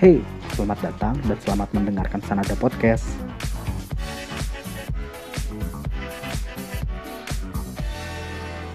Hey, 0.00 0.24
selamat 0.56 0.78
datang 0.80 1.14
dan 1.28 1.36
selamat 1.44 1.68
mendengarkan 1.76 2.20
Sanada 2.24 2.56
Podcast. 2.56 3.04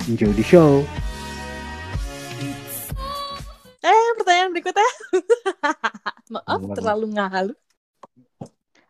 Enjoy 0.05 0.29
the 0.37 0.45
show. 0.45 0.85
Eh, 3.81 4.07
pertanyaan 4.21 4.49
berikutnya. 4.53 4.89
Maaf, 6.33 6.59
Boleh. 6.61 6.75
terlalu 6.77 7.05
ngalu. 7.13 7.53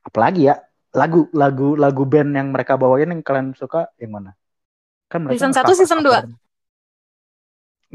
Apalagi 0.03 0.51
ya? 0.51 0.55
Lagu 0.95 1.27
lagu 1.35 1.75
lagu 1.75 2.03
band 2.07 2.31
yang 2.31 2.55
mereka 2.55 2.79
bawain 2.79 3.11
yang 3.11 3.19
kalian 3.19 3.51
suka 3.51 3.91
yang 3.99 4.15
mana? 4.15 4.31
Kan 5.11 5.27
mereka 5.27 5.43
Season 5.43 5.51
nge-cover- 5.51 5.71
satu, 5.71 5.79
season 5.79 5.99
dua? 6.03 6.19
cover. 6.23 6.35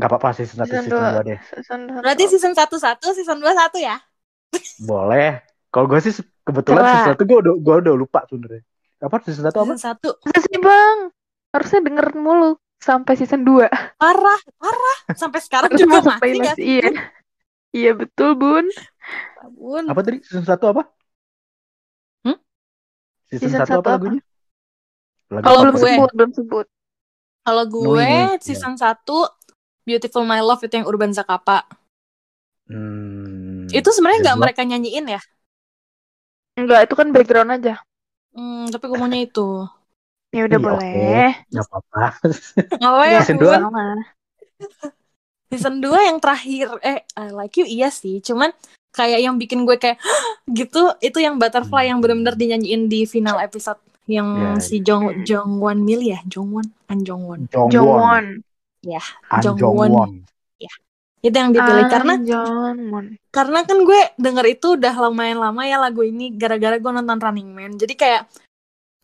Gak 0.01 0.09
apa-apa 0.09 0.29
season 0.33 0.65
1 0.65 0.65
Season 0.65 0.85
season 0.89 0.97
dua. 0.97 1.21
2 1.21 1.29
deh. 1.29 1.39
Season 1.45 1.81
satu. 1.85 2.01
Berarti 2.01 2.25
season 2.25 2.53
1 2.57 2.77
satu, 2.81 3.07
season 3.13 3.37
2 3.37 3.53
satu 3.53 3.77
ya? 3.77 3.97
Boleh. 4.81 5.43
Kalau 5.71 5.87
gue 5.87 6.01
sih 6.01 6.15
kebetulan 6.43 6.83
Coba. 6.83 6.93
season 6.93 7.15
1 7.15 7.29
gue 7.29 7.39
udah 7.47 7.55
gue 7.57 7.75
udah 7.87 7.95
lupa 7.95 8.21
sebenarnya. 8.27 8.63
Apa 8.99 9.17
season 9.23 9.45
1 9.47 9.55
apa? 9.55 9.73
Season 9.77 9.97
1. 9.97 10.27
Masa 10.27 10.39
sih 10.43 10.59
bang? 10.59 10.99
Harusnya 11.51 11.81
dengerin 11.83 12.19
mulu 12.19 12.51
sampai 12.81 13.13
season 13.15 13.43
2 13.45 13.67
Parah, 13.97 14.41
parah. 14.57 14.99
Sampai 15.15 15.41
sekarang 15.41 15.71
Harusnya 15.71 15.87
juga 15.87 15.95
masuk 15.97 16.11
masih 16.11 16.21
playlist. 16.21 16.45
gak 16.45 16.57
sih? 16.59 16.67
Iya. 16.67 16.91
Iya 17.71 17.93
betul 17.95 18.31
bun. 18.35 18.67
Ampun. 19.41 19.85
Apa 19.87 20.01
tadi? 20.03 20.19
Season 20.27 20.43
1 20.43 20.59
apa? 20.75 20.83
Hmm? 22.25 22.37
Season, 23.31 23.47
Season 23.47 23.61
1 23.63 23.63
satu 23.63 23.73
apa 23.73 23.81
apa? 23.81 23.91
lagunya? 23.95 24.21
Lagu 25.31 25.45
Kalau 25.47 25.55
Oh, 25.55 25.63
belum 25.63 25.77
sebut, 25.79 26.11
belum 26.13 26.31
sebut. 26.35 26.67
Kalau 27.41 27.65
gue 27.67 28.03
ini, 28.05 28.43
season 28.43 28.75
1 28.75 28.91
Beautiful 29.87 30.27
My 30.27 30.43
Love 30.43 30.61
itu 30.61 30.75
yang 30.77 30.87
Urban 30.87 31.15
Zakapa. 31.15 31.65
Hmm. 32.67 33.50
Itu 33.71 33.89
sebenarnya 33.95 34.21
nggak 34.27 34.37
Kedua. 34.37 34.45
mereka 34.47 34.61
nyanyiin 34.67 35.07
ya? 35.07 35.21
Enggak, 36.59 36.81
itu 36.91 36.95
kan 36.99 37.09
background 37.15 37.51
aja. 37.57 37.75
Hmm, 38.35 38.69
tapi 38.71 38.85
gue 38.91 38.99
maunya 38.99 39.23
itu. 39.27 39.49
Ya 40.31 40.47
udah 40.47 40.59
Iya, 40.63 40.67
boleh. 40.71 41.27
Gak 41.51 41.65
apa-apa. 41.67 42.03
Oh 42.87 43.03
ya, 43.03 43.19
Season 43.27 43.35
Nggak 43.43 43.59
dua? 43.59 43.83
season 45.51 45.83
2 45.83 46.07
yang 46.07 46.23
terakhir 46.23 46.71
eh 46.87 47.03
I 47.19 47.35
like 47.35 47.59
you 47.59 47.67
iya 47.67 47.91
sih 47.91 48.23
cuman 48.23 48.55
kayak 48.95 49.19
yang 49.19 49.35
bikin 49.35 49.67
gue 49.67 49.75
kayak 49.83 49.99
gitu 50.47 50.95
itu 51.03 51.19
yang 51.19 51.43
butterfly 51.43 51.91
yang 51.91 51.99
benar-benar 51.99 52.39
dinyanyiin 52.39 52.87
di 52.87 53.03
final 53.03 53.43
episode 53.43 53.83
yang 54.07 54.31
Ya, 54.31 54.63
si 54.63 54.79
Jong 54.79 55.27
Jongwon 55.27 55.83
Mil 55.83 56.07
ya 56.07 56.23
Jongwon 56.23 56.71
An 56.87 57.03
Jongwon 57.03 57.51
Jongwon. 57.51 57.71
Jongwon. 57.75 58.25
An 59.27 59.39
Jongwon. 59.43 59.91
Jongwon. 59.91 60.13
Itu 61.21 61.33
yang 61.33 61.53
dipilih 61.53 61.85
karena 61.87 62.13
Ah, 62.13 62.23
Jongwon. 62.23 63.05
karena 63.29 63.59
kan 63.63 63.79
gue 63.85 64.01
denger 64.17 64.47
itu 64.49 64.67
udah 64.75 64.95
lumayan 64.99 65.37
lama 65.37 65.63
ya 65.63 65.77
lagu 65.77 66.01
ini 66.01 66.33
gara-gara 66.33 66.77
gue 66.77 66.91
nonton 66.91 67.19
Running 67.19 67.51
Man 67.51 67.73
jadi 67.77 67.93
kayak 67.93 68.23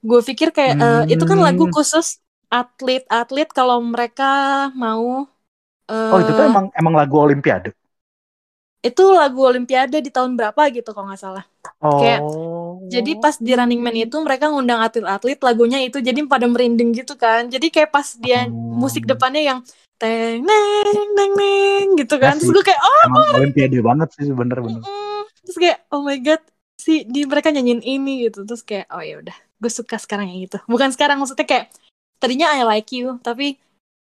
gue 0.01 0.21
pikir 0.25 0.49
kayak 0.51 0.75
eh, 0.77 1.03
itu 1.13 1.23
kan 1.23 1.37
lagu 1.37 1.69
Hmm. 1.69 1.75
khusus 1.75 2.19
atlet-atlet 2.49 3.49
kalau 3.51 3.79
mereka 3.79 4.31
mau 4.73 5.29
eh, 5.87 6.11
Oh 6.11 6.19
itu 6.19 6.33
tuh 6.33 6.45
emang 6.45 6.73
emang 6.73 6.95
lagu 6.95 7.17
Olimpiade. 7.17 7.71
itu 8.81 9.03
lagu 9.11 9.43
Olimpiade 9.43 9.99
di 9.99 10.09
tahun 10.09 10.35
berapa 10.35 10.63
gitu 10.71 10.91
kalau 10.91 11.11
nggak 11.11 11.21
salah 11.21 11.45
Oh. 11.77 11.99
Kayak, 11.99 12.21
Jadi 12.87 13.19
pas 13.19 13.35
di 13.37 13.51
Running 13.51 13.83
Man 13.83 13.97
itu 13.99 14.15
mereka 14.23 14.47
ngundang 14.47 14.79
atlet-atlet 14.79 15.37
lagunya 15.43 15.83
itu 15.83 15.99
jadi 15.99 16.23
pada 16.25 16.47
merinding 16.47 16.95
gitu 16.95 17.19
kan. 17.19 17.51
Jadi 17.51 17.69
kayak 17.69 17.91
pas 17.91 18.15
dia 18.15 18.47
Oh. 18.47 18.55
musik 18.79 19.03
depannya 19.05 19.43
yang 19.43 19.59
teng 19.97 20.41
neng 20.41 21.09
neng 21.13 21.33
neng 21.35 21.87
gitu 21.97 22.17
kan. 22.17 22.35
Ya 22.35 22.41
Terus 22.41 22.53
gue 22.53 22.65
kayak 22.65 22.81
oh 22.81 22.99
emang 23.07 23.25
Olimpiade 23.37 23.79
banget 23.81 24.09
sih 24.15 24.29
bener-bener. 24.29 24.81
terus 25.41 25.57
kayak 25.57 25.79
oh 25.89 26.03
my 26.03 26.19
god 26.19 26.43
si 26.77 27.03
di 27.05 27.25
mereka 27.25 27.49
nyanyiin 27.49 27.81
ini 27.81 28.29
gitu. 28.29 28.45
Terus 28.45 28.61
kayak 28.61 28.87
oh 28.91 29.01
ya 29.01 29.19
udah 29.19 29.33
gue 29.35 29.71
suka 29.71 29.97
sekarang 29.97 30.29
yang 30.29 30.45
itu. 30.45 30.59
Bukan 30.65 30.93
sekarang 30.93 31.17
maksudnya 31.17 31.45
kayak 31.45 31.73
tadinya 32.17 32.53
I 32.53 32.65
like 32.65 32.93
you 32.93 33.17
tapi 33.21 33.57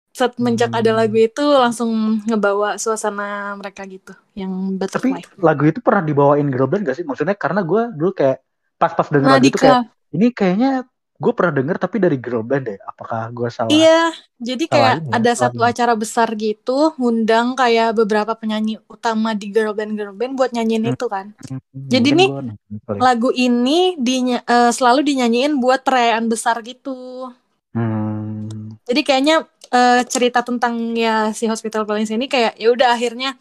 semenjak 0.10 0.74
ada 0.74 0.90
Hmm. 0.90 1.00
lagu 1.00 1.16
itu 1.16 1.46
langsung 1.46 1.92
ngebawa 2.26 2.76
suasana 2.76 3.54
mereka 3.56 3.86
gitu 3.86 4.12
yang 4.34 4.52
Tapi 4.76 5.14
butterfly. 5.14 5.22
lagu 5.40 5.64
itu 5.70 5.80
pernah 5.80 6.02
dibawain 6.02 6.50
girl 6.50 6.66
band 6.66 6.84
gak 6.84 6.98
sih? 6.98 7.06
Maksudnya 7.06 7.38
karena 7.38 7.62
gue 7.62 7.94
dulu 7.94 8.12
kayak 8.12 8.42
pas-pas 8.76 9.06
denger 9.08 9.30
Nah, 9.30 9.38
lagu 9.38 9.48
itu 9.48 9.56
kayak 9.56 9.86
ini 10.10 10.28
kayaknya 10.34 10.89
gue 11.20 11.34
pernah 11.36 11.52
denger 11.52 11.76
tapi 11.76 12.00
dari 12.00 12.16
girl 12.16 12.42
band 12.42 12.64
deh. 12.64 12.80
Apakah 12.80 13.28
gue 13.30 13.50
salah? 13.52 13.68
Iya, 13.68 14.16
jadi 14.40 14.64
kayak 14.72 14.94
ini 14.96 15.08
ya, 15.12 15.18
ada 15.20 15.32
salah 15.36 15.52
satu 15.52 15.60
ini. 15.60 15.70
acara 15.70 15.94
besar 16.00 16.28
gitu, 16.34 16.80
ngundang 16.96 17.60
kayak 17.60 17.92
beberapa 17.92 18.32
penyanyi 18.40 18.80
utama 18.88 19.36
di 19.36 19.52
girl 19.52 19.76
band 19.76 20.00
girl 20.00 20.16
band 20.16 20.40
buat 20.40 20.56
nyanyiin 20.56 20.88
Hmm. 20.88 20.96
itu 20.96 21.06
kan. 21.12 21.26
Hmm, 21.44 21.60
Jadi 21.92 22.10
mungkin 22.16 22.24
nih, 22.24 22.30
gua 22.32 22.80
kali. 22.88 23.00
Lagu 23.04 23.30
ini 23.30 23.80
dinya- 24.00 24.44
eh, 24.44 24.72
selalu 24.72 25.04
dinyanyiin 25.04 25.60
buat 25.60 25.84
perayaan 25.84 26.32
besar 26.32 26.64
gitu. 26.64 27.28
Hmm. 27.76 28.80
Jadi 28.88 29.02
kayaknya 29.04 29.44
eh, 29.70 30.02
cerita 30.08 30.42
tentang 30.42 30.98
ya 30.98 31.30
si 31.30 31.46
Hospital 31.46 31.86
Playlist 31.86 32.10
ini 32.10 32.26
kayak 32.26 32.58
ya 32.58 32.74
udah 32.74 32.90
akhirnya 32.90 33.38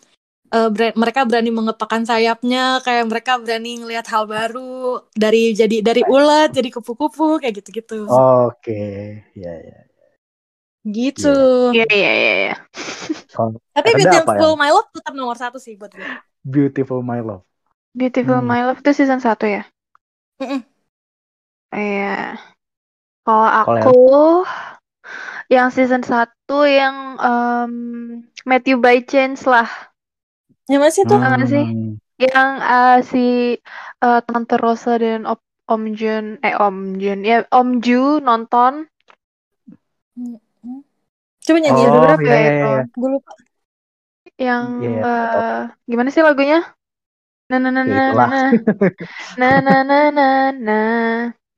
eh, 0.54 0.68
ber- 0.72 0.96
mereka 0.96 1.20
berani 1.28 1.50
mengepakkan 1.52 2.02
sayapnya, 2.08 2.80
kayak 2.84 3.04
mereka 3.10 3.32
berani 3.42 3.80
ngelihat 3.80 4.06
hal 4.12 4.24
baru 4.24 5.02
dari 5.12 5.52
jadi 5.52 5.76
dari 5.84 6.02
ulat 6.04 6.50
jadi 6.56 6.68
kupu-kupu 6.72 7.40
kayak 7.42 7.54
gitu-gitu. 7.62 8.08
Oke, 8.08 8.80
ya 9.36 9.52
ya. 9.68 9.78
Gitu. 10.88 11.28
Iya 11.74 11.84
iya 11.92 12.10
iya. 12.20 12.32
iya. 12.42 12.54
Kalau 13.32 13.60
Tapi 13.76 13.90
Beautiful 13.98 14.50
My 14.56 14.70
Love 14.72 14.88
tetap 14.94 15.12
nomor 15.14 15.36
satu 15.36 15.58
sih 15.60 15.74
buat 15.76 15.92
gue. 15.92 16.08
Beautiful 16.44 17.02
My 17.02 17.20
Love. 17.20 17.44
Beautiful 17.94 18.40
Hmm. 18.40 18.48
My 18.48 18.64
Love 18.64 18.80
itu 18.80 18.90
season 18.96 19.20
1 19.20 19.44
ya? 19.46 19.62
Iya. 21.74 22.38
Kalau 23.26 23.48
Kalau 23.64 23.78
aku 23.80 23.90
yang 25.48 25.68
season 25.72 26.02
1 26.04 26.64
yang 26.68 27.16
em, 27.20 27.72
Matthew 28.48 28.80
by 28.80 29.00
Chance 29.04 29.44
lah. 29.48 29.68
Ya 30.72 30.76
masih 30.84 31.02
tuh. 31.10 31.18
Nggak 31.20 31.48
sih? 31.52 31.64
Yang 32.24 32.50
eh, 32.74 32.96
si 33.10 33.24
eh, 34.04 34.20
Tante 34.26 34.54
Rosa 34.64 34.92
dan 35.02 35.22
Op- 35.32 35.46
Om 35.74 35.82
Jun 35.98 36.26
eh 36.46 36.54
Om 36.66 36.76
Jun 37.02 37.18
ya 37.30 37.36
Om 37.58 37.68
Ju 37.84 38.00
nonton 38.28 38.72
Coba 41.44 41.58
nyanyi 41.62 41.82
Oh, 41.82 41.92
dulu. 41.94 41.98
berapa 42.04 42.24
iya, 42.24 42.34
ya 42.34 42.40
iya, 42.42 42.52
itu? 42.52 42.66
iya. 42.70 42.82
Gue 43.00 43.08
lupa. 43.14 43.32
yang 44.46 44.64
Iya, 44.78 44.88
iya, 44.90 45.02
eh, 45.06 45.58
gimana 45.90 46.08
sih 46.14 46.22
lagunya? 46.26 46.58
Na 47.50 47.56
na 47.62 47.70
na 47.76 47.82
Ya, 47.84 47.94
na 48.14 48.14
na 48.14 48.40
na 49.38 49.48
na 49.56 49.70
na 49.72 50.26
na 50.52 50.52
na 50.62 50.76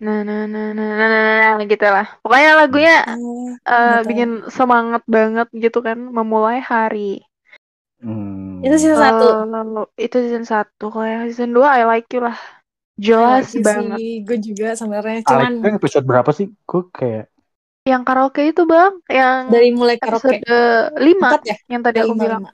na 0.00 0.14
na 0.24 0.36
na 0.52 0.62
na 0.74 0.84
na 0.98 1.04
na 1.12 1.56
na 1.58 1.64
gitu 1.70 1.86
lah. 1.86 2.06
Pokoknya 2.22 2.50
lagunya 2.60 2.94
Eh, 3.06 3.56
eh, 3.68 3.98
tahu. 4.02 4.08
bikin 4.08 4.30
semangat 4.56 5.02
banget 5.16 5.48
gitu 5.64 5.78
kan 5.86 5.98
memulai 6.16 6.58
hari. 6.72 7.24
Hmm. 8.00 8.64
Itu 8.64 8.76
season 8.80 9.00
satu. 9.00 9.26
Lalu 9.48 9.82
itu 10.00 10.16
season 10.24 10.44
1. 10.48 10.76
Kalau 10.80 11.06
yang 11.06 11.22
season 11.28 11.50
2 11.52 11.64
I 11.64 11.82
like 11.84 12.08
you 12.12 12.24
lah. 12.24 12.36
Jelas 13.00 13.52
banget. 13.60 13.96
Gue 14.28 14.38
juga 14.40 14.76
sebenarnya 14.76 15.24
Alex 15.24 15.28
cuman 15.28 15.52
itu 15.56 15.64
yang 15.64 15.76
episode 15.80 16.04
berapa 16.04 16.30
sih? 16.36 16.46
Gue 16.68 16.84
kayak 16.92 17.32
Yang 17.88 18.02
karaoke 18.04 18.42
itu, 18.52 18.62
Bang, 18.68 19.00
yang 19.08 19.48
dari 19.48 19.72
mulai 19.72 19.96
karaoke 19.96 20.44
episode 20.44 21.00
5 21.00 21.16
empat 21.16 21.40
ya. 21.48 21.56
yang 21.64 21.80
tadi 21.80 21.96
Dari 21.96 22.04
aku 22.04 22.12
lima, 22.12 22.20
bilang. 22.20 22.42
lima. 22.44 22.52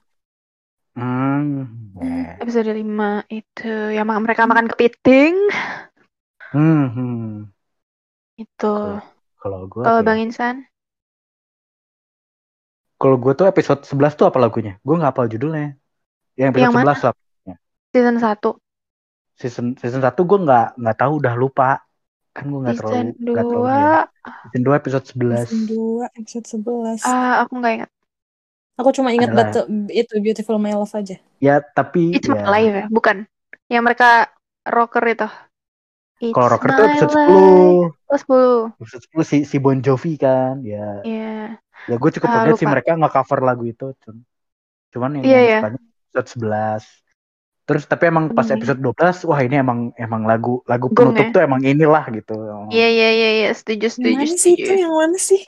hmm. 0.94 2.22
Episode 2.38 2.70
5 2.70 3.34
itu 3.34 3.74
yang 3.90 4.06
mereka 4.22 4.46
makan 4.46 4.70
kepiting 4.70 5.34
hmm, 6.54 6.86
hmm. 6.94 7.26
itu. 8.38 8.76
Kalau 9.42 9.66
gue 9.66 9.82
Kalau 9.82 10.00
Bang 10.06 10.22
Insan 10.22 10.62
kalau 12.96 13.16
gue 13.16 13.32
tuh 13.32 13.44
episode 13.44 13.84
11 13.84 13.92
tuh 14.14 14.26
apa 14.26 14.38
lagunya? 14.38 14.80
Gue 14.80 14.96
nggak 14.96 15.12
hafal 15.12 15.28
judulnya. 15.28 15.76
Yang 16.34 16.48
episode 16.52 16.64
Yang 16.64 16.74
mana? 16.74 16.92
11 16.92 17.06
lah. 17.06 17.14
season 17.92 18.16
1. 18.18 18.60
Season 19.36 19.66
season 19.76 20.00
1 20.00 20.16
gue 20.16 20.38
nggak 20.42 20.66
nggak 20.76 20.96
tahu 20.96 21.12
udah 21.20 21.34
lupa. 21.34 21.70
Kan 22.32 22.48
gue 22.48 22.60
nggak 22.60 22.76
terlalu 22.76 22.92
Season 22.92 23.08
nggak 23.16 23.44
terlalu 23.44 23.64
2 23.64 23.72
dia. 23.72 24.00
Season 24.46 24.62
2 24.64 24.80
episode 24.80 25.04
11. 25.06 25.44
Season 25.44 25.62
2 25.68 26.18
episode 26.18 26.46
11. 26.46 27.00
ah 27.04 27.34
aku 27.40 27.52
nggak 27.56 27.74
ingat. 27.76 27.90
Aku 28.76 28.88
cuma 28.92 29.08
ingat 29.08 29.32
Adalah- 29.32 29.56
batu, 29.56 29.60
itu 29.88 30.12
Beautiful 30.20 30.56
My 30.56 30.72
Love 30.72 30.92
aja. 30.92 31.16
Ya 31.40 31.64
tapi 31.66 32.12
It's 32.12 32.28
My 32.28 32.36
ya, 32.36 32.44
Life 32.46 32.74
ya, 32.74 32.86
bukan. 32.88 33.16
Yang 33.68 33.82
mereka 33.82 34.10
rocker 34.62 35.04
itu. 35.06 35.28
Kalau 36.32 36.48
rocker 36.48 36.70
tuh 36.70 36.80
My 36.80 36.88
episode 36.90 37.12
Life. 37.12 37.28
10. 37.28 37.36
Oh, 38.04 38.68
10. 38.68 38.76
Episode 38.78 39.04
10 39.16 39.24
si 39.24 39.36
si 39.44 39.56
Bon 39.56 39.76
Jovi 39.76 40.16
kan. 40.16 40.60
Ya 40.60 41.00
Iya. 41.02 41.25
Ya 41.86 41.96
gue 41.96 42.10
cukup 42.18 42.28
Ah, 42.28 42.34
kaget 42.42 42.54
sih 42.60 42.68
mereka 42.68 42.98
nggak 42.98 43.14
cover 43.14 43.40
lagu 43.42 43.64
itu. 43.66 43.86
Cuman, 44.02 44.16
cuman 44.92 45.10
yang, 45.18 45.24
yang 45.24 45.42
iya. 45.42 45.58
sukanya 45.62 45.80
episode 45.80 46.28
11. 46.42 46.84
Terus 47.66 47.82
tapi 47.90 48.04
emang 48.06 48.30
pas 48.30 48.46
Iya. 48.46 48.54
episode 48.58 48.78
12 48.78 49.26
wah 49.26 49.40
ini 49.42 49.56
emang 49.58 49.90
emang 49.98 50.22
lagu 50.22 50.62
lagu 50.70 50.86
Gong 50.86 51.10
penutup 51.14 51.26
ya? 51.26 51.32
tuh 51.34 51.42
emang 51.42 51.60
inilah 51.66 52.04
gitu. 52.14 52.34
Iya 52.70 52.88
iya 52.90 53.08
iya 53.10 53.30
iya, 53.42 53.50
setuju 53.50 53.90
Yang 53.90 53.94
setuju 53.98 54.14
mana 54.14 54.34
sih 54.38 54.52
itu? 54.54 54.70
Yang 54.70 54.94
mana 54.94 55.18
sih? 55.18 55.40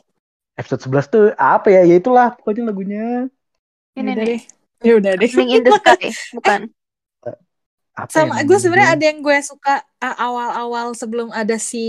Episode 0.58 0.82
11 0.90 1.06
tuh 1.14 1.24
apa 1.38 1.68
ya? 1.70 1.82
Ya 1.86 1.94
itulah 2.02 2.34
pokoknya 2.34 2.62
lagunya. 2.66 3.06
Ini 3.94 4.10
nih. 4.14 4.26
deh. 4.26 4.40
Ya 4.82 4.92
udah 4.98 5.12
deh. 5.14 5.30
Living 5.30 5.50
in 5.54 5.62
the 5.62 5.72
Sky, 5.78 6.10
bukan. 6.34 6.60
Apa 7.98 8.10
Sama 8.14 8.38
ya 8.38 8.46
gue 8.46 8.58
sebenarnya 8.62 8.90
ada 8.94 9.04
yang 9.10 9.18
gue 9.26 9.38
suka 9.42 9.82
uh, 9.98 10.16
awal-awal 10.22 10.94
sebelum 10.94 11.34
ada 11.34 11.58
si 11.58 11.86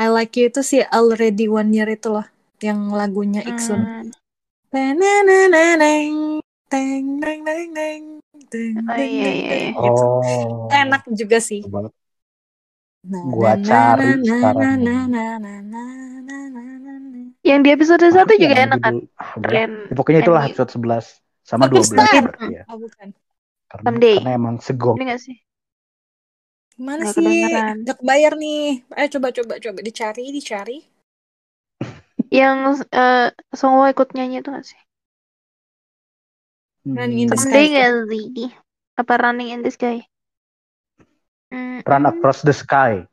I 0.00 0.08
Like 0.08 0.32
You 0.40 0.48
itu 0.48 0.64
si 0.64 0.80
Already 0.80 1.44
One 1.44 1.76
Year 1.76 1.92
itu 1.92 2.08
loh 2.08 2.24
yang 2.64 2.88
lagunya 2.88 3.44
Iksun. 3.44 3.76
Hmm. 3.76 4.08
Teng, 4.72 4.96
teng, 4.96 5.22
teng, 5.28 5.48
teng, 5.52 6.12
teng, 6.72 8.02
Oh, 8.34 8.94
teng, 8.94 9.10
iya, 9.10 9.24
teng, 9.26 9.38
iya, 9.38 9.50
teng, 9.50 9.72
iya. 9.74 9.90
Oh. 9.92 10.70
Enak 10.72 11.02
juga 11.12 11.38
sih. 11.42 11.60
Gua 13.04 13.52
cari 13.60 14.08
sekarang. 14.24 14.80
Yang 17.44 17.60
di 17.60 17.70
episode 17.76 18.06
satu 18.08 18.32
juga 18.40 18.56
enak 18.56 18.80
kan? 18.80 18.94
udah. 19.36 19.50
Pokoknya 19.92 20.20
itulah 20.24 20.42
episode 20.48 20.72
11 20.72 21.20
sama 21.44 21.68
12 21.68 21.92
Superstar. 21.92 22.22
berarti 22.24 22.46
ya. 22.56 22.62
Oh 22.72 22.80
bukan. 22.80 23.08
Karena, 23.68 23.84
Someday. 23.90 24.16
karena 24.22 24.32
emang 24.32 24.56
segong. 24.64 24.96
Ini 24.96 25.04
gak 25.12 25.20
sih? 25.20 25.36
Gimana 26.74 27.02
Nggak 27.04 27.14
sih? 27.14 27.42
Gak 27.84 27.96
kebayar 28.00 28.32
nih. 28.38 28.64
Ayo 28.96 29.06
coba 29.18 29.28
coba 29.30 29.54
coba 29.60 29.78
dicari 29.84 30.24
dicari. 30.32 30.78
Yang 32.38 32.58
eh 33.02 33.26
Songwo 33.58 33.84
ikut 33.92 34.08
nyanyi 34.14 34.36
itu 34.40 34.48
gak 34.56 34.64
sih? 34.70 34.78
Running 36.96 37.18
in 37.20 37.28
the 37.30 37.36
Hmm, 37.36 37.44
Sky. 37.44 37.68
Gak 37.74 37.90
sih? 38.10 38.50
Apa 39.00 39.14
Running 39.22 39.48
in 39.54 39.60
the 39.64 39.70
Sky? 39.76 39.96
Hmm, 41.50 41.80
Run 41.86 42.04
Across 42.04 42.42
the 42.42 42.52
Sky. 42.52 43.06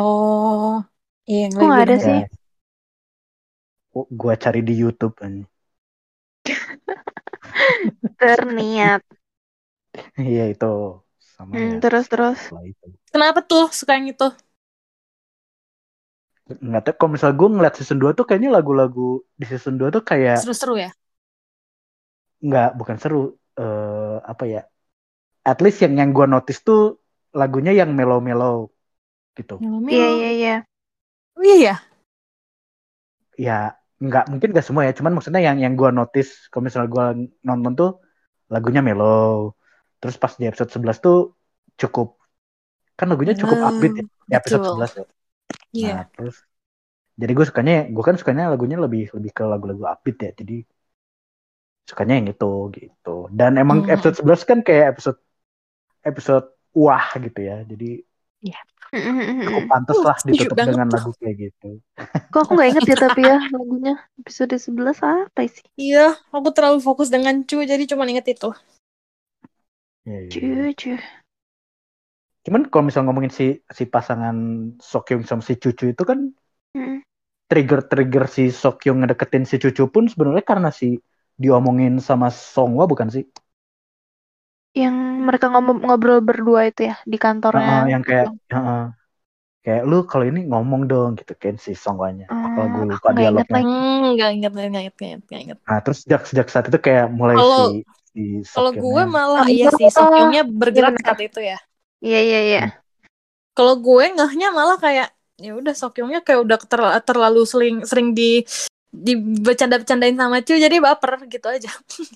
Oh, 0.00 0.72
iya 1.28 1.36
yang 1.44 1.54
Kok 1.54 1.64
nggak 1.68 1.80
lagi 1.80 1.82
ada 1.84 1.96
denger. 1.96 2.06
sih? 2.06 2.18
Ya. 2.20 2.26
Oh, 3.98 4.06
gua 4.20 4.34
cari 4.42 4.60
di 4.68 4.74
YouTube 4.82 5.14
kan. 5.20 5.32
Terniat. 8.18 9.02
Iya 10.28 10.42
itu 10.52 10.66
sama 11.36 11.54
Hmm, 11.54 11.72
ya. 11.72 11.76
terus 11.82 12.06
terus. 12.12 12.38
Setelah 12.38 12.64
itu. 12.72 12.86
Kenapa 13.12 13.40
tuh 13.50 13.64
suka 13.78 13.92
yang 13.98 14.08
itu? 14.14 14.26
Nggak 16.46 16.82
tahu 16.86 16.94
kalau 17.00 17.10
misal 17.18 17.30
gue 17.34 17.48
ngeliat 17.50 17.74
season 17.74 17.98
2 17.98 18.14
tuh 18.14 18.24
kayaknya 18.28 18.50
lagu-lagu 18.54 19.18
di 19.34 19.44
season 19.50 19.74
2 19.80 19.90
tuh 19.90 20.02
kayak 20.06 20.38
Seru-seru 20.42 20.74
ya? 20.78 20.90
nggak 22.46 22.68
bukan 22.78 22.96
seru 23.02 23.16
eh 23.60 24.16
apa 24.32 24.44
ya 24.44 24.60
at 25.50 25.58
least 25.64 25.78
yang 25.84 25.94
yang 26.00 26.10
gue 26.16 26.26
notice 26.34 26.60
tuh 26.68 26.80
lagunya 27.40 27.72
yang 27.80 27.90
mellow-mellow 27.98 28.70
gitu. 29.38 29.60
Iya 29.92 30.06
iya 30.16 30.30
iya. 30.38 30.54
Oh, 31.36 31.42
iya 31.44 31.56
ya? 31.66 31.74
ya 33.46 33.52
nggak 34.06 34.24
mungkin 34.32 34.48
gak 34.56 34.66
semua 34.68 34.82
ya 34.88 34.92
cuman 34.98 35.12
maksudnya 35.16 35.40
yang 35.48 35.56
yang 35.64 35.72
gue 35.80 35.88
notice 35.98 36.30
kalau 36.52 36.62
misalnya 36.68 36.88
gue 36.94 37.04
nonton 37.48 37.72
tuh 37.80 37.90
lagunya 38.52 38.80
mellow 38.84 39.56
terus 40.00 40.16
pas 40.22 40.32
di 40.40 40.44
episode 40.50 40.70
11 40.74 40.98
tuh 41.00 41.16
cukup 41.80 42.06
kan 42.98 43.06
lagunya 43.12 43.34
cukup 43.42 43.58
Hmm, 43.60 43.68
upbeat 43.68 43.92
ya 44.00 44.04
di 44.28 44.34
episode 44.36 44.62
betul. 44.62 44.68
11 44.68 44.90
ya 45.00 45.04
Iya. 45.72 45.92
Nah, 45.94 46.04
terus 46.14 46.36
jadi 47.16 47.32
gue 47.32 47.46
sukanya 47.48 47.74
gue 47.88 48.04
kan 48.04 48.16
sukanya 48.20 48.52
lagunya 48.52 48.76
lebih 48.76 49.08
lebih 49.16 49.30
ke 49.32 49.42
lagu-lagu 49.48 49.82
upbeat 49.88 50.16
ya. 50.20 50.30
Jadi 50.36 50.56
sukanya 51.86 52.14
yang 52.18 52.28
itu 52.34 52.52
gitu. 52.76 53.16
Dan 53.30 53.56
emang 53.62 53.86
Hmm. 53.86 53.92
episode 53.94 54.16
11 54.20 54.42
kan 54.44 54.58
kayak 54.66 54.96
episode 54.96 55.18
episode 56.02 56.46
wah 56.74 57.06
gitu 57.16 57.40
ya. 57.40 57.62
Jadi 57.64 58.04
cukup 59.46 59.64
pantas 59.70 59.98
lah 60.02 60.16
ditutup 60.26 60.56
dengan 60.58 60.88
tuh. 60.90 60.94
lagu 60.98 61.10
kayak 61.18 61.36
gitu. 61.50 61.68
Kok 62.26 62.40
aku 62.42 62.52
gak 62.58 62.68
inget 62.74 62.84
ya 62.90 62.96
tapi 63.00 63.20
ya 63.22 63.38
lagunya 63.54 63.94
episode 64.20 64.54
11 64.58 64.98
apa 65.00 65.40
sih? 65.46 65.64
Iya, 65.78 66.18
aku 66.34 66.48
terlalu 66.52 66.78
fokus 66.82 67.08
dengan 67.08 67.46
Cu, 67.46 67.62
jadi 67.62 67.82
cuma 67.86 68.04
inget 68.10 68.26
itu. 68.28 68.50
Iya, 70.06 70.18
iya. 70.26 70.76
Cuman 72.46 72.62
kalau 72.70 72.84
misal 72.88 73.02
ngomongin 73.06 73.32
si 73.38 73.44
si 73.78 73.84
pasangan 73.94 74.36
Sokyung 74.90 75.24
sama 75.28 75.42
si 75.48 75.54
Cucu 75.62 75.84
itu 75.92 76.02
kan 76.10 76.18
Hmm. 76.74 76.98
trigger-trigger 77.50 78.24
si 78.36 78.44
Sokyung 78.62 78.98
ngedeketin 79.02 79.44
si 79.50 79.56
Cucu 79.62 79.84
pun 79.94 80.04
sebenarnya 80.12 80.44
karena 80.50 80.70
si 80.80 80.88
diomongin 81.42 81.94
sama 82.08 82.28
Songwa 82.54 82.84
bukan 82.92 83.08
sih? 83.14 83.24
Yang 84.82 84.96
mereka 85.26 85.46
ngobrol 85.84 86.18
berdua 86.28 86.60
itu 86.70 86.80
ya 86.90 86.94
di 87.12 87.16
kantornya. 87.24 87.76
Heeh, 87.76 87.82
yang 87.92 88.02
kayak 88.08 88.26
heeh. 88.52 88.80
kayak 89.64 89.82
lu 89.90 89.96
kalau 90.10 90.24
ini 90.30 90.40
ngomong 90.50 90.82
dong 90.90 91.10
gitu 91.20 91.32
kan 91.42 91.54
si 91.64 91.70
Songwanya. 91.82 92.26
Apa 92.46 92.60
Hmm, 92.60 92.74
gue 92.74 92.84
aku 92.94 92.94
lupa 92.94 93.10
nggak 93.12 93.26
inget 93.30 93.48
dialognya. 93.48 93.56
lagi. 93.56 93.76
Hmm, 93.76 94.02
nggak 94.14 94.28
inget, 94.34 94.50
nggak 94.54 94.66
inget, 94.68 94.92
nggak 94.96 95.08
inget, 95.08 95.22
nggak 95.28 95.40
inget. 95.44 95.58
Nah 95.66 95.78
terus 95.84 95.98
sejak 96.06 96.22
sejak 96.28 96.46
saat 96.52 96.64
itu 96.70 96.78
kayak 96.86 97.06
mulai 97.18 97.38
Kalau- 97.38 97.54
si 97.54 97.82
si 98.14 98.20
Kalau 98.54 98.72
gue 98.82 99.02
malah 99.16 99.46
iya 99.56 99.66
sih, 99.78 99.88
Sokyungnya 99.96 100.42
bergerak 100.60 100.94
saat 101.04 101.18
itu 101.26 101.40
ya. 101.50 101.56
Iya 102.00 102.20
iya 102.20 102.40
iya. 102.44 102.62
Kalau 103.56 103.80
gue 103.80 104.04
ngehnya 104.12 104.52
malah 104.52 104.76
kayak 104.76 105.08
ya 105.36 105.52
udah 105.52 105.72
Sokyungnya 105.72 106.20
kayak 106.24 106.44
udah 106.44 106.58
ter- 106.60 107.02
terlalu 107.04 107.44
sering 107.44 107.76
sering 107.84 108.12
di 108.16 108.44
di 108.88 109.12
bercanda-bercandain 109.16 110.16
sama 110.16 110.40
Cu 110.40 110.56
jadi 110.56 110.76
baper 110.80 111.28
gitu 111.28 111.46
aja. 111.48 111.68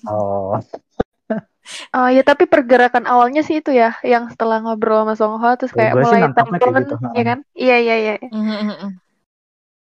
oh 0.09 0.57
Oh 1.95 2.09
ya 2.09 2.25
tapi 2.25 2.49
pergerakan 2.49 3.05
awalnya 3.05 3.45
sih 3.45 3.61
itu 3.61 3.69
ya 3.71 3.93
yang 4.01 4.27
setelah 4.33 4.59
ngobrol 4.59 5.05
sama 5.05 5.13
Song 5.13 5.35
Ho 5.37 5.49
terus 5.55 5.71
Ya, 5.71 5.77
kayak 5.77 5.93
sih 5.93 6.01
mulai 6.01 6.19
kayak 6.19 6.33
turn 6.35 6.73
gitu, 6.81 6.95
ya 7.13 7.23
kan? 7.23 7.39
Iya 7.53 7.75
iya 7.79 7.95
iya 7.95 8.13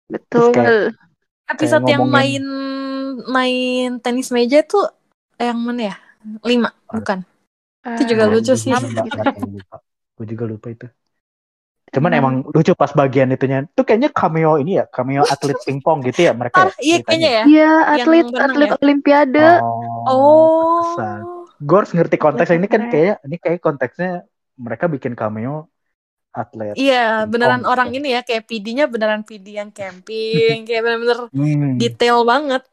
betul. 0.10 0.52
kayak- 0.52 0.98
Episode 1.52 1.84
yang 1.84 2.08
main 2.08 2.44
main 3.28 3.90
tenis 4.00 4.32
meja 4.32 4.64
tuh 4.64 4.88
yang 5.36 5.60
mana 5.60 5.92
ya? 5.92 5.96
Lima, 6.48 6.72
bukan? 6.88 7.28
Itu 7.82 8.04
juga 8.06 8.24
lucu 8.30 8.54
sih. 8.54 8.72
gitu. 8.76 9.20
Gue 10.18 10.26
juga 10.30 10.44
lupa 10.46 10.68
itu. 10.70 10.88
Cuman 11.92 12.12
Hmm. 12.16 12.20
emang 12.24 12.34
lucu 12.48 12.72
pas 12.72 12.88
bagian 12.96 13.28
itunya. 13.30 13.68
Tuh 13.76 13.84
kayaknya 13.84 14.10
cameo 14.16 14.56
ini 14.56 14.80
ya, 14.80 14.88
cameo 14.88 15.28
atlet 15.28 15.60
pingpong 15.68 16.00
gitu 16.08 16.24
ya 16.24 16.32
mereka. 16.32 16.70
Ah, 16.70 16.74
iya 16.80 16.98
kayaknya 17.04 17.30
ya. 17.30 17.44
Iya 17.50 17.72
atlet 18.00 18.26
atlet 18.32 18.70
ya? 18.70 18.78
Olimpiade. 18.80 19.48
Oh. 19.60 20.08
Oh. 20.08 20.84
Gue 21.60 21.78
harus 21.78 21.92
ngerti 21.92 22.16
konteksnya 22.16 22.58
ini 22.58 22.70
kan 22.72 22.82
kayak 22.88 23.16
ini 23.28 23.36
kayak 23.38 23.60
konteksnya 23.60 24.24
mereka 24.56 24.88
bikin 24.88 25.14
cameo 25.20 25.68
atlet. 26.32 26.80
Iya, 26.80 27.28
beneran 27.28 27.60
Pingpong 27.60 27.72
orang 27.76 27.88
gitu. 27.92 27.98
ini 28.00 28.08
ya 28.16 28.22
kayak 28.24 28.44
PD-nya 28.48 28.86
beneran 28.88 29.22
PD 29.28 29.60
yang 29.60 29.68
camping, 29.76 30.64
kayak 30.68 30.82
bener-bener 30.86 31.20
Hmm. 31.28 31.76
detail 31.76 32.24
banget. 32.24 32.64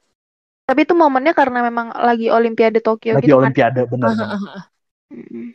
Tapi 0.62 0.84
itu 0.86 0.94
momennya 0.94 1.32
karena 1.34 1.64
memang 1.64 1.90
lagi 1.90 2.28
Olimpiade 2.30 2.78
Tokyo 2.78 3.16
Lagi 3.18 3.24
gitu 3.26 3.34
kan. 3.34 3.50
olimpiade 3.50 3.82
bener 3.88 4.08
bener 4.14 4.26
Mm. 4.36 4.60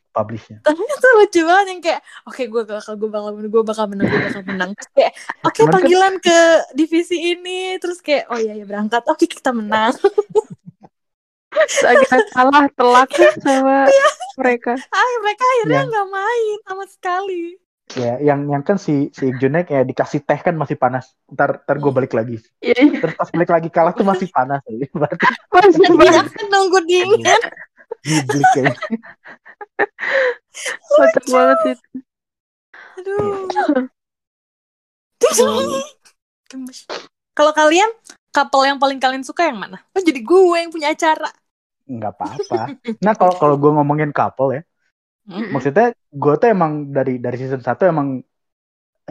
Publishnya. 0.09 0.57
Ternyata 0.65 1.07
lucu 1.21 1.41
banget 1.45 1.65
yang 1.69 1.81
kayak 1.81 2.01
oke 2.25 2.41
gue 2.41 2.63
bakal 2.65 2.93
gue 2.97 3.09
bakal 3.09 3.31
gue 3.37 3.63
bakal 3.63 3.85
menang 3.85 4.07
gue 4.09 4.21
bakal 4.25 4.43
menang 4.49 4.69
terus 4.73 4.89
kayak 4.97 5.13
oke 5.45 5.61
kan- 5.61 5.73
panggilan 5.73 6.13
ke 6.17 6.37
divisi 6.73 7.17
ini 7.37 7.77
terus 7.77 8.01
kayak 8.01 8.25
oh 8.33 8.39
iya 8.41 8.57
ya 8.57 8.65
berangkat 8.65 9.05
oke 9.05 9.25
kita 9.29 9.53
menang 9.53 9.93
akhirnya 11.85 12.19
kalah 12.33 12.65
telak 12.73 13.09
sama 13.37 13.85
mereka. 14.41 14.73
ah 14.73 15.11
mereka 15.21 15.43
akhirnya 15.45 15.79
Yang- 15.85 15.89
nggak 15.93 16.07
main 16.09 16.57
sama 16.65 16.85
sekali 16.89 17.43
Ya, 17.93 18.17
yang 18.17 18.49
yang 18.49 18.65
kan 18.65 18.81
si 18.81 19.13
si 19.13 19.29
Junnya 19.37 19.61
kayak 19.61 19.85
dikasih 19.85 20.25
teh 20.25 20.39
kan 20.41 20.55
masih 20.57 20.79
panas. 20.79 21.13
Ntar 21.29 21.61
ntar 21.61 21.77
gue 21.77 21.91
balik 21.93 22.17
lagi. 22.17 22.41
Iya 22.57 22.73
iya. 22.79 22.97
Terus 23.05 23.13
pas 23.13 23.29
balik 23.29 23.51
lagi 23.53 23.69
kalah 23.69 23.93
tuh 23.93 24.07
masih 24.07 24.33
panas. 24.33 24.65
Berarti 24.97 25.77
Masih 25.93 26.25
akan 26.25 26.45
nunggu 26.49 26.79
dingin 26.89 27.21
giblik 28.01 28.47
kayaknya. 28.55 28.73
kocak 30.97 31.25
banget 31.29 31.57
sih. 31.63 31.75
aduh 32.99 33.49
Gemes. 36.51 36.85
kalau 37.33 37.51
kalian 37.55 37.89
couple 38.29 38.63
yang 38.67 38.77
paling 38.77 38.99
kalian 39.01 39.25
suka 39.25 39.49
yang 39.49 39.57
mana 39.57 39.81
oh 39.95 40.01
jadi 40.03 40.19
gue 40.21 40.57
yang 40.59 40.71
punya 40.73 40.93
acara 40.93 41.31
nggak 41.83 42.13
apa-apa. 42.15 42.79
Nah 43.03 43.13
kalau 43.19 43.35
kalau 43.35 43.55
gue 43.59 43.71
ngomongin 43.75 44.15
couple 44.15 44.55
ya, 44.55 44.63
Mm-mm. 45.27 45.51
maksudnya 45.51 45.91
gue 46.15 46.33
tuh 46.39 46.47
emang 46.47 46.87
dari 46.95 47.19
dari 47.19 47.35
season 47.35 47.59
1 47.59 47.83
emang 47.91 48.23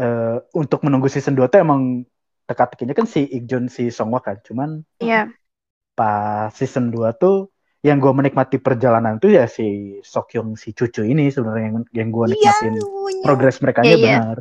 eh, 0.00 0.36
untuk 0.56 0.80
menunggu 0.80 1.12
season 1.12 1.36
2 1.36 1.52
tuh 1.52 1.60
emang 1.60 2.00
teka-tekinya 2.48 2.96
kan 2.96 3.04
si 3.04 3.28
Ikjun 3.28 3.68
si 3.68 3.92
Songwa 3.92 4.24
kan. 4.24 4.40
Cuman 4.40 4.80
Iya. 5.04 5.28
pas 5.92 6.48
season 6.56 6.88
2 6.88 7.12
tuh 7.12 7.51
yang 7.82 7.98
gue 7.98 8.12
menikmati 8.14 8.62
perjalanan 8.62 9.18
tuh 9.18 9.34
ya 9.34 9.50
si 9.50 9.98
Sokyung 10.06 10.54
si 10.54 10.70
Cucu 10.70 11.02
ini 11.02 11.34
sebenarnya 11.34 11.66
yang 11.66 11.78
yang 11.90 12.08
gue 12.14 12.26
nikmatin 12.30 12.74
progres 13.26 13.58
mereka 13.58 13.82
Iya, 13.82 13.96
iya. 13.98 14.16
benar. 14.22 14.36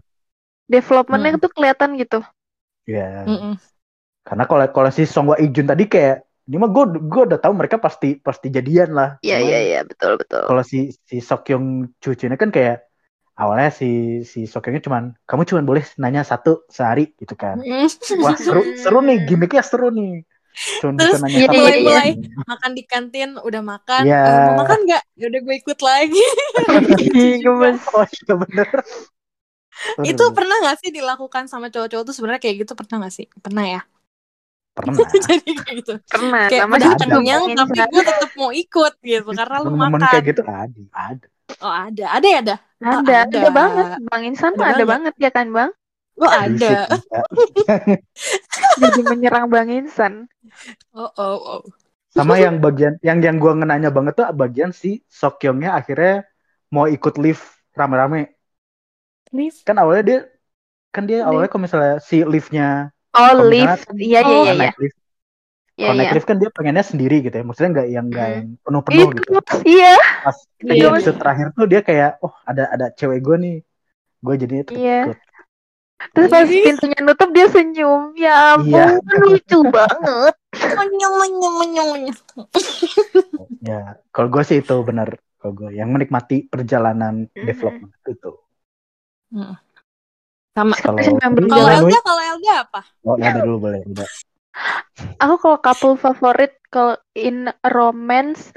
Developmentnya 0.70 1.32
Hmm. 1.36 1.44
tuh 1.44 1.52
kelihatan 1.52 1.90
gitu. 1.98 2.20
Ya. 2.86 3.26
Mm-mm. 3.26 3.58
Karena 4.22 4.44
kalau 4.46 4.66
kalau 4.70 4.90
si 4.94 5.04
Songwa 5.10 5.36
Ikjun 5.42 5.66
tadi 5.66 5.90
kayak 5.90 6.24
ini 6.46 6.56
mah 6.62 6.70
gue 6.70 6.84
gue 7.02 7.22
udah 7.34 7.40
tahu 7.42 7.54
mereka 7.58 7.82
pasti 7.82 8.22
pasti 8.22 8.54
jadian 8.54 8.94
lah. 8.94 9.18
Iya 9.26 9.38
iya 9.42 9.60
iya 9.62 9.80
betul 9.82 10.22
betul. 10.22 10.46
Kalau 10.46 10.62
si 10.62 10.94
si 10.94 11.18
Sokyung 11.18 11.98
Cucu 11.98 12.30
ini 12.30 12.38
kan 12.38 12.54
kayak 12.54 12.86
awalnya 13.34 13.74
si 13.74 14.22
si 14.22 14.46
Sokyungnya 14.46 14.86
cuman 14.86 15.04
kamu 15.26 15.42
cuman 15.50 15.64
boleh 15.66 15.84
nanya 15.98 16.22
satu 16.22 16.62
sehari 16.70 17.18
gitu 17.18 17.34
kan. 17.34 17.58
Wah 18.22 18.38
seru 18.38 18.62
seru 18.78 19.00
nih 19.02 19.18
gimmicknya 19.28 19.66
seru 19.66 19.90
nih. 19.90 20.22
Cuma 20.82 21.00
Terus 21.00 21.20
nanya 21.24 21.48
dia. 21.48 21.62
mulai 21.80 22.10
makan 22.44 22.72
di 22.76 22.84
kantin 22.84 23.30
udah 23.40 23.62
makan 23.64 24.04
Iya. 24.04 24.20
eh, 24.20 24.40
mau 24.52 24.56
makan 24.62 24.80
nggak 24.86 25.04
ya 25.16 25.26
udah 25.32 25.40
gue 25.42 25.56
ikut 25.58 25.80
lagi 25.82 26.24
gemes. 27.44 27.80
Oh 27.92 28.06
iya 28.06 28.34
bener. 28.36 28.68
Itu 30.04 30.24
pernah 30.36 30.56
nggak 30.62 30.78
sih 30.84 30.90
dilakukan 30.94 31.48
sama 31.48 31.72
cowok-cowok 31.74 32.04
tuh 32.06 32.14
sebenarnya 32.14 32.42
kayak 32.44 32.56
gitu 32.68 32.74
pernah 32.76 32.96
nggak 33.06 33.14
sih 33.16 33.26
pernah 33.40 33.66
ya 33.66 33.82
pernah. 34.72 34.94
jadi 35.28 35.52
kayak 35.52 35.76
gitu 35.84 35.94
Pernah. 36.08 36.44
kayak 36.48 36.64
sama 36.64 36.76
udah 36.78 37.08
kenyang 37.12 37.42
tapi 37.56 37.80
gue 37.82 38.04
tetap 38.08 38.32
mau 38.40 38.52
ikut 38.54 38.94
gitu 39.02 39.30
karena 39.32 39.56
lu 39.60 39.70
makan 39.76 40.00
kayak 40.00 40.26
gitu 40.32 40.42
ada. 40.46 40.82
Ada. 40.94 41.28
oh 41.60 41.74
ada 41.74 42.06
ada 42.20 42.28
ya 42.28 42.40
ada 42.40 42.56
ada, 42.82 43.14
ada. 43.28 43.38
ada 43.40 43.50
banget. 43.52 43.86
Bang 44.10 44.24
Insan 44.26 44.54
Ada 44.56 44.58
ada 44.58 44.66
banget. 44.66 44.88
banget 44.90 45.14
ya 45.20 45.30
kan, 45.30 45.48
Bang? 45.54 45.70
Oh 46.22 46.32
ada. 46.32 46.88
Jadi 48.82 49.00
menyerang 49.06 49.46
Bang 49.52 49.70
Insan. 49.72 50.14
oh 50.96 51.12
oh 51.18 51.38
oh 51.58 51.62
Sama 52.12 52.36
yang 52.44 52.60
bagian 52.60 53.00
yang 53.08 53.20
yang 53.24 53.38
gua 53.40 53.54
ngenanya 53.56 53.90
banget 53.96 54.14
tuh 54.20 54.28
bagian 54.36 54.72
si 54.76 55.00
Sokyongnya 55.08 55.72
akhirnya 55.80 56.28
mau 56.76 56.86
ikut 56.96 57.16
lift 57.24 57.44
rame-rame. 57.80 58.36
Lift. 59.32 59.66
Kan 59.68 59.76
awalnya 59.82 60.04
dia 60.10 60.20
kan 60.96 61.04
dia 61.10 61.24
Lift. 61.28 61.28
awalnya 61.30 61.50
kalau 61.52 61.64
misalnya 61.68 61.94
si 62.10 62.18
liftnya 62.34 62.92
Oh, 63.16 63.32
kalau 63.40 63.44
lift. 63.52 63.84
Iya, 64.00 64.20
iya, 64.28 64.40
Oh, 64.40 64.44
iya, 64.46 64.54
iya. 64.56 64.72
naik 64.72 64.76
lift, 64.82 64.98
Iya, 65.80 65.86
kalau 65.88 65.96
naik 66.00 66.10
iya. 66.10 66.16
lift 66.16 66.28
kan 66.32 66.38
dia 66.42 66.50
pengennya 66.58 66.86
sendiri 66.92 67.16
gitu 67.26 67.36
ya. 67.40 67.44
Maksudnya 67.48 67.72
nggak 67.76 67.88
yang 67.96 68.06
nggak 68.12 68.28
Hmm. 68.28 68.36
yang 68.38 68.48
penuh-penuh 68.66 69.10
Itu, 69.12 69.22
gitu. 69.22 69.56
iya. 69.68 69.94
Pas 70.24 70.38
di 70.60 70.74
Iya, 70.78 70.86
episode 70.94 71.18
terakhir 71.22 71.48
tuh 71.58 71.66
dia 71.72 71.82
kayak 71.88 72.10
oh 72.26 72.34
ada 72.50 72.64
ada 72.76 72.86
cewek 73.00 73.20
gue 73.26 73.36
nih. 73.46 73.56
Gue 74.26 74.36
jadinya 74.42 74.64
tuh 74.70 74.78
Iya. 74.78 75.00
ikut. 75.08 75.18
Terus 76.12 76.28
pas 76.34 76.48
Ih. 76.50 76.64
pintunya 76.66 77.00
nutup 77.06 77.30
dia 77.32 77.48
senyum. 77.48 78.12
Ya 78.18 78.58
Iya. 78.62 78.84
ampun, 78.98 79.16
lucu 79.26 79.60
banget. 79.70 80.34
Menyong, 80.52 81.16
menyong, 81.22 81.56
menyong, 81.62 81.90
menyong. 81.96 82.18
Ya, 83.62 83.96
kalau 84.12 84.28
gue 84.34 84.44
sih 84.44 84.60
itu 84.60 84.76
benar. 84.84 85.18
Kalau 85.42 85.54
gue 85.58 85.70
yang 85.74 85.90
menikmati 85.90 86.46
perjalanan 86.46 87.26
Mhm. 87.34 87.46
development 87.50 87.94
itu. 88.06 88.32
sama 90.52 90.76
Kalau 90.84 91.00
Nui 91.32 91.96
kalau 92.04 92.22
Elda 92.36 92.54
apa 92.68 92.82
Oh, 93.08 93.16
ya 93.16 93.32
dulu 93.40 93.72
boleh. 93.72 93.82
Udah. 93.88 94.10
Aku 95.24 95.40
kalau 95.40 95.58
couple 95.64 95.96
favorit 95.96 96.54
kalau 96.68 97.00
in 97.16 97.48
romance 97.64 98.52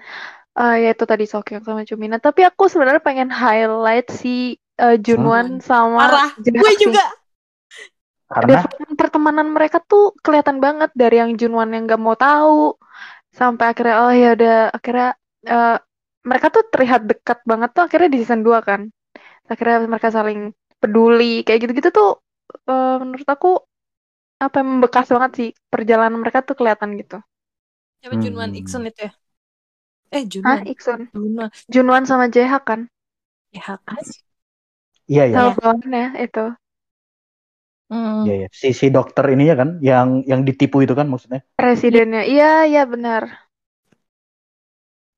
eh 0.55 0.87
yaitu 0.91 1.07
tadi 1.07 1.25
Sokyong 1.27 1.63
sama 1.63 1.87
Chumina. 1.87 2.19
Tapi 2.19 2.43
aku 2.43 2.67
sebenarnya 2.67 3.03
pengen 3.03 3.31
highlight 3.31 4.11
si 4.11 4.59
eh, 4.75 4.99
Junwan 4.99 5.63
sama 5.63 6.11
parah 6.11 6.31
gue 6.35 6.73
juga 6.83 7.05
Karena 8.35 8.59
Development 8.59 8.95
pertemanan 9.01 9.49
mereka 9.57 9.79
tuh 9.91 10.13
kelihatan 10.25 10.59
banget 10.65 10.91
dari 10.93 11.17
yang 11.23 11.33
Junwan 11.41 11.71
yang 11.75 11.85
gak 11.89 12.03
mau 12.03 12.17
tahu 12.19 12.77
sampai 13.39 13.65
akhirnya 13.73 13.97
oh 14.05 14.13
ya 14.23 14.29
udah 14.37 14.55
akhirnya 14.77 15.09
eh, 15.53 15.77
mereka 16.29 16.47
tuh 16.55 16.63
terlihat 16.73 17.01
dekat 17.11 17.39
banget 17.51 17.71
tuh 17.77 17.83
akhirnya 17.87 18.09
di 18.15 18.19
season 18.23 18.43
2 18.47 18.59
kan. 18.69 18.81
Akhirnya 19.51 19.77
mereka 19.93 20.11
saling 20.19 20.41
peduli 20.83 21.43
kayak 21.47 21.61
gitu-gitu 21.65 21.91
tuh 21.99 22.09
eh, 22.71 22.97
menurut 23.03 23.29
aku 23.35 23.49
apa 24.45 24.55
yang 24.61 24.69
membekas 24.79 25.07
banget 25.15 25.33
sih 25.39 25.49
perjalanan 25.73 26.19
mereka 26.23 26.41
tuh 26.49 26.57
kelihatan 26.59 26.91
gitu. 27.01 27.17
siapa 28.01 28.17
Junwan 28.23 28.53
Hmm. 28.53 28.61
Iksun 28.61 28.83
itu 28.91 29.01
ya 29.07 29.13
eh 30.17 30.25
Ah, 30.43 30.59
Junwan 30.59 30.65
Iksun. 30.65 31.11
Junwan 31.13 31.51
Junwan 31.73 32.05
sama 32.11 32.27
Hak 32.53 32.63
kan? 32.69 32.81
ya 33.53 33.61
kan 33.87 34.05
iya 35.11 35.25
ya, 35.35 35.45
Sama 35.45 35.51
bawahannya 35.57 36.05
itu. 36.25 36.41
Hmm. 37.95 38.27
iya 38.27 38.35
ya. 38.43 38.49
Si 38.51 38.75
si 38.75 38.91
dokter 38.91 39.23
ini 39.31 39.47
ya 39.47 39.55
kan 39.55 39.79
yang 39.79 40.27
yang 40.27 40.43
ditipu 40.43 40.83
itu 40.83 40.99
kan 40.99 41.07
maksudnya. 41.07 41.47
Presidennya. 41.55 42.27
Iya, 42.27 42.67
iya 42.67 42.83
benar. 42.91 43.23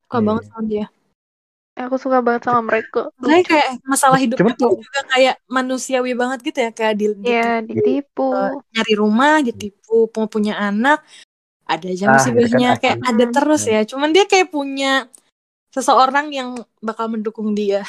suka 0.04 0.20
Iya, 0.20 0.26
banget 0.28 0.44
iya. 0.44 0.50
sama 0.52 0.64
dia 0.68 0.86
Aku 1.76 1.96
suka 2.00 2.24
banget 2.24 2.42
sama 2.48 2.62
mereka. 2.64 3.12
Makanya 3.20 3.44
kayak 3.44 3.68
masalah 3.84 4.16
Cuman 4.16 4.56
tuh 4.56 4.64
tuh- 4.64 4.80
juga 4.80 5.00
kayak 5.12 5.36
manusiawi 5.44 6.12
banget 6.16 6.38
gitu 6.40 6.58
ya 6.64 6.70
kayak 6.72 6.94
di, 6.96 7.06
Iya, 7.20 7.52
ditipu. 7.64 8.32
eh, 8.32 8.52
nyari 8.72 8.94
rumah 8.96 9.44
ditipu 9.44 10.08
mau 10.16 10.24
punya 10.24 10.56
anak 10.56 11.04
ada 11.68 11.84
aja 11.84 12.04
Ah, 12.08 12.12
musibahnya 12.16 12.48
itu 12.48 12.64
kan 12.72 12.80
kayak 12.80 12.98
ada 13.04 13.24
terus 13.28 13.62
ya 13.68 13.80
cuman 13.84 14.08
dia 14.16 14.24
kayak 14.24 14.48
punya 14.48 15.04
seseorang 15.68 16.32
yang 16.32 16.56
bakal 16.80 17.12
mendukung 17.12 17.52
dia 17.52 17.84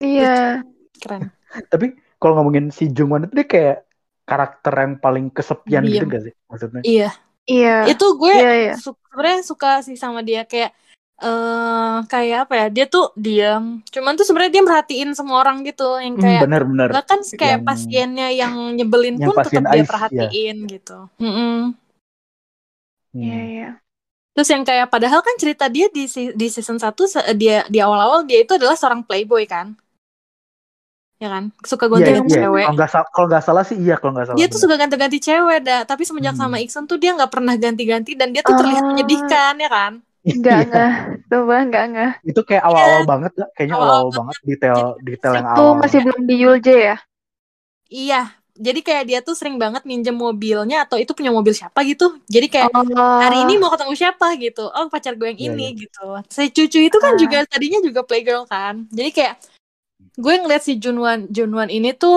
Iya. 0.00 0.64
keren 0.96 1.28
Tapi 1.68 2.00
kalau 2.16 2.40
ngomongin 2.40 2.72
si 2.72 2.88
Jungwon 2.88 3.28
itu 3.28 3.36
dia 3.36 3.44
kayak 3.44 3.76
karakter 4.24 4.72
yang 4.74 4.94
paling 4.96 5.28
kesepian 5.28 5.84
Diem. 5.84 5.92
gitu 5.94 6.04
gak 6.06 6.22
sih 6.22 6.34
maksudnya? 6.44 6.82
iya 6.82 7.10
Iya. 7.44 7.84
itu 7.86 8.06
gue 8.16 8.32
Iya, 8.32 8.52
iya. 8.58 8.74
su- 8.74 8.96
sebenarnya 9.04 9.40
suka 9.42 9.70
sih 9.80 9.94
sama 9.94 10.20
dia 10.20 10.42
kayak 10.42 10.72
eh 11.14 11.96
kayak 12.04 12.38
apa 12.44 12.54
ya 12.56 12.66
dia 12.68 12.86
tuh 12.86 13.14
diam 13.14 13.84
cuman 13.86 14.12
tuh 14.14 14.24
sebenarnya 14.24 14.50
dia 14.50 14.64
merhatiin 14.64 15.14
semua 15.14 15.38
orang 15.38 15.62
gitu 15.62 15.86
yang 15.96 16.16
Hmm, 16.16 16.24
kayak 16.24 16.42
benar-benar. 16.42 16.88
bahkan 16.90 17.20
kayak 17.22 17.60
Yang- 17.60 17.64
pasiennya 17.64 18.28
yang 18.32 18.52
nyebelin 18.74 19.14
yang 19.14 19.30
pun 19.30 19.38
tetap 19.38 19.62
dia 19.62 19.78
ya. 19.78 19.86
perhatiin 19.86 20.56
gitu 20.66 20.98
Mm-mm. 21.16 21.54
Iya, 23.14 23.30
Hmm. 23.30 23.46
iya. 23.46 23.68
terus 24.34 24.48
yang 24.50 24.64
kayak 24.64 24.90
padahal 24.90 25.22
kan 25.22 25.36
cerita 25.38 25.70
dia 25.70 25.86
di 25.88 26.10
si- 26.10 26.34
di 26.34 26.46
season 26.48 26.82
1 26.82 27.06
dia 27.32 27.62
di 27.68 27.78
awal-awal 27.78 28.26
dia 28.26 28.42
itu 28.42 28.58
adalah 28.58 28.74
seorang 28.74 29.06
playboy 29.06 29.46
kan 29.46 29.78
ya 31.14 31.28
kan 31.28 31.44
suka 31.62 31.86
gonta-ganti 31.86 32.30
iya. 32.30 32.38
cewek 32.42 32.64
Kalau 32.64 32.76
nggak 32.76 32.90
salah, 32.90 33.08
kalau 33.08 33.26
nggak 33.30 33.44
salah 33.44 33.62
sih 33.62 33.76
iya 33.76 33.94
kalau 33.96 34.12
nggak 34.12 34.26
salah. 34.26 34.36
dia 34.36 34.46
tuh 34.46 34.60
suka 34.60 34.74
ganti-ganti 34.74 35.18
cewek 35.18 35.58
dah 35.62 35.80
tapi 35.82 36.02
semenjak 36.02 36.34
Hmm. 36.34 36.42
sama 36.44 36.56
Iksan 36.58 36.84
tuh 36.84 36.98
dia 36.98 37.10
nggak 37.12 37.30
pernah 37.30 37.54
ganti-ganti 37.54 38.12
dan 38.14 38.34
dia 38.34 38.42
tuh 38.42 38.54
terlihat 38.54 38.82
Oh. 38.82 38.88
menyedihkan 38.90 39.54
ya 39.56 39.68
kan 39.68 39.92
Enggak, 40.24 40.56
Iya. 40.56 40.64
enggak. 40.64 40.92
Coba 41.28 41.54
enggak, 41.60 41.82
enggak. 41.84 42.10
Itu 42.24 42.40
kayak 42.42 42.64
awal-awal 42.64 43.02
banget 43.04 43.32
ya, 43.36 43.46
kayaknya 43.52 43.74
Awal-awal 43.76 44.08
banget 44.10 44.36
detail 44.42 44.78
detail 44.98 45.32
yang 45.36 45.46
Itu 45.46 45.60
awal. 45.60 45.76
masih 45.76 45.98
belum 46.00 46.22
di 46.24 46.34
Yulje 46.40 46.76
ya? 46.82 46.96
iya 47.86 48.20
jadi 48.50 48.80
kayak 48.80 49.04
dia 49.04 49.18
tuh 49.20 49.34
sering 49.34 49.58
banget 49.58 49.82
minjem 49.82 50.14
mobilnya 50.14 50.82
atau 50.82 50.94
itu 50.94 51.10
punya 51.10 51.28
mobil 51.28 51.50
siapa 51.50 51.82
gitu 51.82 52.16
jadi 52.26 52.46
kayak 52.46 52.70
Oh. 52.70 53.20
hari 53.20 53.42
ini 53.42 53.58
mau 53.58 53.68
ketemu 53.68 53.92
siapa 53.94 54.32
gitu 54.36 54.64
oh 54.64 54.86
pacar 54.86 55.12
gue 55.12 55.26
yang 55.26 55.36
Iya, 55.36 55.50
ini 55.52 55.66
gitu 55.84 56.06
saya 56.26 56.48
cucu 56.48 56.78
itu 56.80 56.96
kan 56.96 57.14
Ah. 57.14 57.18
juga 57.18 57.38
tadinya 57.44 57.82
juga 57.82 58.00
playgirl 58.00 58.46
kan 58.46 58.86
jadi 58.88 59.10
kayak 59.10 59.34
gue 60.22 60.34
ngeliat 60.40 60.62
si 60.66 60.72
Junwan 60.82 61.26
Junwan 61.34 61.70
ini 61.70 61.90
tuh 62.02 62.16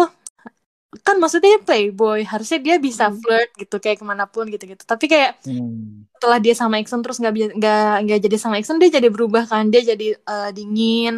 kan 1.06 1.16
maksudnya 1.22 1.60
playboy 1.68 2.20
harusnya 2.32 2.58
dia 2.66 2.76
bisa 2.88 3.06
Hmm. 3.10 3.20
flirt 3.22 3.50
gitu 3.62 3.76
kayak 3.84 3.98
ke 4.02 4.06
mana 4.12 4.26
pun 4.34 4.46
gitu 4.54 4.64
gitu 4.72 4.84
tapi 4.92 5.06
kayak 5.12 5.32
Hmm. 5.46 6.08
setelah 6.18 6.40
dia 6.46 6.54
sama 6.62 6.76
Iksun 6.82 7.02
terus 7.04 7.18
nggak 7.22 7.34
nggak 7.60 7.80
nggak 8.06 8.20
jadi 8.26 8.38
sama 8.44 8.56
Iksun 8.62 8.78
dia 8.82 8.90
jadi 8.98 9.10
berubah 9.16 9.44
kan 9.52 9.64
dia 9.74 9.82
jadi 9.92 10.06
eh, 10.32 10.50
dingin 10.58 11.14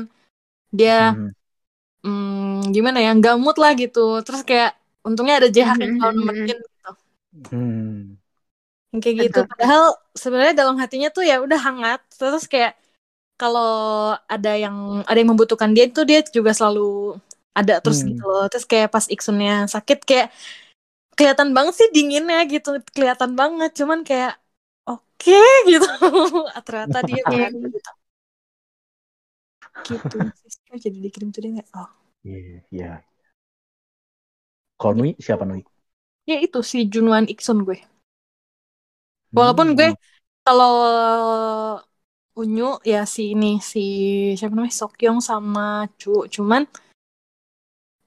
dia 0.80 0.92
Hmm. 0.98 1.30
hmm, 2.04 2.72
gimana 2.76 2.98
ya 3.06 3.10
nggak 3.18 3.36
mood 3.44 3.58
lah 3.64 3.72
gitu 3.82 4.00
terus 4.26 4.42
kayak 4.50 4.70
untungnya 5.08 5.36
ada 5.40 5.50
Jehak 5.56 5.78
yang 5.84 5.92
selalu 5.98 6.14
Mhm. 6.16 6.20
nemenin 6.20 6.58
gitu 6.66 6.90
Hmm. 7.52 8.18
Yang 8.92 9.02
kayak 9.06 9.18
gitu 9.26 9.40
padahal 9.52 9.84
sebenarnya 10.22 10.54
dalam 10.62 10.76
hatinya 10.82 11.08
tuh 11.16 11.24
ya 11.30 11.36
udah 11.46 11.60
hangat 11.68 12.00
terus 12.20 12.44
kayak 12.52 12.72
kalau 13.42 13.68
ada 14.34 14.50
yang 14.64 14.76
ada 15.08 15.18
yang 15.22 15.30
membutuhkan 15.34 15.72
dia 15.76 15.84
itu 15.90 16.02
dia 16.10 16.20
juga 16.38 16.52
selalu 16.58 16.82
ada 17.60 17.74
terus 17.84 18.00
Hmm. 18.00 18.10
gitu 18.10 18.24
loh 18.30 18.44
terus 18.52 18.66
kayak 18.72 18.88
pas 18.96 19.06
Iksunnya 19.14 19.52
sakit 19.74 19.98
kayak 20.10 20.28
kelihatan 21.18 21.50
banget 21.58 21.74
sih 21.80 21.90
dinginnya 21.96 22.38
gitu 22.54 22.70
kelihatan 22.96 23.32
banget 23.40 23.70
cuman 23.80 24.00
kayak 24.10 24.32
oke 24.90 25.34
gitu 25.72 25.88
ternyata 26.68 26.98
dia 27.10 27.22
Iya. 27.30 27.32
benar 27.32 27.52
gitu 27.64 27.90
gitu 29.90 30.18
jadi 30.84 30.98
dikirim 31.06 31.30
tuh 31.34 31.42
dia 31.44 31.52
kayak, 31.62 31.70
oh 31.78 31.90
Iya. 32.24 33.04
Kalau 34.80 34.94
Nui 34.98 35.12
siapa 35.26 35.44
Nui? 35.50 35.62
ya 36.30 36.38
itu 36.46 36.60
si 36.70 36.78
Junwan 36.92 37.26
Iksun 37.34 37.58
gue 37.68 37.78
Walaupun 39.38 39.68
gue 39.78 39.88
Hmm. 39.88 39.96
kalau 40.46 40.72
Unyu 42.40 42.80
ya 42.88 43.04
si 43.04 43.36
ini 43.36 43.60
si 43.60 43.84
siapa 44.40 44.56
namanya 44.56 44.76
Sokyong 44.80 45.20
sama 45.20 45.86
Chu 46.00 46.24
cuman 46.32 46.64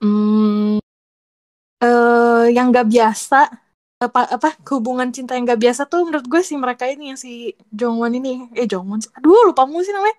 hmm, 0.01 0.81
eh 1.85 2.45
yang 2.57 2.73
gak 2.73 2.89
biasa 2.89 3.39
apa 4.03 4.21
apa 4.35 4.49
hubungan 4.73 5.15
cinta 5.15 5.37
yang 5.39 5.47
gak 5.47 5.63
biasa 5.63 5.87
tuh 5.87 6.03
menurut 6.09 6.27
gue 6.27 6.43
sih 6.43 6.59
mereka 6.59 6.91
ini 6.91 7.15
yang 7.15 7.19
si 7.21 7.55
Jongwon 7.71 8.13
ini 8.19 8.51
eh 8.59 8.67
Jongwon 8.67 8.99
sih. 9.05 9.11
aduh 9.15 9.53
lupa 9.53 9.63
mulu 9.69 9.85
sih 9.87 9.95
namanya 9.95 10.17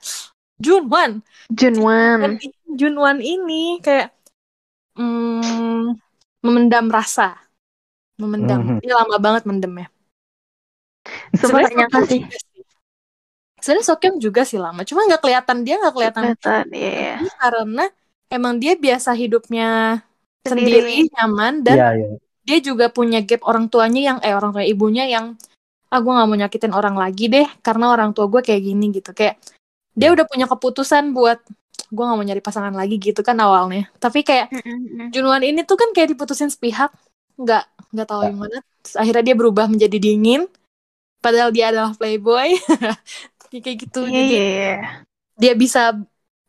Junwan 0.62 1.12
Junwan. 1.52 2.40
Junwan 2.80 3.18
ini 3.20 3.82
kayak 3.84 4.14
hmm, 4.96 5.98
memendam 6.46 6.86
rasa 6.88 7.36
memendam 8.22 8.62
Mhm. 8.62 8.78
dia 8.80 8.94
lama 8.94 9.18
banget 9.20 9.44
mendem 9.50 9.74
ya 9.84 9.88
Sebenarnya 11.36 11.88
sih. 12.08 12.22
Sebenarnya 13.64 13.88
Sokyong 13.88 14.18
juga 14.20 14.44
sih 14.44 14.60
lama, 14.60 14.84
cuma 14.84 15.08
nggak 15.08 15.24
kelihatan 15.24 15.58
dia 15.64 15.80
nggak 15.80 15.94
kelihatan 15.96 16.22
Kelihatan, 16.36 16.66
iya. 16.76 17.16
Ini 17.24 17.32
karena 17.40 17.84
emang 18.28 18.54
dia 18.60 18.76
biasa 18.76 19.16
hidupnya 19.16 20.04
Sendiri. 20.44 20.84
sendiri, 20.84 20.96
nyaman 21.16 21.54
dan 21.64 21.76
Iya, 21.80 21.90
iya. 21.96 22.08
dia 22.44 22.58
juga 22.60 22.92
punya 22.92 23.24
gap 23.24 23.48
orang 23.48 23.72
tuanya 23.72 24.02
yang 24.04 24.18
eh 24.20 24.36
orang 24.36 24.52
tua 24.52 24.68
ibunya 24.68 25.08
yang 25.08 25.40
ah 25.88 26.00
gue 26.02 26.12
nggak 26.12 26.28
mau 26.28 26.36
nyakitin 26.36 26.74
orang 26.74 27.00
lagi 27.00 27.32
deh 27.32 27.48
karena 27.64 27.88
orang 27.88 28.12
tua 28.12 28.28
gue 28.28 28.44
kayak 28.44 28.60
gini 28.60 28.92
gitu 28.92 29.16
kayak 29.16 29.40
dia 29.96 30.12
Hmm. 30.12 30.18
udah 30.20 30.26
punya 30.28 30.46
keputusan 30.50 31.16
buat 31.16 31.40
gue 31.88 32.04
nggak 32.04 32.18
mau 32.18 32.26
nyari 32.26 32.42
pasangan 32.42 32.74
lagi 32.74 32.98
gitu 32.98 33.22
kan 33.22 33.38
awalnya 33.40 33.88
tapi 33.96 34.26
kayak 34.26 34.50
Junwan 35.14 35.46
ini 35.46 35.62
tuh 35.64 35.78
kan 35.78 35.94
kayak 35.94 36.18
diputusin 36.18 36.50
sepihak 36.50 36.90
nggak 37.38 37.64
nggak 37.94 38.08
tahu 38.10 38.20
Ya. 38.20 38.28
yang 38.34 38.38
mana 38.42 38.58
Terus 38.84 38.96
akhirnya 39.00 39.24
dia 39.32 39.36
berubah 39.38 39.66
menjadi 39.70 39.98
dingin 40.02 40.50
padahal 41.22 41.54
dia 41.54 41.70
adalah 41.72 41.94
playboy 41.96 42.58
kayak 43.62 43.78
gitu 43.86 44.00
Iya, 44.08 44.10
jadi 44.10 44.34
iya, 44.34 44.44
iya. 44.54 44.74
dia 45.38 45.54
bisa 45.58 45.94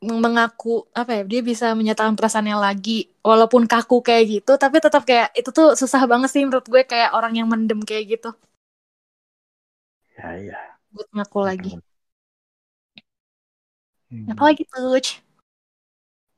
mengaku 0.04 0.84
apa 0.92 1.10
ya 1.16 1.22
dia 1.24 1.40
bisa 1.40 1.72
menyatakan 1.72 2.12
perasaannya 2.12 2.56
lagi 2.60 3.08
walaupun 3.24 3.64
kaku 3.64 4.04
kayak 4.04 4.24
gitu 4.40 4.52
tapi 4.60 4.76
tetap 4.76 5.02
kayak 5.08 5.32
itu 5.32 5.48
tuh 5.48 5.72
susah 5.80 6.04
banget 6.04 6.28
sih 6.28 6.44
menurut 6.44 6.66
gue 6.68 6.82
kayak 6.84 7.16
orang 7.16 7.32
yang 7.40 7.48
mendem 7.48 7.80
kayak 7.88 8.20
gitu 8.20 8.30
Ya, 10.14 10.28
iya. 10.38 10.58
buat 10.94 11.08
ngaku 11.10 11.38
lagi 11.42 11.70
Hmm. 14.12 14.30
apa 14.30 14.42
lagi 14.46 14.62
tuh 14.70 14.94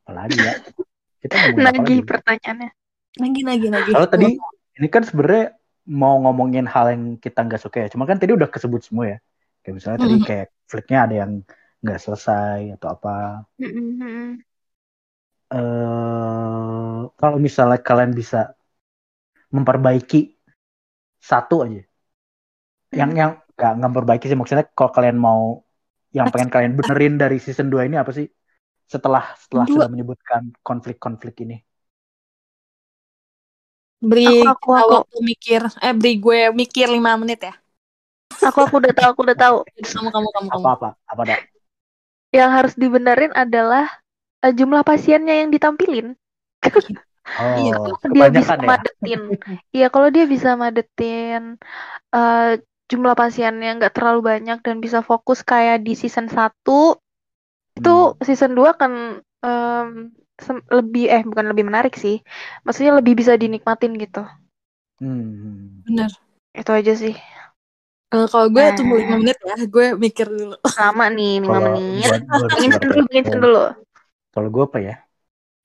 Apalagi 0.06 0.38
ya. 0.38 0.54
Kita 1.18 1.34
Nagih 1.58 2.00
pertanyaannya. 2.06 2.70
lagi 3.18 3.40
lagi 3.42 3.66
lagi 3.68 3.90
Kalau 3.90 4.08
tadi 4.08 4.38
ini 4.78 4.88
kan 4.92 5.02
sebenarnya 5.02 5.44
mau 5.90 6.14
ngomongin 6.22 6.64
hal 6.64 6.94
yang 6.94 7.02
kita 7.18 7.42
nggak 7.42 7.60
suka 7.60 7.76
ya. 7.84 7.88
Cuma 7.90 8.06
kan 8.06 8.16
tadi 8.22 8.32
udah 8.38 8.48
kesebut 8.48 8.80
semua 8.86 9.04
ya. 9.12 9.18
Kayak 9.66 9.74
misalnya 9.82 9.98
tadi 10.06 10.16
Mhm. 10.16 10.26
kayak 10.30 10.46
flicknya 10.70 10.98
ada 11.04 11.14
yang 11.22 11.32
nggak 11.82 11.98
selesai 12.04 12.58
atau 12.76 12.88
apa. 12.94 13.10
Eh 15.56 17.00
kalau 17.20 17.36
misalnya 17.46 17.78
kalian 17.88 18.12
bisa 18.20 18.38
memperbaiki 19.54 20.20
satu 21.20 21.56
aja, 21.66 21.82
yang 22.98 23.10
Hmm. 23.12 23.18
yang 23.20 23.30
nggak 23.56 23.70
nggak 23.76 23.88
memperbaiki 23.92 24.24
sih 24.30 24.38
maksudnya 24.38 24.64
kalau 24.76 24.90
kalian 24.96 25.18
mau 25.26 25.40
yang 26.16 26.28
pengen 26.32 26.50
kalian 26.54 26.72
benerin 26.78 27.14
dari 27.22 27.36
season 27.44 27.66
2 27.72 27.82
ini 27.88 27.96
apa 28.02 28.10
sih? 28.18 28.26
Setelah 28.92 29.24
setelah 29.42 29.66
Dua. 29.66 29.74
sudah 29.74 29.88
menyebutkan 29.92 30.42
konflik-konflik 30.68 31.34
ini. 31.44 31.54
beri 34.10 34.24
Aku- 34.28 34.48
aku- 34.52 34.72
aku. 34.80 34.94
waktu 34.94 35.16
mikir 35.30 35.60
eh 35.86 35.92
beri 35.98 36.12
gue 36.24 36.38
mikir 36.60 36.86
lima 36.96 37.10
menit 37.20 37.38
ya 37.48 37.52
Aku 38.44 38.58
aku 38.64 38.74
udah 38.80 38.92
tahu, 38.96 39.08
aku 39.12 39.20
udah 39.26 39.38
tahu. 39.38 39.56
kamu 39.94 40.08
kamu 40.14 40.28
kamu 40.34 40.48
kamu 40.54 40.68
Apa 40.68 40.68
apa 40.76 40.88
apa 41.12 41.22
dah? 41.28 41.38
Yang 42.38 42.50
harus 42.56 42.74
dibenerin 42.82 43.32
adalah 43.34 43.86
eh, 44.46 44.52
jumlah 44.58 44.82
pasiennya 44.90 45.34
yang 45.42 45.50
ditampilin. 45.54 46.08
Oh, 47.38 47.58
Iya, 47.58 47.72
Dia 48.14 48.26
bisa 48.38 48.54
kebanyakan 48.54 48.58
ya. 48.68 48.70
madetin. 48.70 49.20
Iya, 49.74 49.84
kalau 49.94 50.08
dia 50.14 50.24
bisa 50.34 50.50
madetin 50.62 51.42
eh, 52.14 52.40
jumlah 52.90 53.14
pasiennya 53.22 53.68
nggak 53.78 53.94
terlalu 53.96 54.20
banyak 54.32 54.58
dan 54.66 54.76
bisa 54.84 55.00
fokus 55.10 55.40
kayak 55.50 55.76
di 55.86 55.92
season 56.02 56.26
1 56.36 56.72
itu 57.78 57.90
Hmm. 57.90 58.16
season 58.28 58.52
2 58.58 58.70
kan 58.80 58.92
em, 59.46 59.88
sem- 60.46 60.66
lebih 60.76 61.02
eh 61.14 61.22
bukan 61.30 61.46
lebih 61.52 61.64
menarik 61.68 61.94
sih. 62.04 62.16
Maksudnya 62.64 62.92
lebih 62.98 63.14
bisa 63.20 63.34
dinikmatin 63.42 63.92
gitu. 64.02 64.20
Hmm. 65.00 65.86
bener 65.86 66.10
Itu 66.60 66.70
aja 66.78 66.92
sih. 67.02 67.14
Eh, 68.06 68.26
kalau 68.30 68.46
gue 68.54 68.62
Nah. 68.62 68.74
tunggu 68.78 68.94
lima 69.02 69.16
menit 69.18 69.38
ya 69.42 69.56
gue 69.66 69.86
mikir 69.98 70.26
dulu 70.30 70.54
Lama 70.78 71.04
nih 71.10 71.32
5 71.42 71.58
Kalau 71.58 71.62
menit. 71.74 72.10
berpikir. 72.46 72.80
dulu, 72.86 73.02
menginsan 73.10 73.38
dulu. 73.42 73.62
Kalau 74.30 74.48
gue 74.54 74.64
apa 74.68 74.78
ya? 74.78 74.94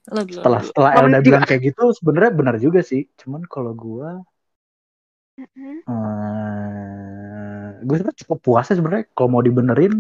Lo 0.10 0.22
dulu, 0.26 0.38
Setelah 0.42 0.62
setelah 0.66 0.92
Elda 0.98 1.18
juga. 1.22 1.26
bilang 1.28 1.44
kayak 1.46 1.62
gitu, 1.70 1.84
sebenarnya 1.94 2.32
benar 2.34 2.56
juga 2.58 2.82
sih. 2.82 3.02
Cuman 3.22 3.42
kalau 3.46 3.72
gue, 3.78 4.10
Mm-mm. 5.38 5.76
eh 5.86 7.70
gue 7.86 7.96
sebenarnya 8.02 8.20
cukup 8.26 8.38
puas 8.42 8.66
sih 8.68 8.76
sebenarnya. 8.78 9.06
Kalau 9.14 9.30
mau 9.30 9.44
dibenerin, 9.46 9.94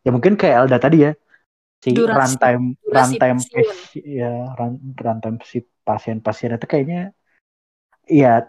ya 0.00 0.10
mungkin 0.16 0.34
kayak 0.40 0.64
Elda 0.64 0.78
tadi 0.80 0.96
ya. 1.06 1.12
Si 1.82 1.90
Durasi- 1.92 2.38
runtime 2.38 2.64
durasi 2.80 2.94
runtime 3.20 3.38
pasien. 3.42 3.66
pasi- 3.68 4.06
ya 4.06 4.32
run, 4.56 4.72
runtime 4.96 5.36
si 5.44 5.58
pasien-pasien 5.84 6.50
itu 6.56 6.66
kayaknya, 6.70 7.00
ya 8.06 8.46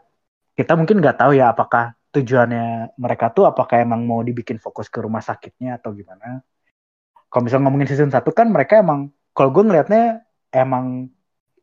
kita 0.53 0.73
mungkin 0.77 1.01
nggak 1.01 1.17
tahu 1.17 1.31
ya 1.33 1.49
apakah 1.53 1.97
tujuannya 2.13 2.63
mereka 3.03 3.25
tuh 3.35 3.43
apakah 3.51 3.77
emang 3.85 4.01
mau 4.09 4.21
dibikin 4.27 4.57
fokus 4.65 4.87
ke 4.93 4.99
rumah 5.05 5.23
sakitnya 5.29 5.69
atau 5.79 5.89
gimana. 5.99 6.25
Kalau 7.29 7.41
misalnya 7.45 7.63
ngomongin 7.67 7.89
season 7.91 8.11
1 8.15 8.29
kan 8.39 8.47
mereka 8.55 8.73
emang 8.83 8.99
kalau 9.35 9.49
gue 9.55 9.63
ngelihatnya 9.65 10.01
emang 10.53 10.85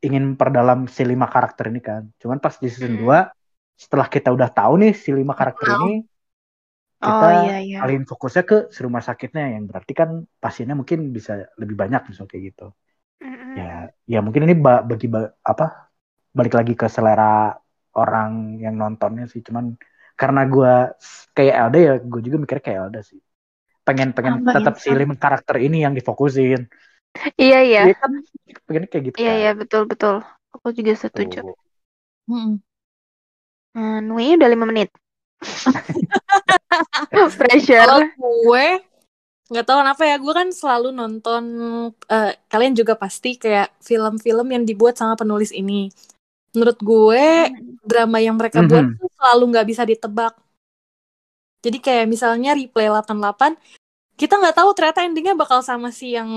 ingin 0.06 0.24
perdalam 0.40 0.78
si 0.96 1.02
lima 1.12 1.26
karakter 1.34 1.64
ini 1.72 1.80
kan. 1.88 2.02
Cuman 2.22 2.38
pas 2.44 2.54
di 2.62 2.68
season 2.72 2.94
Hmm. 2.94 3.02
2 3.02 3.18
setelah 3.82 4.08
kita 4.14 4.28
udah 4.36 4.48
tahu 4.58 4.72
nih 4.82 4.92
si 5.02 5.10
lima 5.14 5.34
karakter 5.38 5.68
Tahu. 5.68 5.78
ini 5.78 6.04
Oh 7.02 7.06
kita 7.06 7.26
iya 7.32 7.54
iya. 7.64 7.78
kalian 7.80 8.04
fokusnya 8.10 8.42
ke 8.50 8.56
si 8.74 8.80
rumah 8.86 9.02
sakitnya 9.08 9.42
yang 9.56 9.64
berarti 9.70 9.92
kan 10.00 10.10
pasiennya 10.42 10.76
mungkin 10.80 10.98
bisa 11.16 11.32
lebih 11.60 11.76
banyak 11.82 12.00
misalnya 12.10 12.30
kayak 12.32 12.44
gitu. 12.52 12.64
Mm-mm. 13.22 13.56
Ya, 13.58 13.64
ya 14.12 14.18
mungkin 14.24 14.42
ini 14.46 14.54
ba- 14.64 14.84
bagi 14.90 15.06
ba- 15.14 15.32
apa 15.50 15.64
balik 16.38 16.54
lagi 16.58 16.72
ke 16.80 16.86
selera 16.96 17.24
orang 18.00 18.30
yang 18.64 18.74
nontonnya 18.82 19.24
sih. 19.32 19.40
Cuman 19.46 19.64
karena 20.20 20.42
gue 20.44 20.72
kayak 21.32 21.54
Elda 21.64 21.78
ya, 21.80 21.94
gue 21.96 22.20
juga 22.20 22.36
mikirnya 22.36 22.64
kayak 22.68 22.78
Elda 22.84 23.00
sih. 23.00 23.20
Pengen 23.88 24.12
pengen 24.12 24.44
Sama 24.44 24.52
tetap 24.60 24.74
si 24.76 24.92
insan. 24.92 25.00
lima 25.00 25.14
karakter 25.16 25.56
ini 25.56 25.78
yang 25.80 25.96
difokusin. 25.96 26.68
Iya 27.40 27.58
iya. 27.64 27.82
Iya 27.88 27.94
kan, 27.96 28.12
pengen 28.68 28.84
kayak 28.86 29.02
gitu 29.08 29.16
Iya 29.16 29.32
kan. 29.32 29.40
iya 29.40 29.50
betul 29.56 29.82
betul. 29.88 30.14
Aku 30.54 30.66
juga 30.76 30.92
setuju. 30.94 31.38
Tuh. 31.42 31.56
Mm-mm. 32.28 32.60
Hmm, 33.74 33.98
Nui 34.04 34.34
udah 34.36 34.48
lima 34.50 34.66
menit. 34.68 34.90
Kalau 37.10 37.30
Pressure. 37.32 38.12
gue 38.14 38.66
nggak 39.50 39.66
tahu 39.66 39.78
kenapa 39.82 40.02
ya 40.06 40.16
gue 40.22 40.30
kan 40.30 40.48
selalu 40.54 40.94
nonton 40.94 41.42
eh, 42.06 42.32
kalian 42.46 42.74
juga 42.78 42.94
pasti 42.94 43.34
kayak 43.34 43.82
film-film 43.82 44.46
yang 44.46 44.62
dibuat 44.62 44.94
sama 44.94 45.18
penulis 45.18 45.50
ini 45.50 45.90
menurut 46.54 46.78
gue 46.78 47.24
drama 47.82 48.22
yang 48.22 48.38
mereka 48.38 48.62
buat 48.62 48.86
Mhm. 48.86 49.02
tuh 49.02 49.09
selalu 49.20 49.44
nggak 49.52 49.66
bisa 49.68 49.82
ditebak. 49.84 50.32
Jadi 51.60 51.76
kayak 51.76 52.08
misalnya 52.08 52.56
replay 52.56 52.88
88 52.88 53.52
kita 54.16 54.40
nggak 54.40 54.56
tahu 54.56 54.70
ternyata 54.72 55.04
endingnya 55.04 55.36
bakal 55.36 55.60
sama 55.60 55.92
si 55.92 56.16
yang 56.16 56.28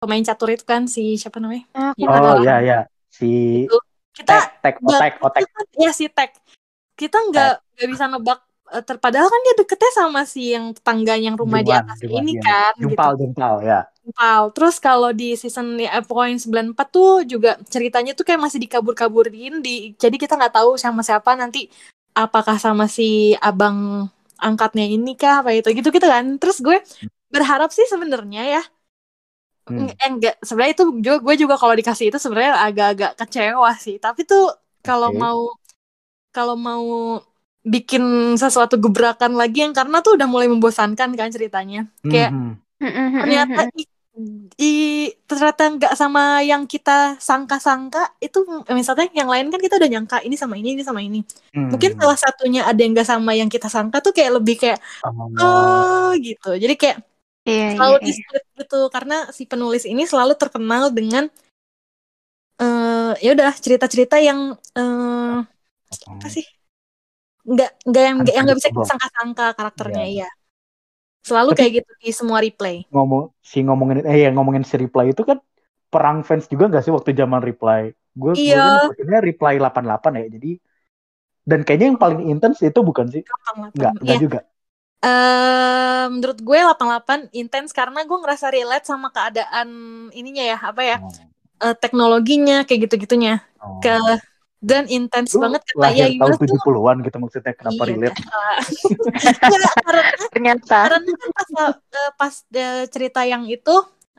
pemain 0.00 0.24
catur 0.24 0.48
itu 0.52 0.64
kan 0.64 0.88
si 0.88 1.20
siapa 1.20 1.36
namanya? 1.40 1.68
Ya, 2.00 2.08
nggak 2.08 2.20
Oh 2.24 2.34
tahu. 2.40 2.40
ya 2.48 2.56
ya 2.64 2.78
si 3.12 3.28
Itu. 3.68 3.76
kita 4.16 4.32
tek 4.64 4.80
tek 4.80 4.80
otek 4.80 5.12
otek. 5.20 5.40
kita 5.44 5.52
kan- 5.52 5.72
ya 5.76 5.90
si 5.92 6.04
Tek. 6.08 6.30
Kita 6.96 7.16
nggak 7.28 7.52
nggak 7.76 7.88
bisa 7.92 8.04
nebak 8.08 8.40
eh, 8.76 8.82
ter- 8.86 9.00
padahal 9.04 9.28
kan 9.32 9.40
dia 9.46 9.54
deketnya 9.60 9.90
sama 10.00 10.20
si 10.26 10.40
yang 10.54 10.66
tetangga 10.76 11.14
yang 11.26 11.34
rumah 11.40 11.60
di 11.66 11.72
atas 11.72 11.98
ini 12.04 12.32
iya. 12.36 12.42
kan 12.46 12.72
jumpal 12.82 13.10
gitu 13.12 13.20
jumpal 13.20 13.54
ya. 13.62 13.80
Jumpal. 14.04 14.42
terus 14.54 14.76
kalau 14.86 15.10
di 15.16 15.32
season 15.40 15.80
ya, 15.80 15.90
poin 16.04 16.36
94 16.36 16.86
tuh 16.92 17.10
juga 17.32 17.50
ceritanya 17.72 18.12
tuh 18.18 18.24
kayak 18.28 18.40
masih 18.44 18.60
dikabur-kaburin 18.64 19.64
di 19.64 19.96
jadi 20.02 20.16
kita 20.22 20.36
nggak 20.38 20.54
tahu 20.60 20.70
sama 20.76 21.00
siapa 21.00 21.30
nanti 21.40 21.70
apakah 22.12 22.56
sama 22.60 22.84
si 22.86 23.32
abang 23.40 24.06
angkatnya 24.38 24.84
ini 24.94 25.16
kah 25.20 25.40
apa 25.40 25.50
itu 25.56 25.68
gitu 25.78 25.88
gitu 25.94 26.06
kan 26.14 26.24
terus 26.40 26.58
gue 26.60 26.76
berharap 27.34 27.70
sih 27.74 27.86
sebenarnya 27.88 28.42
ya 28.60 28.62
Hmm. 29.64 29.88
eh, 29.88 30.08
enggak 30.12 30.34
sebenarnya 30.44 30.72
itu 30.76 30.84
juga 31.04 31.16
gue 31.24 31.34
juga 31.42 31.54
kalau 31.60 31.74
dikasih 31.80 32.06
itu 32.12 32.18
sebenarnya 32.20 32.52
agak-agak 32.68 33.10
kecewa 33.20 33.70
sih 33.84 33.96
tapi 34.04 34.20
tuh 34.30 34.42
kalau 34.84 35.08
Oke. 35.08 35.18
mau 35.22 35.38
kalau 36.34 36.54
mau 36.68 36.84
bikin 37.64 38.04
sesuatu 38.36 38.76
gebrakan 38.76 39.32
lagi 39.34 39.64
yang 39.64 39.72
karena 39.72 40.04
tuh 40.04 40.20
udah 40.20 40.28
mulai 40.28 40.46
membosankan 40.52 41.16
kan 41.16 41.28
ceritanya 41.32 41.88
kayak 42.04 42.30
Mhm. 42.30 42.60
ternyata 43.24 43.60
i, 43.72 43.84
i- 44.60 45.12
ternyata 45.24 45.62
nggak 45.72 45.94
sama 45.96 46.44
yang 46.44 46.68
kita 46.68 47.16
sangka-sangka 47.16 48.12
itu 48.20 48.44
misalnya 48.68 49.08
yang 49.16 49.32
lain 49.32 49.48
kan 49.48 49.56
kita 49.56 49.80
udah 49.80 49.88
nyangka 49.88 50.20
ini 50.20 50.36
sama 50.36 50.60
ini 50.60 50.76
ini 50.76 50.84
sama 50.84 51.00
ini 51.00 51.24
Hmm. 51.56 51.72
mungkin 51.72 51.96
salah 51.96 52.18
satunya 52.20 52.68
ada 52.68 52.76
yang 52.76 52.92
nggak 52.92 53.08
sama 53.08 53.32
yang 53.32 53.48
kita 53.48 53.72
sangka 53.72 54.04
tuh 54.04 54.12
kayak 54.12 54.36
lebih 54.36 54.60
kayak 54.60 54.78
Oh. 55.00 55.32
oh 55.40 56.08
gitu 56.20 56.52
jadi 56.60 56.76
kayak 56.76 56.98
Iya 57.44 57.56
iya. 57.56 57.68
selalu 57.76 57.96
di 58.00 58.10
iya. 58.12 58.16
split 58.20 58.44
gitu 58.60 58.80
karena 58.88 59.16
si 59.32 59.42
penulis 59.44 59.84
ini 59.84 60.04
selalu 60.04 60.32
terkenal 60.36 60.92
dengan 60.92 61.28
eh 62.60 63.12
ya 63.18 63.30
udah 63.34 63.50
cerita-cerita 63.56 64.16
yang 64.22 64.54
eh 64.76 65.36
apa 66.12 66.26
sih 66.30 66.44
nggak 67.44 67.70
nggak 67.84 68.02
yang 68.02 68.16
nggak 68.20 68.34
yang 68.34 68.44
nggak 68.48 68.58
bisa 68.58 68.70
kita 68.72 68.86
sangka-sangka 68.88 69.46
karakternya 69.52 70.04
Iya. 70.04 70.12
iya 70.26 70.28
selalu 71.24 71.50
Tapi- 71.52 71.58
kayak 71.60 71.72
gitu 71.78 71.90
di 72.00 72.10
semua 72.10 72.38
replay 72.40 72.76
ngomong 72.88 73.32
si 73.40 73.58
ngomongin 73.60 74.04
eh 74.04 74.24
yang 74.24 74.34
ngomongin 74.34 74.64
si 74.64 74.76
reply 74.76 75.12
itu 75.12 75.22
kan 75.22 75.40
perang 75.88 76.20
fans 76.20 76.48
juga 76.48 76.66
gak 76.66 76.82
sih 76.82 76.90
waktu 76.90 77.14
zaman 77.14 77.40
reply 77.40 77.88
gue 78.12 78.32
Iya. 78.34 78.88
kan 78.92 79.22
reply 79.22 79.54
88 79.56 80.20
ya 80.20 80.26
jadi 80.28 80.50
dan 81.44 81.60
kayaknya 81.60 81.86
yang 81.92 82.00
paling 82.00 82.20
intens 82.26 82.58
itu 82.60 82.80
bukan 82.80 83.08
sih 83.08 83.22
nggak 83.72 83.92
nggak 84.00 84.16
Iya. 84.16 84.20
juga 84.20 84.40
Eh, 85.04 86.04
menurut 86.08 86.40
gue 86.40 86.56
88 86.56 87.28
intens 87.32 87.76
karena 87.76 88.08
gue 88.08 88.18
ngerasa 88.18 88.48
relate 88.48 88.88
sama 88.88 89.12
keadaan 89.12 89.68
ininya 90.10 90.40
ya 90.40 90.56
apa 90.56 90.80
ya 90.80 90.96
Oh, 90.96 91.12
eh, 91.60 91.76
teknologinya 91.76 92.64
kayak 92.64 92.88
gitu-gitunya 92.88 93.44
oh. 93.60 93.84
ke 93.84 93.92
dan 94.64 94.88
intens 94.88 95.36
banget 95.36 95.60
kata 95.68 95.92
ya 95.92 96.08
lahir 96.08 96.16
tahun 96.16 96.32
gimana 96.32 96.40
tuh 96.40 96.48
70-an 96.64 96.96
gitu 97.04 97.16
maksudnya 97.20 97.52
kenapa 97.52 97.82
Iya, 97.84 97.90
relate? 97.92 98.16
Nggak, 98.16 98.56
karena 99.84 100.02
Ternyata. 100.32 100.78
karena 100.88 100.98
kan 101.12 101.30
pas, 101.30 101.48
eh, 101.52 101.74
pas 102.16 102.34
eh, 102.50 102.84
cerita 102.88 103.20
yang 103.28 103.44
itu 103.44 103.74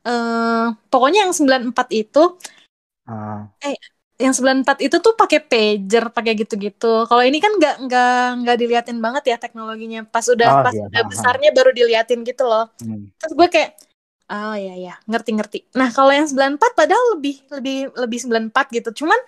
eh 0.06 0.66
pokoknya 0.88 1.26
yang 1.26 1.34
94 1.34 1.74
itu 1.92 2.24
Ah, 3.06 3.50
yang 4.16 4.32
94 4.32 4.82
itu 4.82 4.98
tuh 4.98 5.14
pakai 5.14 5.44
pager 5.44 6.10
pakai 6.10 6.34
gitu-gitu 6.38 7.04
kalau 7.06 7.20
ini 7.20 7.38
kan 7.38 7.52
nggak 7.54 7.76
nggak 7.84 8.18
nggak 8.42 8.58
diliatin 8.58 8.98
banget 8.98 9.24
ya 9.34 9.38
teknologinya 9.38 10.06
pas 10.06 10.24
udah 10.26 10.48
Oh, 10.48 10.64
pas 10.64 10.74
iya, 10.74 10.88
udah 10.88 11.02
paham. 11.04 11.12
besarnya 11.12 11.50
baru 11.52 11.70
diliatin 11.70 12.22
gitu 12.24 12.46
loh 12.46 12.70
hmm. 12.80 13.18
terus 13.20 13.34
gue 13.34 13.48
kayak 13.50 13.72
oh 14.26 14.56
ya 14.56 14.74
ya 14.80 14.96
ngerti-ngerti 15.06 15.70
nah 15.74 15.92
kalau 15.92 16.10
yang 16.10 16.26
94 16.26 16.58
padahal 16.74 17.06
lebih 17.20 17.44
lebih 17.52 17.78
lebih 17.94 18.20
94 18.24 18.78
gitu 18.78 19.06
cuman 19.06 19.20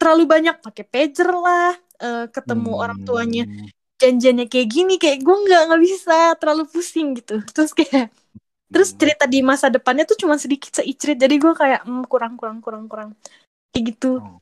terlalu 0.00 0.24
banyak 0.24 0.56
pakai 0.62 0.84
pager 0.86 1.30
lah 1.30 1.74
eh, 2.00 2.26
ketemu 2.30 2.70
orang 2.74 2.98
tuanya 3.02 3.44
Hmm. 3.46 3.68
janjiannya 4.00 4.46
kayak 4.50 4.68
gini 4.68 4.94
kayak 4.98 5.22
gue 5.22 5.36
nggak 5.46 5.62
nggak 5.70 5.82
bisa 5.82 6.16
terlalu 6.38 6.64
pusing 6.68 7.14
gitu 7.18 7.40
terus 7.54 7.70
kayak 7.72 8.10
terus 8.72 8.90
Hmm. 8.94 8.98
cerita 9.00 9.24
di 9.30 9.40
masa 9.44 9.66
depannya 9.70 10.04
tuh 10.08 10.18
cuma 10.18 10.34
sedikit 10.36 10.74
seicrit 10.74 11.16
jadi 11.18 11.34
gue 11.38 11.54
kayak 11.54 11.80
hmm, 11.86 12.04
kurang 12.10 12.34
kurang 12.40 12.58
kurang 12.64 12.84
kurang 12.90 13.10
kayak 13.70 13.84
gitu 13.94 14.18
Oh. 14.20 14.38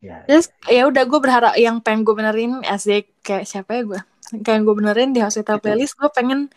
Ya, 0.00 0.24
terus 0.24 0.48
ya 0.64 0.88
udah 0.88 1.04
gue 1.04 1.20
berharap 1.20 1.54
yang 1.60 1.76
pengen 1.84 2.08
gue 2.08 2.14
benerin 2.16 2.64
asik 2.64 3.20
kayak 3.20 3.44
siapa 3.44 3.70
ya 3.76 3.82
gue 3.84 4.00
kayak 4.40 4.64
gue 4.64 4.74
benerin 4.80 5.12
di 5.12 5.20
hospital 5.20 5.60
Itu. 5.60 5.62
playlist 5.68 5.94
gue 6.00 6.08
pengen 6.08 6.48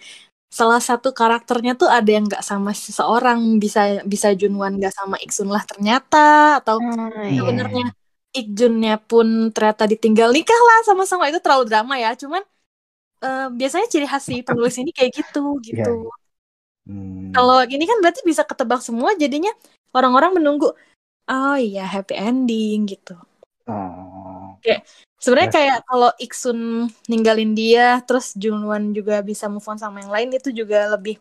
salah 0.59 0.77
satu 0.89 1.09
karakternya 1.19 1.73
tuh 1.81 1.89
ada 1.89 2.09
yang 2.15 2.25
nggak 2.29 2.45
sama 2.45 2.71
seseorang 2.77 3.39
bisa 3.63 3.81
bisa 4.05 4.27
Junwan 4.39 4.77
nggak 4.77 4.93
sama 4.93 5.15
Iksun 5.25 5.49
lah 5.49 5.63
ternyata 5.65 6.17
atau 6.61 6.77
Hmm, 6.77 7.09
Iya. 7.09 7.25
iya. 7.33 7.39
sebenarnya 7.41 7.85
Ikjunnya 8.33 8.95
pun 9.09 9.27
ternyata 9.53 9.83
ditinggal 9.85 10.29
nikah 10.33 10.57
lah 10.57 10.79
sama-sama 10.89 11.29
itu 11.29 11.37
terlalu 11.41 11.63
drama 11.69 11.93
ya 11.97 12.13
cuman 12.13 12.41
eh, 13.25 13.47
biasanya 13.49 13.87
ciri 13.89 14.05
khas 14.05 14.23
si 14.29 14.35
penulis 14.47 14.75
ini 14.77 14.91
kayak 14.93 15.11
gitu 15.19 15.43
gitu 15.61 15.93
Hmm. 16.83 17.31
kalau 17.31 17.63
gini 17.63 17.87
kan 17.87 17.95
berarti 18.03 18.21
bisa 18.27 18.43
ketebak 18.43 18.83
semua 18.83 19.15
jadinya 19.15 19.55
orang-orang 19.95 20.35
menunggu 20.35 20.75
oh 21.25 21.55
iya 21.57 21.87
happy 21.87 22.13
ending 22.13 22.83
gitu 22.85 23.15
Oh. 23.63 24.59
Sebenarnya 25.23 25.49
Yes. 25.49 25.57
kayak 25.57 25.77
kalau 25.87 26.09
Iksun 26.19 26.59
ninggalin 27.07 27.55
dia 27.55 28.03
terus 28.03 28.35
Junwan 28.35 28.91
juga 28.91 29.23
bisa 29.23 29.47
move 29.47 29.63
on 29.63 29.79
sama 29.79 30.03
yang 30.03 30.11
lain 30.11 30.29
itu 30.35 30.51
juga 30.51 30.91
lebih 30.91 31.15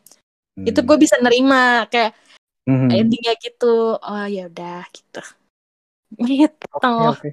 Hmm. 0.52 0.68
itu 0.68 0.80
gue 0.84 0.96
bisa 1.00 1.16
nerima 1.22 1.88
kayak 1.88 2.12
Hmm. 2.68 2.92
endingnya 2.92 3.32
gitu 3.40 3.96
oh 3.96 4.26
ya 4.28 4.50
udah 4.52 4.84
gitu 4.92 5.22
gitu 6.20 6.66
Oke, 6.76 7.02
oke. 7.08 7.28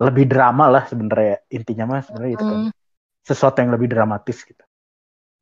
Lebih 0.00 0.24
drama 0.30 0.70
lah 0.70 0.86
sebenarnya 0.86 1.44
intinya 1.52 1.84
mah 1.84 2.00
sebenarnya 2.06 2.32
itu 2.38 2.44
kan. 2.46 2.58
Hmm, 2.64 2.72
Sesuatu 3.20 3.58
yang 3.60 3.74
lebih 3.74 3.88
dramatis 3.90 4.38
gitu. 4.46 4.62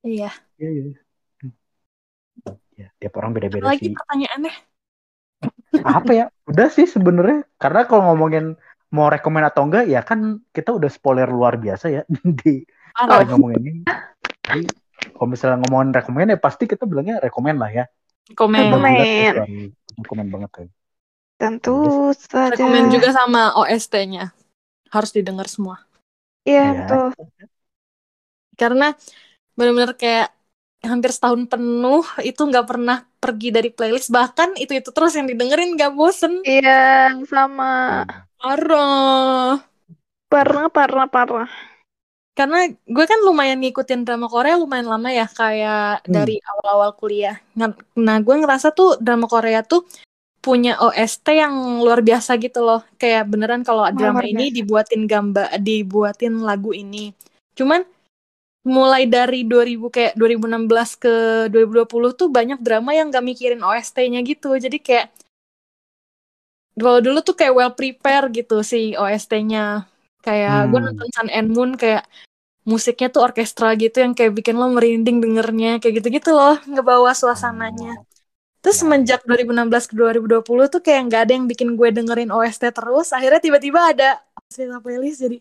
iya 0.02 0.32
Iya, 0.58 0.68
iya. 0.72 0.82
Hmm. 1.44 1.52
Ya, 2.74 2.88
tiap 2.98 3.14
orang 3.20 3.36
beda-beda 3.36 3.70
lagi 3.70 3.90
sih. 3.90 3.94
pertanyaannya 3.94 4.54
Apa 5.84 6.10
ya? 6.10 6.26
Udah 6.50 6.66
sih 6.72 6.88
sebenarnya. 6.90 7.46
Karena 7.60 7.86
kalau 7.86 8.10
ngomongin 8.10 8.58
mau 8.88 9.12
rekomen 9.12 9.44
atau 9.44 9.68
enggak 9.68 9.84
ya 9.84 10.00
kan 10.00 10.40
kita 10.48 10.72
udah 10.72 10.88
spoiler 10.88 11.28
luar 11.28 11.60
biasa 11.60 11.92
ya 11.92 12.02
di 12.40 12.64
Parah. 12.96 13.22
di 13.22 13.30
ngomongin 13.30 13.62
ini. 13.62 13.82
Jadi, 14.48 14.62
kalau 15.14 15.28
misalnya 15.28 15.58
ngomongin 15.62 15.92
rekomen 15.92 16.32
ya 16.32 16.38
pasti 16.40 16.64
kita 16.64 16.88
bilangnya 16.88 17.20
rekomen 17.20 17.56
lah 17.60 17.70
ya. 17.70 17.84
komen 18.32 18.58
Rekomen. 18.68 18.90
Udah 18.92 18.92
jelas 18.92 19.08
ya, 19.08 19.32
soal 19.36 19.48
rekomen 19.98 20.26
banget 20.32 20.50
kan. 20.52 20.66
Tentu 21.38 21.76
saja. 22.18 22.50
rekomen 22.50 22.90
juga 22.90 23.08
sama 23.14 23.54
OST-nya 23.54 24.34
harus 24.90 25.10
didengar 25.12 25.46
semua 25.46 25.84
Iya, 26.48 26.64
Iya. 26.64 26.80
betul. 26.82 27.04
karena 28.58 28.90
benar-benar 29.54 29.94
kayak 29.94 30.34
hampir 30.82 31.10
setahun 31.14 31.46
penuh 31.46 32.02
itu 32.22 32.38
nggak 32.42 32.66
pernah 32.66 33.06
pergi 33.18 33.50
dari 33.54 33.70
playlist 33.70 34.10
bahkan 34.10 34.54
itu 34.58 34.74
itu 34.78 34.90
terus 34.90 35.14
yang 35.14 35.26
didengerin 35.30 35.74
nggak 35.78 35.94
bosen 35.94 36.42
Iya, 36.42 37.14
sama. 37.26 38.02
Parah 38.38 39.62
Parah, 40.28 40.68
parah, 40.68 41.08
parah. 41.08 41.48
karena 42.36 42.70
gue 42.70 43.04
kan 43.08 43.18
lumayan 43.26 43.58
ngikutin 43.58 44.06
drama 44.06 44.30
Korea 44.30 44.54
lumayan 44.54 44.86
lama 44.86 45.10
ya 45.10 45.26
kayak 45.26 46.06
Hmm. 46.06 46.12
dari 46.14 46.38
awal-awal 46.38 46.94
kuliah 46.94 47.42
nah 47.98 48.18
gue 48.22 48.34
ngerasa 48.38 48.70
tuh 48.70 48.94
drama 49.02 49.26
Korea 49.26 49.66
tuh 49.66 49.82
punya 50.38 50.78
OST 50.78 51.34
yang 51.34 51.82
luar 51.82 51.98
biasa 51.98 52.38
gitu 52.38 52.62
loh 52.62 52.86
kayak 52.94 53.26
beneran 53.26 53.66
kalau 53.66 53.90
drama 53.90 54.22
ini 54.22 54.48
biasa. 54.48 54.56
dibuatin 54.62 55.02
gambar 55.04 55.46
dibuatin 55.58 56.34
lagu 56.46 56.70
ini 56.70 57.10
cuman 57.58 57.82
mulai 58.62 59.10
dari 59.10 59.42
2000 59.42 59.90
kayak 59.90 60.12
2016 60.14 60.94
ke 60.94 61.14
2020 61.50 62.14
tuh 62.14 62.28
banyak 62.30 62.62
drama 62.62 62.94
yang 62.94 63.10
gak 63.10 63.24
mikirin 63.24 63.58
OST-nya 63.58 64.22
gitu 64.22 64.54
jadi 64.54 64.78
kayak 64.78 65.06
kalau 66.78 66.98
dulu 67.02 67.18
tuh 67.20 67.34
kayak 67.34 67.54
well 67.54 67.72
prepare 67.74 68.30
gitu 68.30 68.62
si 68.62 68.94
OST-nya 68.94 69.84
kayak 70.20 70.70
gue 70.70 70.78
Hmm. 70.78 70.86
nonton 70.88 71.08
Sun 71.10 71.28
and 71.28 71.48
Moon 71.50 71.74
kayak 71.74 72.06
musiknya 72.62 73.08
tuh 73.08 73.24
orkestra 73.24 73.72
gitu 73.74 73.98
yang 73.98 74.12
kayak 74.12 74.34
bikin 74.34 74.54
lo 74.54 74.68
merinding 74.68 75.18
dengernya 75.18 75.80
kayak 75.80 75.98
gitu-gitu 75.98 76.30
loh 76.30 76.60
ngebawa 76.64 77.12
suasananya 77.12 77.96
terus 78.60 78.76
Ya. 78.76 78.82
semenjak 78.84 79.20
2016 79.24 79.88
ke 79.88 79.94
2020 79.94 80.42
tuh 80.68 80.80
kayak 80.80 81.00
nggak 81.08 81.20
ada 81.24 81.32
yang 81.32 81.46
bikin 81.46 81.74
gue 81.74 81.88
dengerin 81.88 82.28
OST 82.28 82.68
terus 82.68 83.08
akhirnya 83.10 83.40
tiba-tiba 83.40 83.80
ada 83.88 84.20
Hospital 84.36 84.80
playlist 84.80 85.24
jadi 85.24 85.38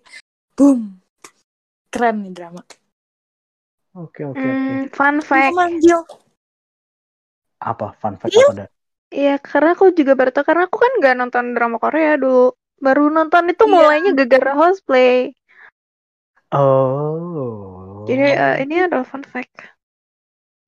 boom 0.56 0.95
keren 1.89 2.23
nih 2.23 2.34
drama 2.34 2.62
Oke, 3.97 4.21
oke, 4.23 4.38
oke. 4.38 4.45
Hmm, 4.62 4.86
fun 4.93 5.15
fact. 5.19 5.52
manggil 5.52 6.00
Apa 7.58 7.97
fun 7.97 8.13
fact 8.15 8.30
Iya. 8.30 8.45
apa 8.45 8.54
ada? 8.54 8.65
Iya, 9.08 9.39
karena 9.39 9.72
aku 9.72 9.96
juga 9.96 10.13
baru 10.20 10.32
tahu 10.36 10.46
karena 10.52 10.63
aku 10.67 10.78
kan 10.84 10.91
nggak 11.00 11.15
nonton 11.15 11.46
drama 11.56 11.78
Korea 11.80 12.20
dulu. 12.20 12.52
Baru 12.78 13.08
nonton 13.10 13.50
itu 13.50 13.63
Iya. 13.65 13.74
mulainya 13.74 14.12
gara-gara 14.13 14.52
cosplay. 14.54 15.32
Oh. 16.52 18.06
Jadi 18.08 18.24
eh, 18.36 18.56
ini 18.63 18.76
adalah 18.88 19.08
fun 19.08 19.24
fact. 19.24 19.78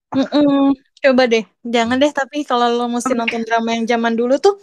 Mm-mm. 0.09 0.73
coba 0.99 1.23
deh 1.31 1.45
jangan 1.63 1.95
deh 2.01 2.11
tapi 2.11 2.43
kalau 2.43 2.67
lo 2.75 2.85
mesti 2.91 3.13
nonton 3.15 3.45
drama 3.45 3.77
yang 3.77 3.85
zaman 3.87 4.17
dulu 4.19 4.35
tuh 4.41 4.57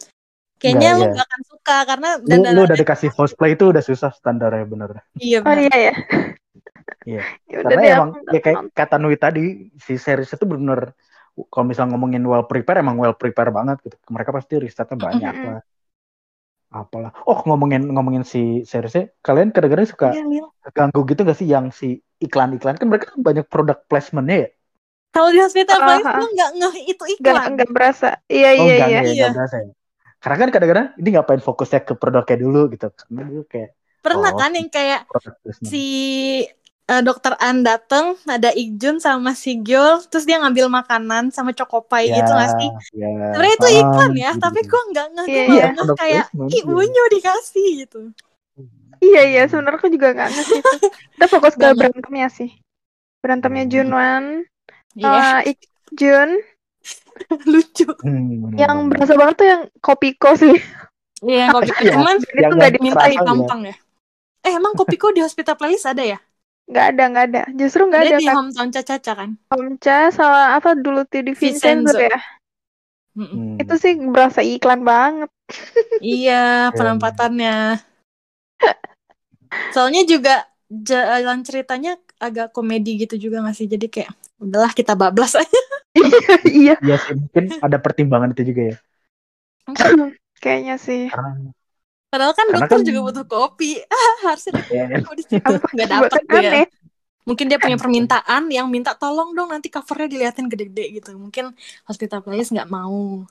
kayaknya 0.59 0.99
Nggak, 0.99 0.99
lo 0.99 1.05
iya. 1.07 1.15
gak 1.17 1.27
akan 1.31 1.43
suka 1.47 1.77
karena 1.87 2.09
lu, 2.19 2.29
dan 2.29 2.39
lu 2.53 2.61
udah 2.67 2.77
dikasih 2.77 3.11
cosplay 3.15 3.51
itu 3.55 3.65
udah 3.71 3.81
susah 3.85 4.11
standarnya 4.13 4.65
bener. 4.69 4.91
iya 5.17 5.39
Oh 5.41 5.47
benar 5.47 5.63
iya 5.65 5.77
ya. 5.79 5.95
Iya. 7.07 7.21
Ya 7.53 7.57
udah 7.63 7.71
Karena 7.71 7.83
deh 7.87 7.93
emang 7.95 8.11
ya 8.35 8.41
kayak 8.43 8.57
nonton. 8.59 8.75
kata 8.75 8.97
Nui 8.99 9.17
tadi 9.17 9.45
si 9.79 9.95
series 9.97 10.35
itu 10.35 10.45
bener 10.45 10.81
kalau 11.53 11.65
misalnya 11.69 11.93
ngomongin 11.95 12.25
well 12.25 12.45
prepare 12.49 12.81
emang 12.81 12.97
well 12.97 13.13
prepare 13.13 13.53
banget 13.53 13.77
gitu. 13.85 13.97
Mereka 14.09 14.31
pasti 14.33 14.55
risetnya 14.57 14.97
banyak 14.97 15.35
Mm-mm. 15.37 15.49
lah. 15.53 15.63
Apalah. 16.67 17.11
Oh 17.25 17.39
ngomongin 17.47 17.87
ngomongin 17.89 18.25
si 18.27 18.67
seriesnya, 18.67 19.13
kalian 19.23 19.55
kadang-kadang 19.55 19.87
suka 19.87 20.09
Iya, 20.13 20.25
Lil. 20.27 20.47
ganggu 20.75 21.01
gitu 21.07 21.21
gak 21.23 21.39
sih 21.39 21.47
yang 21.49 21.71
si 21.71 22.03
iklan-iklan 22.19 22.75
kan 22.81 22.87
mereka 22.91 23.15
banyak 23.17 23.47
produk 23.47 23.77
placementnya 23.87 24.39
ya? 24.45 24.49
kalau 25.17 25.33
di 25.33 25.41
hospital 25.41 25.81
playlist 25.81 26.13
ah. 26.13 26.21
lo 26.21 26.27
nggak 26.29 26.51
ngeh 26.61 26.77
itu 26.93 27.05
iklan 27.17 27.57
nggak 27.57 27.71
berasa. 27.73 28.09
Iya 28.29 28.49
Oh 28.61 28.69
iya 28.69 28.75
enggak, 28.77 28.89
iya. 28.93 29.01
enggak, 29.01 29.15
Iya. 29.17 29.29
berasa 29.33 29.57
ya. 29.65 29.71
Karena 30.21 30.37
kan 30.37 30.49
kadang-kadang 30.53 30.87
ini 31.01 31.09
ngapain 31.17 31.41
fokusnya 31.41 31.81
ke 31.89 31.93
produknya 31.97 32.37
dulu 32.37 32.61
gitu. 32.69 32.87
Karena 32.93 33.21
dulu 33.25 33.43
kayak 33.49 33.71
pernah 34.05 34.33
Oh. 34.35 34.37
kan 34.37 34.51
yang 34.53 34.69
kayak 34.69 35.01
si 35.65 35.85
eh, 36.87 37.03
dokter 37.03 37.35
An 37.39 37.61
dateng 37.61 38.15
ada 38.25 38.51
Ikjun 38.53 38.99
sama 38.99 39.35
si 39.35 39.59
Gyul 39.59 40.07
terus 40.07 40.23
dia 40.23 40.39
ngambil 40.39 40.71
makanan 40.71 41.31
sama 41.31 41.51
Chocopai 41.51 42.09
gitu 42.09 42.31
gak 42.31 42.51
sih 42.55 42.71
Ya, 42.95 43.09
sebenarnya 43.35 43.55
itu 43.55 43.69
iklan 43.77 44.13
ya 44.15 44.31
gitu. 44.31 44.41
tapi 44.41 44.61
gue 44.63 44.83
nggak 44.91 45.07
Iya, 45.27 45.43
iya. 45.45 45.67
ngeh 45.67 45.75
Product 45.77 45.99
kayak 45.99 46.25
ih 46.49 46.63
unyu 46.65 47.05
dikasih 47.13 47.69
gitu 47.83 48.01
Iya 48.97 49.23
iya, 49.29 49.43
sebenarnya 49.45 49.77
aku 49.77 49.93
juga 49.93 50.09
nggak 50.09 50.29
ngerti 50.33 50.55
itu. 50.57 50.77
Kita 51.13 51.27
fokus 51.29 51.53
ke 51.53 51.61
Nggak 51.61 51.69
ngerti. 51.69 51.81
berantemnya 51.85 52.29
sih. 52.33 52.51
Berantemnya. 53.21 53.65
Junwan, 53.69 54.25
iya 54.97 55.45
eh 55.45 55.53
Ikjun, 55.53 56.31
lucu 57.53 57.87
Hmm, 58.01 58.57
yang 58.57 58.89
berasa 58.89 59.13
banget 59.15 59.37
tuh 59.37 59.47
yang 59.47 59.63
Kopiko 59.85 60.33
sih. 60.33 60.57
iya 61.21 61.49
kopi 61.49 61.69
Iya. 61.77 61.93
cuman 61.93 62.17
Itu 62.21 62.29
nggak 62.57 62.69
yang 62.69 62.73
di 62.73 62.81
minta 62.81 63.01
Terasa 63.05 63.13
ditampang 63.13 63.61
ya 63.65 63.77
eh 64.41 64.53
emang 64.55 64.73
kopiko 64.73 65.11
di 65.11 65.21
hospital 65.21 65.57
playlist 65.57 65.85
ada 65.85 66.05
ya 66.05 66.19
nggak 66.67 66.87
ada 66.95 67.03
nggak 67.11 67.25
ada. 67.31 67.43
Justru 67.55 67.81
nggak 67.89 68.03
ada 68.03 68.11
ada 68.11 68.19
di 68.19 68.27
kan. 68.27 68.35
hometown 68.37 68.69
caca 68.75 69.13
kan 69.15 69.31
Omcha 69.55 70.11
sama 70.11 70.59
apa 70.59 70.71
dulu 70.75 71.07
tuh 71.07 71.23
di 71.23 71.33
Vincenzo 71.33 71.95
Vincenzo. 71.95 71.99
ya. 71.99 72.19
Mm-mm. 73.17 73.33
Hmm. 73.33 73.61
Itu 73.63 73.75
sih 73.81 73.93
berasa 74.13 74.41
iklan 74.45 74.83
banget. 74.85 75.31
iya 76.03 76.69
penampatannya 76.77 77.79
soalnya 79.71 80.03
juga 80.05 80.35
jalan 80.69 81.47
ceritanya 81.47 81.95
agak 82.19 82.51
komedi 82.51 82.99
gitu 83.07 83.15
juga 83.21 83.45
gak 83.47 83.55
sih 83.57 83.69
jadi 83.71 83.87
kayak 83.87 84.11
udahlah 84.43 84.73
kita 84.75 84.99
bablas 84.99 85.39
aja 85.43 85.61
iya, 86.45 86.77
Iya 86.83 86.97
sih, 87.01 87.15
mungkin 87.17 87.45
ada 87.63 87.79
pertimbangan 87.81 88.37
itu 88.37 88.43
juga 88.53 88.63
ya. 88.75 88.77
kayaknya 90.43 90.77
sih. 90.77 91.09
Karena 91.09 91.31
Padahal 92.17 92.33
kan 92.33 92.47
Karena 92.49 92.57
dokter 92.59 92.79
kan- 92.81 92.87
juga 92.89 93.01
butuh 93.03 93.25
kopi. 93.27 93.71
Ah, 93.85 94.15
harusnya 94.27 94.53
Ya, 94.67 94.85
kopi 95.05 95.15
di 95.15 95.25
situ. 95.29 95.53
Nggak 95.69 95.89
gue. 96.25 96.41
aneh. 96.41 96.67
Mungkin 97.23 97.45
dia 97.45 97.59
punya 97.59 97.77
permintaan 97.77 98.49
yang 98.49 98.67
minta 98.67 98.95
tolong 98.95 99.31
dong 99.31 99.51
nanti 99.51 99.69
covernya 99.69 100.09
diliatin 100.09 100.47
gede-gede 100.47 100.97
gitu. 100.97 101.13
Mungkin 101.15 101.53
Hospital 101.85 102.23
Playlist 102.23 102.51
nggak 102.51 102.67
mau. 102.67 103.27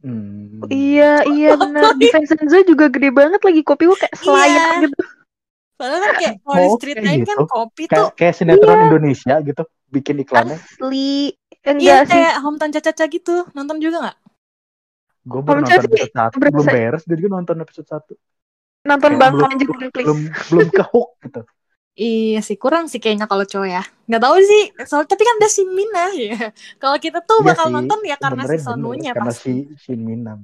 Hmm. 0.00 0.62
Iya, 0.66 1.26
iya 1.26 1.52
benar. 1.54 1.92
Di 1.92 2.06
Vincenzo 2.06 2.62
juga 2.62 2.86
gede 2.86 3.10
banget 3.10 3.42
lagi 3.42 3.60
kopi 3.60 3.84
gua 3.84 3.98
kayak 3.98 4.14
selayar 4.14 4.70
Iya. 4.72 4.82
gitu. 4.86 4.96
Padahal 5.76 6.00
kan 6.00 6.12
kayak 6.16 6.34
kalau 6.40 6.56
Oh, 6.56 6.68
diceritain 6.72 7.04
kayak 7.04 7.26
kan 7.26 7.36
gitu. 7.36 7.44
kopi 7.50 7.82
Kayak 7.84 7.98
tuh 7.98 8.08
kayak 8.14 8.34
sinetron 8.34 8.78
Indonesia 8.86 9.34
gitu, 9.42 9.62
bikin 9.90 10.16
iklannya. 10.22 10.56
Asli. 10.56 11.34
iya 11.66 11.66
Enggak 11.66 12.00
sih. 12.00 12.12
kayak 12.14 12.34
Hometown 12.40 12.70
Caca-Caca 12.72 13.04
gitu. 13.10 13.34
Nonton 13.52 13.76
juga 13.76 13.96
nggak? 14.00 14.16
Gue 15.26 15.40
baru 15.42 15.58
Om 15.58 15.62
nonton 15.66 15.74
Ceci 15.82 15.88
episode 15.90 16.14
satu, 16.14 16.34
berasa- 16.38 16.54
belum 16.54 16.66
beres, 16.70 17.02
gue 17.02 17.16
juga 17.18 17.30
nonton 17.34 17.56
episode 17.58 17.88
satu. 17.90 18.12
Nonton 18.86 19.10
Kayak 19.10 19.20
Bang 19.20 19.32
belum- 19.34 19.50
aja 19.50 19.64
please. 19.66 19.90
Belum 19.98 20.18
belum 20.30 20.68
ke 20.70 20.84
hook 20.86 21.10
gitu. 21.20 21.40
Iya 21.96 22.40
sih 22.44 22.54
kurang 22.54 22.86
sih 22.86 23.00
kayaknya 23.00 23.24
kalau 23.24 23.42
cowok 23.42 23.66
ya. 23.66 23.82
Nggak 24.06 24.22
tahu 24.22 24.36
sih. 24.38 24.62
Soal 24.84 25.02
tapi 25.08 25.22
kan 25.24 25.34
ada 25.40 25.48
Shin 25.48 25.70
Mina 25.72 26.12
ya. 26.12 26.36
Kalau 26.82 27.00
kita 27.00 27.24
tuh 27.24 27.40
Iya 27.40 27.48
bakal 27.50 27.66
sih, 27.66 27.74
nonton 27.74 27.98
ya 28.04 28.16
karena 28.20 28.42
si 28.44 28.56
Sonunya 28.60 29.12
karena 29.16 29.32
pasti. 29.32 29.52
si 29.74 29.80
Shin 29.80 30.00
Mina. 30.04 30.36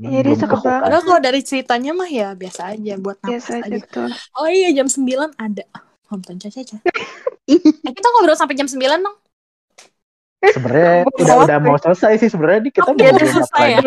Iya, 0.00 0.24
dia 0.24 0.32
belum 0.32 0.48
hook 0.48 0.62
banget. 0.64 0.82
Padahal 0.88 1.02
kalau 1.04 1.20
dari 1.20 1.40
ceritanya 1.44 1.92
mah 1.92 2.08
ya 2.08 2.28
biasa 2.32 2.60
aja 2.72 2.94
buat 2.96 3.18
napas 3.20 3.30
Biasa 3.44 3.50
aja 3.60 3.76
betul. 3.76 4.08
Oh 4.34 4.48
iya 4.48 4.68
jam 4.72 4.88
9 4.88 5.04
ada 5.36 5.64
Hometown 6.08 6.38
Caca-Caca. 6.40 6.76
eh, 7.52 7.92
kita 7.92 8.08
ngobrol 8.08 8.38
sampai 8.38 8.56
jam 8.56 8.66
9 8.66 8.78
dong. 9.04 9.16
Sebenarnya 10.38 11.02
udah 11.02 11.34
apa? 11.34 11.44
udah 11.50 11.58
mau 11.58 11.76
selesai 11.82 12.12
sih 12.22 12.30
sebenarnya 12.30 12.60
nih 12.70 12.72
kita 12.78 12.86
Oh, 12.86 12.94
mau 12.94 13.02
udah 13.02 13.10
apa 13.10 13.26
selesai 13.26 13.66
ya? 13.74 13.80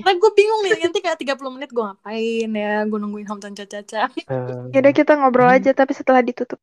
Nah 0.00 0.14
gue 0.16 0.30
bingung 0.32 0.60
nih 0.64 0.72
nanti 0.80 0.98
kayak 1.04 1.18
30 1.20 1.52
menit 1.52 1.70
gue 1.70 1.84
ngapain 1.84 2.48
ya. 2.48 2.72
Gue 2.88 2.98
nungguin 2.98 3.26
Hometown 3.28 3.52
Caca-Caca. 3.52 4.08
Eh, 4.16 4.72
Yaudah 4.72 4.92
kita 4.96 5.12
ngobrol 5.20 5.48
Hmm. 5.52 5.56
aja 5.60 5.70
tapi 5.76 5.92
setelah 5.92 6.24
ditutup. 6.24 6.56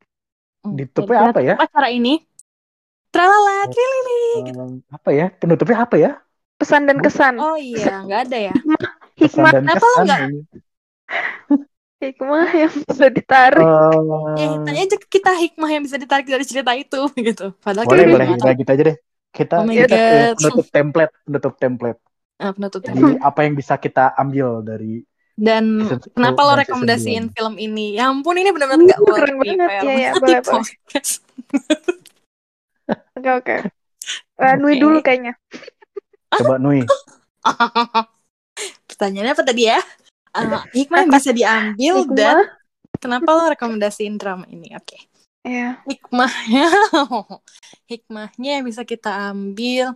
Ditutupnya 0.65 1.21
Jadi 1.21 1.29
apa 1.31 1.39
ya? 1.45 1.55
acara 1.55 1.87
ini. 1.93 2.13
Tralala, 3.13 3.65
trilili. 3.71 4.21
gitu. 4.51 4.59
eh, 4.61 4.71
apa 4.91 5.09
ya? 5.15 5.25
Penutupnya 5.37 5.77
apa 5.85 5.95
ya? 5.97 6.11
Pesan 6.57 6.89
dan 6.89 6.97
kesan. 6.99 7.37
Oh 7.37 7.55
iya, 7.55 8.01
nggak 8.03 8.19
ada 8.29 8.37
ya. 8.49 8.53
Hikmah, 9.17 9.51
kenapa 9.53 9.85
lo 9.85 9.97
nggak- 10.05 10.21
hikmah 12.03 12.49
yang 12.53 12.73
bisa 12.73 13.05
ditarik. 13.09 13.65
Eh, 13.65 14.43
Eh, 14.43 14.53
tanya 14.65 14.81
aja 14.85 14.97
kita 15.01 15.31
hikmah 15.33 15.69
yang 15.73 15.83
bisa 15.85 15.97
ditarik 15.97 16.27
dari 16.29 16.45
cerita 16.45 16.71
itu 16.77 17.01
gitu. 17.27 17.53
Padahal 17.57 17.85
boleh 17.89 18.05
kita 18.05 18.13
boleh 18.13 18.27
kita 18.37 18.49
gitu 18.61 18.69
aja 18.73 18.83
deh. 18.93 18.97
Kita 19.31 19.55
Oh 19.61 19.69
kita 19.69 19.95
eh, 19.95 20.33
God. 20.33 20.35
penutup 20.41 20.67
template, 20.73 21.13
penutup 21.25 21.53
template. 21.59 21.99
Ah, 22.37 22.51
penutup 22.53 22.81
Jadi 22.85 23.01
template. 23.01 23.21
apa 23.21 23.39
yang 23.45 23.53
bisa 23.57 23.73
kita 23.77 24.13
ambil 24.17 24.61
dari 24.61 25.01
Dan 25.37 25.85
season 25.85 26.01
kenapa 26.17 26.41
lo 26.41 26.53
rekomendasiin 26.57 27.29
film 27.29 27.61
ini? 27.61 27.93
Ya 27.93 28.09
ampun 28.09 28.41
ini 28.41 28.49
benar-benar 28.49 28.81
Uh, 28.81 28.87
nggak 28.89 28.99
worth 29.05 29.17
keren 29.21 29.35
banget. 29.37 29.69
Iya, 29.69 29.93
iya, 29.93 30.11
banget 30.17 30.17
boleh, 30.17 30.41
boleh. 30.41 30.73
Oke 33.17 33.29
oke. 33.37 33.55
Eh, 34.37 34.53
Nui 34.57 34.75
dulu 34.81 34.97
kayaknya. 35.05 35.37
Coba 36.33 36.57
Nui. 36.57 36.81
Pertanyaannya 38.89 39.33
apa 39.37 39.43
tadi 39.45 39.63
ya? 39.69 39.77
Ah, 40.33 40.65
hikmah 40.73 41.05
yang 41.05 41.11
bisa 41.13 41.31
diambil 41.33 41.95
dan 42.13 42.37
kenapa 42.97 43.29
lo 43.29 43.45
rekomendasiin 43.53 44.17
drama 44.17 44.45
ini? 44.49 44.73
Oke. 44.73 44.97
Iya. 45.47 45.69
hikmahnya 45.87 46.67
hikmahnya 47.91 48.49
yang 48.59 48.65
bisa 48.67 48.83
kita 48.83 49.31
ambil 49.31 49.95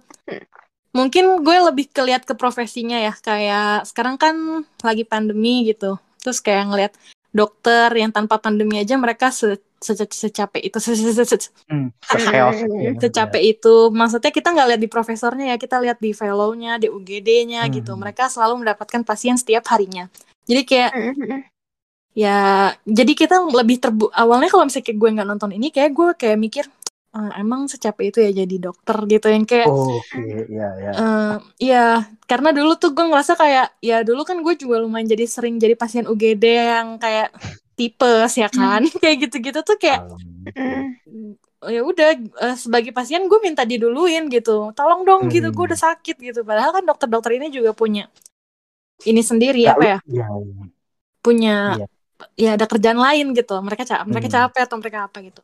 mungkin 0.91 1.43
gue 1.43 1.57
lebih 1.71 1.91
keliat 1.91 2.23
ke 2.23 2.35
profesinya 2.35 2.99
ya 2.99 3.13
kayak 3.15 3.87
sekarang 3.87 4.15
kan 4.15 4.35
lagi 4.83 5.03
pandemi 5.03 5.67
gitu 5.67 5.99
terus 6.23 6.39
kayak 6.39 6.71
ngeliat 6.71 6.93
dokter 7.31 7.87
yang 7.95 8.11
tanpa 8.11 8.39
pandemi 8.39 8.79
aja 8.79 8.99
mereka 8.99 9.31
se 9.31 9.59
se- 9.79 9.95
secapek 9.95 10.61
itu 10.61 10.77
se- 10.83 10.95
se- 10.95 11.15
se- 11.15 11.27
se- 11.27 11.51
Hmm, 11.71 11.91
chaos 12.03 12.59
itu 12.59 12.75
ya. 12.75 12.91
secapek 13.07 13.43
itu 13.55 13.87
maksudnya 13.91 14.31
kita 14.35 14.51
nggak 14.51 14.67
lihat 14.75 14.81
di 14.83 14.89
profesornya 14.91 15.55
ya 15.55 15.57
kita 15.57 15.79
lihat 15.79 15.97
di 16.03 16.11
fellownya 16.11 16.75
di 16.75 16.91
UGD-nya 16.91 17.67
Hmm. 17.67 17.73
gitu 17.75 17.91
mereka 17.95 18.27
selalu 18.27 18.67
mendapatkan 18.67 19.01
pasien 19.07 19.39
setiap 19.39 19.63
harinya 19.71 20.11
jadi 20.43 20.61
kayak. 20.67 20.91
Ya 22.11 22.37
jadi 22.83 23.11
kita 23.15 23.35
lebih 23.49 23.79
terbu 23.79 24.11
awalnya 24.11 24.51
kalau 24.51 24.67
misalnya 24.67 24.85
kayak 24.91 24.99
gue 24.99 25.09
nggak 25.15 25.27
nonton 25.27 25.51
ini 25.51 25.67
kayak 25.69 25.91
gue 25.91 26.09
kayak 26.13 26.37
mikir 26.37 26.65
"Ah, 27.11 27.35
emang 27.35 27.67
secapek 27.67 28.11
itu 28.11 28.19
ya 28.19 28.31
jadi 28.33 28.55
dokter 28.61 28.95
gitu 29.05 29.27
yang 29.27 29.43
kayak 29.43 29.67
Oh, 29.67 29.99
Oke, 29.99 30.47
ya 30.47 30.69
ya. 30.75 30.91
eh, 30.93 31.33
ya 31.59 31.85
karena 32.23 32.51
dulu 32.51 32.75
tuh 32.75 32.91
gue 32.91 33.03
ngerasa 33.03 33.35
kayak 33.35 33.75
ya 33.79 33.99
dulu 34.01 34.23
kan 34.23 34.39
gue 34.39 34.55
juga 34.55 34.79
lumayan 34.79 35.07
jadi 35.07 35.23
sering 35.25 35.55
jadi 35.55 35.75
pasien 35.75 36.03
UGD 36.03 36.43
yang 36.47 36.95
kayak 36.95 37.35
tipes 37.73 38.31
ya 38.35 38.47
kan 38.47 38.83
kayak 39.03 39.27
gitu-gitu 39.27 39.59
tuh 39.61 39.75
kayak 39.75 40.07
Mm. 40.41 41.37
ya 41.61 41.85
udah 41.85 42.09
eh, 42.17 42.55
sebagai 42.55 42.89
pasien 42.89 43.27
gue 43.27 43.39
minta 43.39 43.61
diduluin 43.61 44.25
gitu 44.25 44.73
tolong 44.73 45.05
dong 45.05 45.29
gitu 45.29 45.47
gue 45.47 45.61
Hmm. 45.61 45.69
udah 45.69 45.79
sakit 45.79 46.17
gitu 46.17 46.41
padahal 46.41 46.73
kan 46.73 46.81
dokter-dokter 46.81 47.37
ini 47.37 47.53
juga 47.53 47.71
punya 47.71 48.09
ini 49.03 49.21
sendiri 49.21 49.61
Nggak 49.61 49.75
apa 49.75 49.83
ya 49.85 49.97
lu- 49.99 50.17
ya, 50.17 50.25
ya. 50.25 50.65
punya 51.21 51.55
Iya. 51.77 51.87
Ya 52.35 52.55
ada 52.57 52.65
kerjaan 52.67 52.99
lain 52.99 53.33
gitu. 53.33 53.53
Mereka 53.61 53.83
ca 53.85 54.03
mereka 54.07 54.27
Hmm. 54.27 54.35
capek 54.49 54.61
atau 54.67 54.77
mereka 54.81 54.99
apa 55.09 55.17
gitu. 55.21 55.41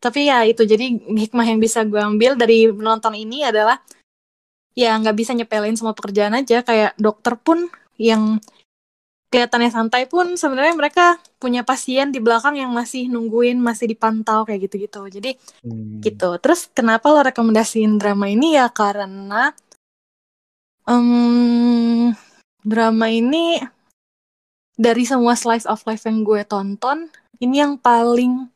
Tapi 0.00 0.32
ya 0.32 0.44
itu 0.48 0.64
jadi 0.64 0.86
hikmah 0.96 1.44
yang 1.44 1.60
bisa 1.60 1.84
gue 1.84 2.00
ambil 2.00 2.32
dari 2.34 2.68
menonton 2.72 3.12
ini 3.14 3.44
adalah 3.44 3.76
ya 4.72 4.96
nggak 4.96 5.16
bisa 5.16 5.36
nyepelin 5.36 5.76
semua 5.76 5.92
pekerjaan 5.92 6.32
aja. 6.34 6.64
Kayak 6.64 6.96
dokter 6.96 7.36
pun 7.36 7.68
yang 8.00 8.40
kelihatannya 9.30 9.70
santai 9.70 10.10
pun 10.10 10.34
sebenarnya 10.34 10.74
mereka 10.74 11.14
punya 11.38 11.62
pasien 11.62 12.10
di 12.10 12.18
belakang 12.18 12.58
yang 12.58 12.74
masih 12.74 13.06
nungguin 13.06 13.62
masih 13.62 13.86
dipantau 13.86 14.42
kayak 14.42 14.66
gitu-gitu. 14.66 15.06
Jadi 15.06 15.36
Hmm. 15.62 16.00
gitu. 16.02 16.34
Terus 16.42 16.66
kenapa 16.72 17.12
lo 17.12 17.22
rekomendasiin 17.22 18.00
drama 18.00 18.26
ini? 18.26 18.58
Ya 18.58 18.66
karena 18.72 19.54
em, 20.88 22.10
drama 22.64 23.06
ini 23.06 23.60
dari 24.80 25.04
semua 25.04 25.36
slice 25.36 25.68
of 25.68 25.84
life 25.84 26.08
yang 26.08 26.24
gue 26.24 26.40
tonton 26.48 27.12
ini 27.36 27.60
yang 27.60 27.76
paling 27.76 28.48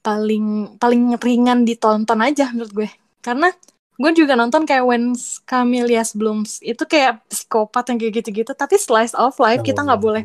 paling 0.00 0.76
paling 0.80 1.20
ringan 1.20 1.68
ditonton 1.68 2.24
aja 2.24 2.48
menurut 2.48 2.72
gue. 2.72 2.88
Karena 3.20 3.52
gue 4.00 4.10
juga 4.16 4.32
nonton 4.32 4.64
kayak 4.64 4.88
When 4.88 5.12
Camellias 5.44 6.16
Blooms. 6.16 6.64
Itu 6.64 6.88
kayak 6.88 7.20
psikopat 7.28 7.92
yang 7.92 7.98
kayak 8.00 8.24
gitu-gitu 8.24 8.52
tapi 8.56 8.80
slice 8.80 9.12
of 9.12 9.36
life 9.36 9.60
kita 9.60 9.84
nggak 9.84 10.00
boleh 10.00 10.24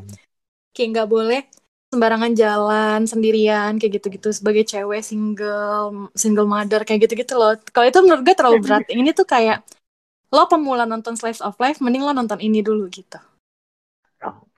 kayak 0.72 0.90
nggak 0.96 1.10
boleh 1.12 1.42
sembarangan 1.92 2.32
jalan 2.32 3.00
sendirian 3.04 3.76
kayak 3.76 4.00
gitu-gitu. 4.00 4.32
Sebagai 4.32 4.64
cewek 4.64 5.04
single 5.04 6.08
single 6.16 6.48
mother 6.48 6.88
kayak 6.88 7.04
gitu-gitu 7.12 7.36
loh. 7.36 7.60
Kalau 7.76 7.92
itu 7.92 8.00
menurut 8.00 8.24
gue 8.24 8.36
terlalu 8.40 8.64
berat. 8.64 8.88
Ini 8.88 9.12
tuh 9.12 9.28
kayak 9.28 9.60
lo 10.32 10.48
pemula 10.48 10.88
nonton 10.88 11.20
slice 11.20 11.44
of 11.44 11.60
life 11.60 11.84
mending 11.84 12.08
lo 12.08 12.16
nonton 12.16 12.40
ini 12.40 12.64
dulu 12.64 12.88
gitu 12.88 13.20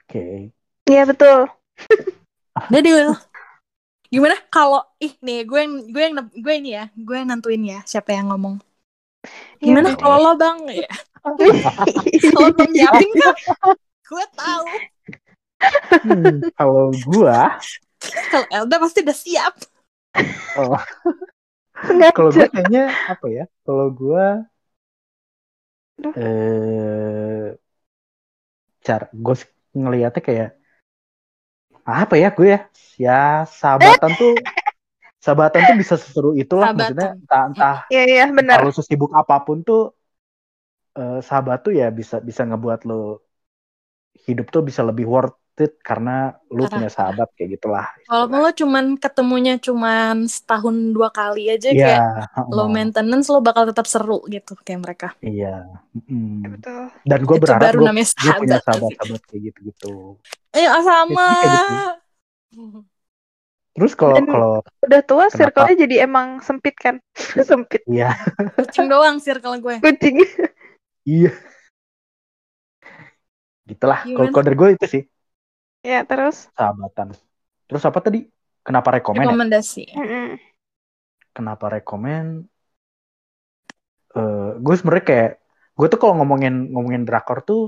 Oke. 0.05 0.53
Iya 0.85 1.03
betul. 1.09 1.49
deal. 2.85 3.17
Gimana? 4.13 4.37
Kalau 4.53 4.85
ih 5.01 5.17
nih 5.19 5.43
gue 5.49 5.59
yang 5.59 5.73
gue 5.89 6.01
yang 6.05 6.13
gue 6.29 6.53
ini 6.61 6.69
ya 6.77 6.85
gue 6.93 7.15
yang 7.17 7.27
nentuin 7.33 7.63
ya 7.65 7.79
siapa 7.89 8.13
yang 8.13 8.29
ngomong. 8.29 8.61
Iya, 9.57 9.65
gimana 9.73 9.87
betul. 9.97 10.01
kalau 10.05 10.17
lo 10.21 10.31
bang? 10.37 10.57
Ya. 10.85 10.91
Kalau 12.37 12.53
bang 12.53 12.69
kan 12.69 13.01
gue 14.05 14.25
tahu. 14.37 14.65
Hmm, 16.05 16.45
kalau 16.53 16.93
gua, 17.09 17.57
kalau 18.29 18.45
Elda 18.53 18.77
pasti 18.77 19.01
udah 19.01 19.17
siap. 19.17 19.53
Oh, 20.61 20.77
kalau 22.13 22.29
gua 22.29 22.45
kayaknya 22.53 22.93
apa 23.09 23.25
ya? 23.33 23.43
Kalau 23.65 23.89
gua 23.89 24.45
Aduh. 25.97 26.13
eh 26.13 27.57
cara 28.85 29.09
gue 29.09 29.35
ngelihatnya 29.81 30.21
kayak 30.29 30.47
apa 32.01 32.15
ya 32.21 32.27
gue 32.37 32.47
ya? 32.53 32.59
Ya 33.05 33.11
sahabatan 33.59 34.11
tuh 34.19 34.31
sahabatan 35.25 35.61
tuh 35.69 35.75
bisa 35.81 35.95
seseru 36.03 36.29
itulah 36.41 36.69
Sahabatan. 36.69 36.77
maksudnya 36.77 37.07
entah 37.21 37.43
entah 37.51 37.75
Iya 37.93 38.01
iya 38.11 38.23
benar. 38.37 38.59
kalau 38.59 38.69
sesibuk 38.77 39.11
apa 39.21 39.35
pun 39.47 39.57
tuh 39.67 39.79
eh, 40.99 41.15
sahabat 41.27 41.57
tuh 41.65 41.73
ya 41.79 41.85
bisa 41.99 42.15
bisa 42.27 42.41
ngebuat 42.47 42.79
lo 42.89 42.93
hidup 44.27 44.47
tuh 44.53 44.61
bisa 44.69 44.81
lebih 44.89 45.05
worth 45.13 45.35
it 45.57 45.79
karena 45.79 46.35
lu 46.49 46.67
Parah, 46.67 46.73
punya 46.79 46.89
sahabat 46.91 47.29
kayak 47.35 47.59
gitulah. 47.59 47.87
Walaupun 48.11 48.37
lo 48.43 48.51
cuman 48.51 48.85
ketemunya 48.97 49.55
cuman 49.57 50.27
setahun 50.27 50.75
dua 50.91 51.09
kali 51.09 51.47
aja 51.49 51.71
Iya, 51.71 51.85
kayak 51.85 52.01
heeh, 52.35 52.45
low 52.51 52.67
maintenance 52.67 53.27
lo 53.27 53.39
bakal 53.39 53.63
tetap 53.69 53.85
seru 53.85 54.23
gitu 54.27 54.53
kayak 54.61 54.79
mereka. 54.83 55.07
iya. 55.19 55.65
mm. 55.95 56.59
Betul. 56.59 56.83
Dan 57.03 57.19
gue 57.23 57.37
berharap 57.37 57.63
baru 57.71 57.79
gue 57.79 57.87
namanya 57.87 58.07
gue 58.15 58.33
punya 58.35 58.57
sahabat. 58.59 58.65
sahabat-sahabat 58.65 59.21
kayak 59.27 59.41
gitu-gitu. 59.51 59.93
Eh 60.51 60.67
sama. 60.83 61.27
Kayak 61.35 61.51
gitu. 61.53 61.75
Terus 63.75 63.91
kalau 63.91 64.23
kalau 64.23 64.53
Udah 64.87 65.01
tua 65.03 65.27
circle-nya 65.27 65.75
jadi 65.75 65.95
emang 66.07 66.39
sempit 66.39 66.75
kan? 66.79 66.95
sempit. 67.49 67.83
iya 67.85 68.15
Kucing 68.55 68.87
doang 68.87 69.19
circle 69.19 69.59
gue. 69.59 69.75
Kucing. 69.83 70.15
iya 71.03 71.31
Gitulah. 73.65 73.99
Kalau 74.05 74.29
Gimana? 74.29 74.31
kalau 74.31 74.45
dari 74.45 74.57
gue 74.57 74.69
itu 74.77 74.85
sih 74.87 75.03
Ya, 75.85 76.01
terus? 76.09 76.49
sahabatan. 76.57 77.07
Terus 77.69 77.83
apa 77.85 77.99
tadi? 78.01 78.19
Kenapa 78.65 78.89
rekomen 78.97 79.21
ya? 79.21 79.27
Rekomendasi. 79.29 79.83
Mm-mm. 79.93 80.27
Kenapa 81.35 81.65
rekomen? 81.69 82.49
Eh, 84.15 84.49
gue 84.63 84.75
sebenarnya 84.79 85.05
kayak 85.11 85.31
gue 85.77 85.87
tuh 85.91 85.99
kalau 86.01 86.13
ngomongin 86.19 86.53
ngomongin 86.71 87.03
drakor 87.07 87.37
tuh 87.49 87.61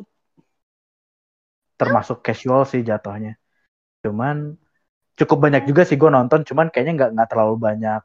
termasuk 1.79 2.17
casual 2.25 2.61
sih 2.71 2.81
jatuhnya. 2.89 3.37
Cuman 4.03 4.57
cukup 5.19 5.37
banyak 5.45 5.63
juga 5.69 5.81
sih 5.89 5.97
gue 6.01 6.09
nonton, 6.17 6.41
cuman 6.49 6.67
kayaknya 6.73 6.93
nggak 6.97 7.09
nggak 7.15 7.29
terlalu 7.31 7.55
banyak 7.67 8.01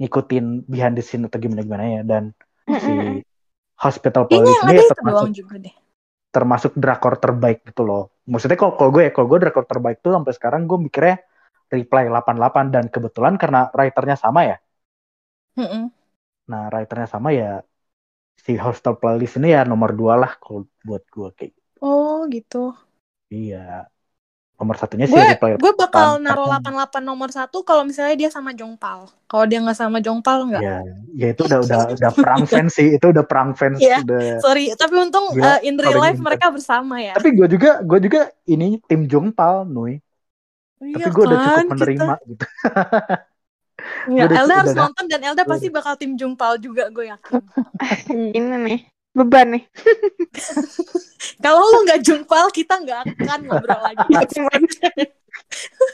ngikutin 0.00 0.46
behind 0.72 0.94
the 0.98 1.04
scene 1.04 1.24
atau 1.28 1.38
gimana 1.42 1.62
gimana 1.66 1.84
ya. 1.98 2.02
Dan 2.06 2.24
si. 2.84 2.94
Hospital 3.80 4.28
Police 4.30 4.60
ini 4.68 4.76
termasuk 4.76 5.30
juga 5.32 5.54
deh. 5.56 5.74
termasuk 6.30 6.72
drakor 6.78 7.14
terbaik 7.18 7.66
gitu 7.66 7.82
loh. 7.82 8.02
Maksudnya 8.32 8.58
kalau 8.60 8.74
kalau 8.78 8.90
gue 8.94 9.02
ya, 9.06 9.10
kalau 9.14 9.26
gue 9.30 9.38
drakor 9.42 9.64
terbaik 9.72 9.98
tuh 10.04 10.12
sampai 10.16 10.32
sekarang 10.38 10.62
gue 10.70 10.78
mikirnya 10.86 11.16
Reply 11.74 12.04
88 12.10 12.66
dan 12.74 12.84
kebetulan 12.94 13.34
karena 13.42 13.60
writernya 13.76 14.16
sama 14.24 14.40
ya. 14.50 14.56
Mm-mm. 15.56 15.90
Nah, 16.50 16.62
writernya 16.72 17.08
sama 17.14 17.28
ya 17.40 17.50
si 18.44 18.52
Hostel 18.64 18.94
Playlist 19.00 19.34
ini 19.40 19.48
ya 19.56 19.62
nomor 19.72 19.90
dua 20.00 20.14
lah 20.22 20.32
kalau 20.42 20.60
buat 20.88 21.02
gue 21.14 21.28
kayak 21.38 21.52
gitu. 21.58 21.70
Oh 21.88 22.24
gitu. 22.32 22.58
Iya. 23.30 23.90
Nomor 24.60 24.76
satunya 24.76 25.08
sih 25.08 25.16
Gue 25.16 25.24
Reply 25.24 25.56
gue 25.56 25.72
bakal 25.72 26.20
88, 26.20 26.22
naruh 26.22 26.46
karena- 26.52 26.84
88 26.84 27.00
nomor 27.02 27.28
satu 27.28 27.64
kalau 27.64 27.82
misalnya 27.82 28.12
dia 28.14 28.28
sama 28.28 28.52
Jongpal. 28.52 29.08
Kalau 29.24 29.44
dia 29.44 29.58
nggak 29.58 29.72
sama 29.74 29.98
Jongpal 29.98 30.38
nggak. 30.46 30.60
Ya, 30.60 30.78
ya 31.10 31.26
itu 31.32 31.42
udah 31.42 31.58
udah 31.60 31.78
udah 31.90 32.10
perang 32.20 32.44
fans 32.44 32.70
sih, 32.70 32.92
itu 32.92 33.06
udah 33.06 33.24
perang 33.24 33.50
fans 33.52 33.80
Iya. 33.80 34.04
udah. 34.04 34.36
Sorry, 34.38 34.68
tapi 34.74 34.92
untung 34.94 35.32
Gila, 35.32 35.48
uh, 35.50 35.58
in 35.62 35.74
real 35.74 35.96
life 35.96 36.20
mereka 36.20 36.52
bersama 36.52 37.00
ya. 37.00 37.16
Tapi 37.16 37.32
gue 37.32 37.48
juga 37.48 37.80
gue 37.80 37.98
juga 38.02 38.20
ini 38.44 38.76
tim 38.82 39.04
Jongpal, 39.04 39.64
Nui. 39.64 39.96
Iya 40.78 40.96
Tapi 40.98 41.10
gue 41.10 41.24
udah 41.26 41.38
cukup 41.38 41.56
kan, 41.56 41.66
menerima 41.66 42.04
gitu. 42.22 42.34
Kita. 42.36 42.46
Ya, 44.06 44.22
Gua 44.22 44.24
udah- 44.26 44.38
Elda 44.38 44.54
harus 44.60 44.74
nonton 44.76 45.04
dan 45.08 45.20
Elda 45.24 45.42
pasti 45.42 45.68
bakal 45.68 45.96
tim 45.96 46.12
Jongpal 46.14 46.56
juga 46.56 46.84
gue 46.86 47.08
yakin. 47.08 47.32
Gini 48.36 48.56
nih. 48.60 48.80
Beban 49.10 49.58
nih. 49.58 49.64
Kalau 51.44 51.60
lu 51.66 51.78
nggak 51.82 52.00
Jongpal, 52.00 52.46
kita 52.50 52.78
nggak 52.78 53.00
akan 53.10 53.40
ngobrol 53.42 53.80
lagi. 53.82 54.06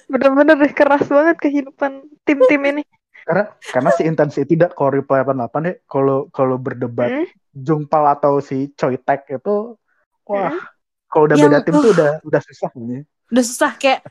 Bener-bener 0.07 0.55
deh 0.59 0.73
keras 0.73 1.05
banget 1.07 1.37
kehidupan 1.41 1.93
tim-tim 2.23 2.63
ini. 2.67 2.83
Karena 3.27 3.45
karena 3.59 3.91
si 3.91 4.03
intens 4.07 4.39
itu 4.39 4.55
tidak 4.55 4.79
kalau 4.79 4.95
Reply 4.95 5.27
88 5.27 5.67
ya 5.67 5.75
kalau 5.91 6.31
kalau 6.31 6.57
berdebat 6.57 7.11
Hmm? 7.11 7.27
Jungpal 7.51 8.05
atau 8.13 8.39
si 8.39 8.71
Choi 8.77 9.01
Taek 9.01 9.27
itu 9.33 9.75
wah 10.23 10.53
Hmm? 10.53 10.61
kalau 11.09 11.25
udah 11.27 11.37
Yang- 11.41 11.51
beda 11.51 11.59
tim 11.65 11.75
tuh 11.75 11.91
udah 11.91 12.11
udah 12.23 12.41
susah 12.45 12.71
ini. 12.77 13.03
Udah 13.33 13.43
susah 13.43 13.73
kayak 13.75 14.07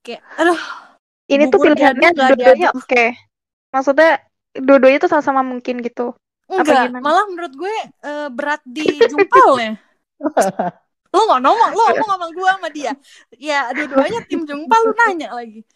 kayak 0.00 0.22
aduh 0.38 0.56
Ini 1.26 1.50
tuh 1.50 1.58
pilihannya 1.58 2.08
dua-duanya 2.14 2.70
oke. 2.72 3.04
Maksudnya 3.74 4.22
dua-duanya 4.54 4.98
tuh 5.02 5.10
sama-sama 5.10 5.42
mungkin 5.42 5.82
gitu. 5.82 6.14
Enggak, 6.46 7.02
malah 7.02 7.24
menurut 7.26 7.52
gue 7.52 7.74
eh, 8.02 8.28
berat 8.30 8.62
di 8.62 8.86
Jongpal 9.02 9.50
ya. 9.58 9.72
Lo 11.10 11.20
nggak 11.26 11.40
ngomong, 11.42 11.70
lo 11.72 11.82
ngomong 11.90 12.08
sama 12.12 12.26
gue 12.30 12.48
sama 12.50 12.68
dia. 12.70 12.92
Ya, 13.34 13.70
dua-duanya 13.72 14.20
tim 14.26 14.46
Jongpal 14.46 14.80
lu 14.86 14.92
nanya 14.94 15.34
lagi. 15.34 15.66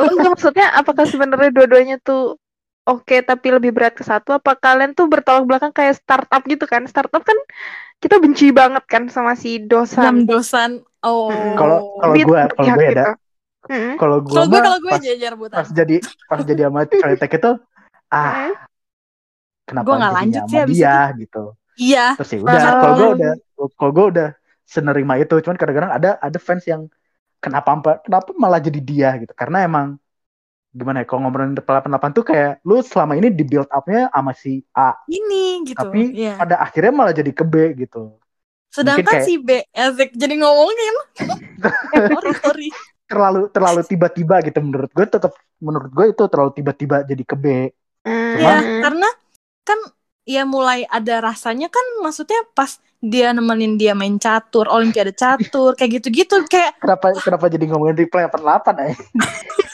Oh, 0.00 0.08
enggak 0.08 0.30
maksudnya 0.32 0.66
apakah 0.72 1.04
sebenarnya 1.04 1.52
dua-duanya 1.52 1.96
tuh 2.00 2.40
oke 2.88 3.20
tapi 3.20 3.52
lebih 3.52 3.76
berat 3.76 3.92
ke 3.92 4.00
satu 4.00 4.32
apa 4.32 4.56
kalian 4.56 4.96
tuh 4.96 5.04
bertolak 5.04 5.44
belakang 5.44 5.76
kayak 5.76 6.00
startup 6.00 6.40
gitu 6.48 6.64
kan 6.64 6.88
startup 6.88 7.20
kan 7.20 7.36
kita 8.00 8.16
benci 8.16 8.48
banget 8.48 8.80
kan 8.88 9.12
sama 9.12 9.36
si 9.36 9.60
Enam 9.60 9.68
dosan 9.68 10.14
dosan. 10.24 10.70
Oh. 11.04 11.28
Kalau- 11.52 12.00
kalau 12.00 12.14
gue- 12.16 12.48
kalau 12.56 12.68
gue 12.74 12.86
ada-. 12.96 13.16
Mm-mm. 13.68 14.00
Kalau 14.00 14.16
gue 14.24 14.32
Kalau 14.32 14.46
gue 14.48 14.60
kalau 14.64 14.98
jajar 15.04 15.32
buta. 15.36 15.54
pas 15.60 15.68
jadi 15.68 15.96
pas 16.24 16.40
jadi 16.40 16.62
Choi 16.72 17.16
Taek 17.20 17.36
itu 17.36 17.52
ah. 18.08 18.56
Kenapa 19.68 19.86
nggak 19.86 20.00
jadinya 20.00 20.18
lanjut 20.18 20.42
sih 20.44 20.58
abis 20.58 20.74
dia 20.74 20.96
gitu. 21.14 21.44
Iya. 21.78 22.06
Terus 22.16 22.30
ya 22.32 22.38
udah 22.40 22.72
kalau 22.74 22.94
gue 22.94 23.08
udah 23.14 23.32
kalau 23.70 23.92
gue 23.92 24.06
udah 24.10 24.28
senerima 24.64 25.14
itu 25.18 25.34
cuman 25.38 25.56
kadang-kadang 25.56 25.92
ada 25.92 26.10
ada 26.18 26.38
fans 26.38 26.64
yang 26.64 26.88
kenapa 27.38 27.68
apa- 27.70 28.00
kenapa 28.02 28.28
malah 28.34 28.58
jadi 28.58 28.80
dia 28.80 29.10
gitu 29.16 29.32
karena 29.32 29.62
emang 29.62 29.96
gimana 30.68 31.00
ya 31.00 31.06
kalau 31.06 31.24
ngomongin 31.24 31.56
88 31.56 32.12
tuh 32.12 32.24
kayak 32.24 32.60
lu 32.60 32.82
selama 32.82 33.14
ini 33.14 33.28
di 33.28 33.40
build 33.40 33.68
up-nya 33.68 34.08
sama 34.08 34.32
si 34.32 34.60
A 34.70 34.92
Ini 35.04 35.64
gitu. 35.64 35.78
tapi 35.78 36.12
Iya. 36.14 36.36
pada 36.36 36.56
akhirnya 36.58 36.92
malah 36.92 37.12
jadi 37.12 37.30
ke 37.30 37.40
B 37.42 37.54
gitu 37.78 38.20
Sedangkan 38.68 39.16
kayak- 39.16 39.24
si 39.24 39.40
B 39.40 39.64
Ezik 39.64 40.12
jadi 40.12 40.34
ngomongin. 40.36 40.94
sorry, 42.12 42.32
sorry. 42.36 42.68
terlalu 43.08 43.48
terlalu 43.48 43.80
tiba-tiba 43.82 44.36
gitu 44.42 44.60
menurut 44.60 44.90
gue 44.90 45.06
tetap 45.08 45.32
menurut 45.56 45.88
gue 45.88 46.06
itu 46.10 46.24
terlalu 46.26 46.50
tiba-tiba 46.52 46.96
jadi 47.02 47.24
ke 47.24 47.34
B 47.34 47.46
Mm. 47.98 48.14
Ya, 48.36 48.56
Cuman- 48.56 48.80
karena 48.80 49.08
kan 49.68 49.76
ya 50.24 50.44
mulai 50.44 50.84
ada 50.88 51.20
rasanya 51.24 51.68
kan 51.68 51.84
maksudnya 52.00 52.40
pas 52.52 52.76
dia 52.98 53.30
nemenin 53.30 53.78
dia 53.78 53.94
main 53.94 54.18
catur, 54.18 54.66
olimpiade 54.66 55.14
catur, 55.14 55.72
kayak 55.72 56.02
gitu-gitu 56.02 56.34
kayak 56.50 56.74
kenapa 56.82 57.14
kenapa 57.22 57.46
jadi 57.46 57.64
ngomongin 57.70 57.96
replay 57.96 58.26
88 58.26 58.90
eh 58.90 58.96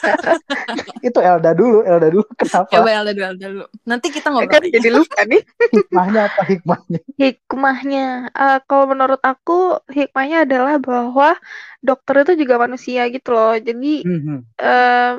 itu 1.09 1.19
Elda 1.19 1.51
dulu 1.57 1.81
Elda 1.81 2.07
dulu 2.13 2.23
kenapa 2.37 2.69
coba 2.69 2.89
Elda 2.93 3.11
dulu, 3.11 3.25
Elda 3.33 3.47
dulu. 3.49 3.65
Nanti 3.89 4.07
kita 4.13 4.27
ngobrol. 4.29 4.51
kan 4.53 4.61
jadi 4.69 4.89
lupa 4.93 5.21
nih 5.25 5.41
hikmahnya 5.73 6.21
apa 6.29 6.41
hikmahnya 6.45 6.99
hikmahnya 7.17 8.05
eh, 8.29 8.59
kalau 8.69 8.85
menurut 8.85 9.21
aku 9.25 9.81
hikmahnya 9.89 10.45
adalah 10.45 10.75
bahwa 10.77 11.33
dokter 11.81 12.15
itu 12.23 12.45
juga 12.45 12.55
manusia 12.61 13.09
gitu 13.09 13.33
loh 13.33 13.57
jadi 13.57 13.93
Mhm. 14.05 14.37
em, 14.55 15.15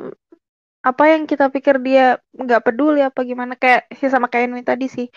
apa 0.89 1.03
yang 1.11 1.23
kita 1.31 1.45
pikir 1.55 1.75
dia 1.87 2.17
nggak 2.31 2.61
peduli 2.63 2.99
apa 3.03 3.19
gimana 3.29 3.53
kayak 3.61 3.91
sih 3.99 4.09
sama 4.13 4.27
kayak 4.31 4.47
Nui 4.47 4.63
tadi 4.63 4.85
sih 4.87 5.07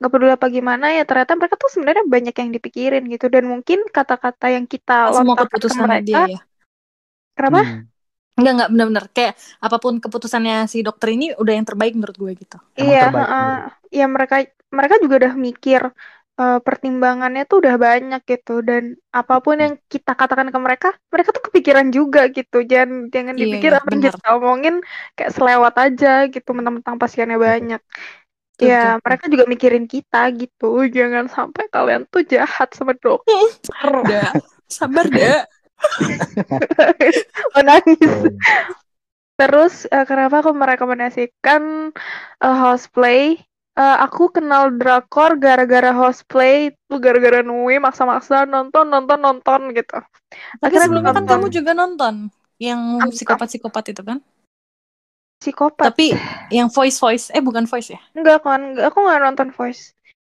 nggak 0.00 0.10
peduli 0.12 0.32
apa 0.34 0.46
gimana 0.56 0.86
ya 0.96 1.02
ternyata 1.08 1.32
mereka 1.38 1.54
tuh 1.60 1.70
sebenarnya 1.70 2.04
banyak 2.14 2.34
yang 2.34 2.50
dipikirin 2.56 3.02
gitu 3.12 3.26
dan 3.30 3.44
mungkin 3.52 3.78
kata-kata 3.86 4.46
yang 4.56 4.64
kita 4.66 5.12
semua 5.14 5.36
lontarkan 5.36 5.46
ke 5.46 5.46
keputusannya 5.46 5.86
mereka 5.86 6.06
dia 6.08 6.22
ya. 6.26 6.40
kenapa 7.36 7.60
Hmm. 7.62 7.80
Enggak, 8.32 8.52
enggak 8.56 8.70
benar-benar 8.72 9.04
kayak 9.12 9.34
apa 9.60 9.76
pun 9.76 9.94
keputusannya 10.00 10.64
si 10.64 10.80
dokter 10.80 11.12
ini 11.12 11.36
udah 11.36 11.52
yang 11.52 11.68
terbaik 11.68 11.92
menurut 11.92 12.16
gue 12.16 12.32
gitu. 12.40 12.56
Emang 12.80 12.88
iya 12.88 13.02
dulu. 13.12 13.20
ya 13.92 14.06
mereka 14.08 14.36
mereka 14.72 14.94
juga 15.04 15.14
udah 15.20 15.32
mikir 15.36 15.82
eh, 16.42 16.58
pertimbangannya 16.66 17.42
tuh 17.50 17.56
udah 17.62 17.74
banyak 17.86 18.20
gitu. 18.30 18.52
Dan 18.68 18.82
apa 19.18 19.34
pun 19.44 19.56
yang 19.64 19.74
kita 19.92 20.12
katakan 20.20 20.48
ke 20.54 20.58
mereka 20.66 20.88
mereka 21.12 21.28
tuh 21.36 21.44
kepikiran 21.48 21.86
juga 21.96 22.20
gitu. 22.36 22.56
Jangan 22.70 22.90
jangan 23.14 23.34
Iya, 23.36 23.42
dipikir 23.42 23.70
iya, 23.72 23.78
apa 23.78 23.88
yang 23.94 24.02
kita 24.06 24.26
omongin 24.38 24.74
kayak 25.16 25.32
selewat 25.36 25.74
aja 25.84 26.08
gitu 26.34 26.50
mentang-mentang 26.56 26.96
pasiennya 27.02 27.38
banyak. 27.48 27.80
Betul, 28.52 28.68
ya 28.68 28.76
betul. 28.78 29.02
mereka 29.04 29.24
juga 29.32 29.44
mikirin 29.52 29.86
kita 29.94 30.18
gitu. 30.40 30.64
Jangan 30.96 31.24
sampai 31.36 31.64
kalian 31.74 32.02
tuh 32.12 32.22
jahat 32.32 32.68
sama 32.76 32.92
dokter. 32.98 33.90
Udah, 34.02 34.28
sabar 34.70 35.06
deh. 35.10 35.36
nangis 37.66 37.98
Tuh. 38.02 38.32
terus 39.38 39.74
eh, 39.90 40.04
kenapa 40.08 40.40
aku 40.44 40.50
merekomendasikan 40.54 41.62
eh, 42.44 42.56
hostplay 42.62 43.20
Eh, 43.72 43.96
aku 44.04 44.28
kenal 44.36 44.68
drakor 44.76 45.40
gara-gara 45.40 45.96
hostplay 45.96 46.68
itu 46.68 46.94
gara-gara 47.00 47.40
Nui 47.40 47.80
maksa-maksa 47.80 48.44
nonton 48.44 48.84
nonton 48.92 49.16
nonton 49.16 49.60
gitu 49.72 49.96
Tapi 50.60 50.60
Akhirnya 50.60 50.84
sebelumnya 50.84 51.12
kan 51.16 51.24
nonton. 51.24 51.38
kamu 51.40 51.46
juga 51.56 51.72
nonton 51.72 52.14
yang 52.60 52.80
psikopat-psikopat 53.10 53.84
itu 53.96 54.02
kan? 54.04 54.18
psikopat 55.42 55.90
Tapi 55.90 56.06
yang 56.54 56.68
voice 56.70 56.96
voice, 57.02 57.24
eh 57.34 57.42
bukan 57.42 57.64
voice 57.66 57.90
ya? 57.96 58.00
enggak 58.16 58.38
kan 58.44 58.60
enggak, 58.72 58.84
aku 58.92 58.98
nggak 59.04 59.20
nonton 59.24 59.48
voice 59.56 59.82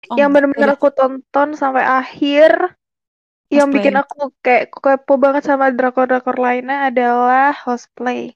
Oh, 0.06 0.14
yang 0.14 0.30
benar-benar 0.30 0.70
Udah. 0.70 0.78
aku 0.78 0.88
tonton 0.94 1.48
sampai 1.58 1.82
akhir 1.82 2.50
yang 3.50 3.70
Hostplay. 3.70 3.74
bikin 3.78 3.94
aku 3.98 4.14
kayak 4.44 4.64
kepo 4.74 5.14
banget 5.18 5.42
sama 5.46 5.70
drakor-drakor 5.74 6.36
lainnya 6.38 6.90
adalah 6.90 7.50
hostplay 7.66 8.34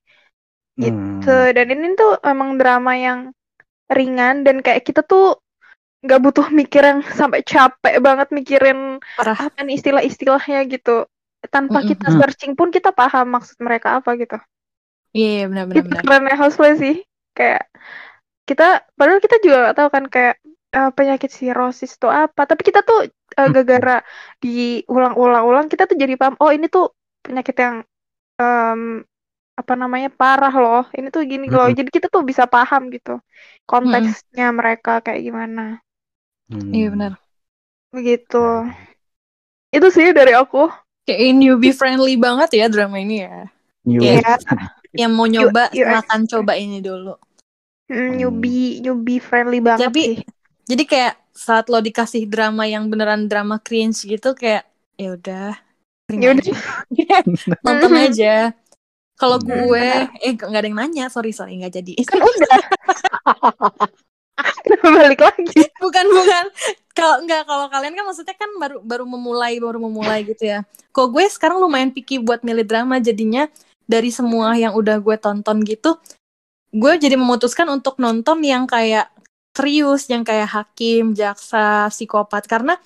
Hmm. 0.79 1.21
gitu 1.21 1.31
dan 1.57 1.67
ini 1.71 1.87
tuh 1.99 2.17
emang 2.27 2.57
drama 2.59 2.93
yang 2.97 3.19
ringan 3.91 4.47
dan 4.47 4.57
kayak 4.65 4.83
kita 4.87 5.03
tuh 5.05 5.39
nggak 6.01 6.21
butuh 6.25 6.47
mikir 6.55 6.83
yang 6.83 7.01
sampai 7.05 7.45
capek 7.45 8.01
banget 8.01 8.29
mikirin 8.33 8.99
Parah. 9.17 9.37
apa 9.37 9.59
nih 9.67 9.77
istilah-istilahnya 9.77 10.65
gitu 10.73 11.05
tanpa 11.53 11.85
Mm-mm. 11.85 11.91
kita 11.93 12.07
searching 12.17 12.53
pun 12.57 12.69
kita 12.73 12.91
paham 12.93 13.27
maksud 13.37 13.57
mereka 13.61 14.01
apa 14.01 14.17
gitu 14.17 14.37
Iya, 15.17 15.27
iya, 15.27 15.43
benar-benar. 15.51 15.83
itu 15.83 15.95
kerennya 16.07 16.37
hostplay 16.39 16.73
sih 16.79 16.95
kayak 17.35 17.63
kita 18.49 18.83
padahal 18.99 19.21
kita 19.23 19.37
juga 19.45 19.57
nggak 19.69 19.77
tahu 19.79 19.89
kan 19.95 20.05
kayak 20.11 20.35
eh, 20.75 20.91
penyakit 20.97 21.31
sirosis 21.31 21.91
itu 21.99 22.09
apa 22.11 22.43
tapi 22.51 22.63
kita 22.67 22.81
tuh 22.83 23.07
eh, 23.11 23.49
gara-gara 23.55 24.03
diulang-ulang-ulang 24.43 25.67
kita 25.71 25.87
tuh 25.91 25.97
jadi 25.99 26.15
paham 26.21 26.35
oh 26.43 26.51
ini 26.51 26.67
tuh 26.71 26.91
penyakit 27.23 27.57
yang 27.59 27.77
em, 28.41 28.81
apa 29.61 29.73
namanya 29.77 30.09
parah 30.09 30.53
loh 30.53 30.85
ini 30.97 31.13
tuh 31.13 31.23
gini 31.29 31.47
loh 31.47 31.69
Mm-mm. 31.69 31.77
jadi 31.77 31.91
kita 31.93 32.07
tuh 32.09 32.25
bisa 32.25 32.49
paham 32.49 32.89
gitu 32.89 33.21
konteksnya 33.69 34.49
mereka 34.51 35.05
kayak 35.05 35.21
gimana 35.21 35.79
Hmm. 36.51 36.75
Iya 36.75 36.91
benar. 36.91 37.13
begitu 37.95 38.67
Itu 39.71 39.87
sih 39.95 40.11
dari 40.11 40.35
aku. 40.35 40.67
Kayak 41.07 41.31
newbie 41.39 41.71
friendly 41.71 42.19
banget 42.19 42.59
ya 42.59 42.67
drama 42.67 42.99
ini 42.99 43.23
ya. 43.23 43.47
Iya. 43.87 44.35
Yang 45.07 45.13
mau 45.15 45.31
nyoba 45.31 45.71
silakan 45.71 46.27
coba 46.27 46.59
ini 46.59 46.83
dulu. 46.83 47.15
Hmm, 47.87 48.19
newbie 48.19 48.83
newbie 48.83 49.23
friendly 49.23 49.63
banget 49.63 49.95
Tapi- 49.95 50.03
sih. 50.03 50.19
Jadi 50.67 50.83
kayak 50.91 51.15
saat 51.31 51.71
lo 51.71 51.79
dikasih 51.79 52.27
drama 52.27 52.67
yang 52.67 52.91
beneran 52.91 53.31
drama 53.31 53.63
cringe 53.63 54.03
gitu 54.03 54.35
kayak 54.35 54.67
ya 54.99 55.15
udah 55.15 55.55
aja. 56.11 56.35
nonton 57.63 57.93
aja. 57.95 58.35
Kalau 59.21 59.37
Hmm. 59.37 59.69
gue 59.69 59.89
eh 60.25 60.33
nggak 60.33 60.61
ada 60.65 60.69
yang 60.73 60.79
nanya, 60.81 61.05
sorry 61.13 61.37
sorry 61.37 61.61
nggak 61.61 61.77
jadi. 61.77 61.93
Kan 62.09 62.25
udah. 62.25 62.61
Balik 64.81 65.21
lagi? 65.21 65.61
bukan 65.85 66.05
bukan 66.09 66.45
kalau 66.97 67.17
nggak 67.25 67.43
kalau 67.45 67.67
kalian 67.69 67.93
kan 67.97 68.05
maksudnya 68.09 68.37
kan 68.37 68.51
baru 68.57 68.77
baru 68.81 69.05
memulai 69.05 69.57
baru 69.61 69.79
memulai 69.81 70.25
gitu 70.25 70.49
ya 70.49 70.65
kok 70.93 71.09
gue 71.13 71.25
sekarang 71.29 71.61
lumayan 71.63 71.93
picky 71.95 72.21
buat 72.21 72.45
milih 72.45 72.67
drama 72.67 73.01
jadinya 73.01 73.49
dari 73.89 74.13
semua 74.13 74.57
yang 74.57 74.77
udah 74.77 75.01
gue 75.01 75.17
tonton 75.17 75.65
gitu 75.65 75.97
gue 76.71 76.93
jadi 77.01 77.17
memutuskan 77.17 77.73
untuk 77.73 77.97
nonton 77.97 78.45
yang 78.45 78.69
kayak 78.69 79.09
serius 79.57 80.07
yang 80.13 80.23
kayak 80.23 80.51
hakim 80.51 81.17
jaksa 81.17 81.89
psikopat 81.89 82.45
karena 82.45 82.77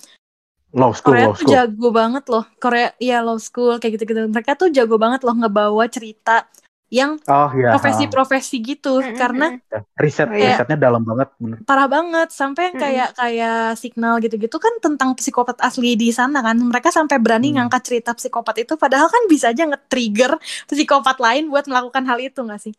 Law 0.75 0.91
school, 0.91 1.15
Korea 1.15 1.25
law 1.25 1.33
tuh 1.33 1.39
school. 1.39 1.53
jago 1.55 1.87
banget 1.89 2.23
loh 2.27 2.43
Korea 2.59 2.91
ya 2.99 3.23
law 3.23 3.39
school 3.39 3.79
kayak 3.79 3.95
gitu-gitu 3.95 4.27
mereka 4.27 4.53
tuh 4.53 4.67
jago 4.69 4.99
banget 4.99 5.23
loh 5.23 5.31
ngebawa 5.33 5.87
cerita 5.87 6.43
yang 6.87 7.17
Oh 7.25 7.49
iya. 7.51 7.73
profesi-profesi 7.73 8.61
gitu 8.61 9.01
Mm-mm. 9.01 9.15
karena 9.15 9.57
ha. 9.73 9.79
Riset, 9.97 10.27
Oh, 10.27 10.35
iya. 10.35 10.53
risetnya 10.53 10.77
dalam 10.77 11.01
banget. 11.01 11.31
bener. 11.35 11.57
parah 11.63 11.87
banget 11.87 12.29
sampai 12.29 12.69
yang 12.69 12.77
kayak 12.77 13.09
kayak 13.15 13.59
signal 13.75 14.19
gitu-gitu 14.19 14.57
kan 14.59 14.75
tentang 14.77 15.15
psikopat 15.15 15.57
asli 15.59 15.95
di 15.95 16.11
sana 16.11 16.39
kan 16.39 16.59
mereka 16.61 16.91
sampai 16.91 17.17
berani 17.17 17.49
Hmm. 17.49 17.65
ngangkat 17.65 17.81
cerita 17.81 18.11
psikopat 18.13 18.55
itu 18.61 18.75
padahal 18.75 19.07
kan 19.07 19.25
bisa 19.25 19.49
aja 19.49 19.65
nge-trigger 19.65 20.37
psikopat 20.67 21.17
lain 21.17 21.47
buat 21.47 21.65
melakukan 21.65 22.03
hal 22.05 22.19
itu 22.19 22.43
gak 22.43 22.61
sih 22.61 22.73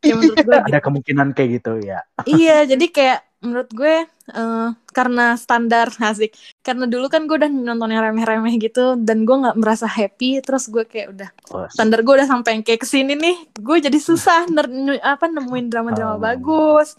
ya 0.00 0.14
menurut 0.14 0.36
gue 0.38 0.54
gitu. 0.54 0.64
Ada 0.64 0.78
kemungkinan 0.80 1.26
kayak 1.32 1.50
gitu 1.58 1.72
ya. 1.82 2.00
iya 2.24 2.64
jadi 2.64 2.86
kayak 2.88 3.18
menurut 3.44 3.68
gue 3.70 4.08
eh, 4.08 4.68
karena 4.90 5.36
standar 5.36 5.92
asik 6.10 6.32
karena 6.64 6.88
dulu 6.88 7.06
kan 7.06 7.28
gue 7.28 7.36
udah 7.36 7.52
nonton 7.52 7.92
yang 7.92 8.00
remeh-remeh 8.02 8.56
gitu 8.56 8.96
dan 8.96 9.22
gue 9.22 9.36
nggak 9.36 9.60
merasa 9.60 9.84
happy 9.84 10.40
terus 10.40 10.66
gue 10.66 10.82
kayak 10.82 11.12
udah 11.12 11.28
Oh, 11.52 11.68
standar 11.68 12.00
gue 12.00 12.14
udah 12.16 12.24
sampai 12.24 12.56
yang 12.56 12.64
kayak 12.64 12.80
ke 12.82 12.88
sini 12.88 13.12
nih 13.14 13.36
gue 13.54 13.76
jadi 13.78 13.98
susah 14.00 14.48
ner- 14.54 14.98
apa 14.98 15.28
nemuin 15.28 15.68
drama-drama 15.68 16.16
Oh. 16.16 16.18
bagus 16.18 16.96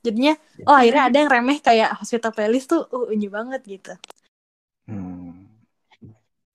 jadinya 0.00 0.34
oh 0.64 0.74
akhirnya 0.74 1.06
ada 1.06 1.16
yang 1.22 1.30
remeh 1.30 1.58
kayak 1.60 1.94
hospital 1.96 2.32
playlist 2.32 2.66
tuh 2.68 2.82
uh, 2.88 3.06
unyu 3.06 3.28
banget 3.28 3.60
gitu 3.62 3.92
hmm. 4.88 5.46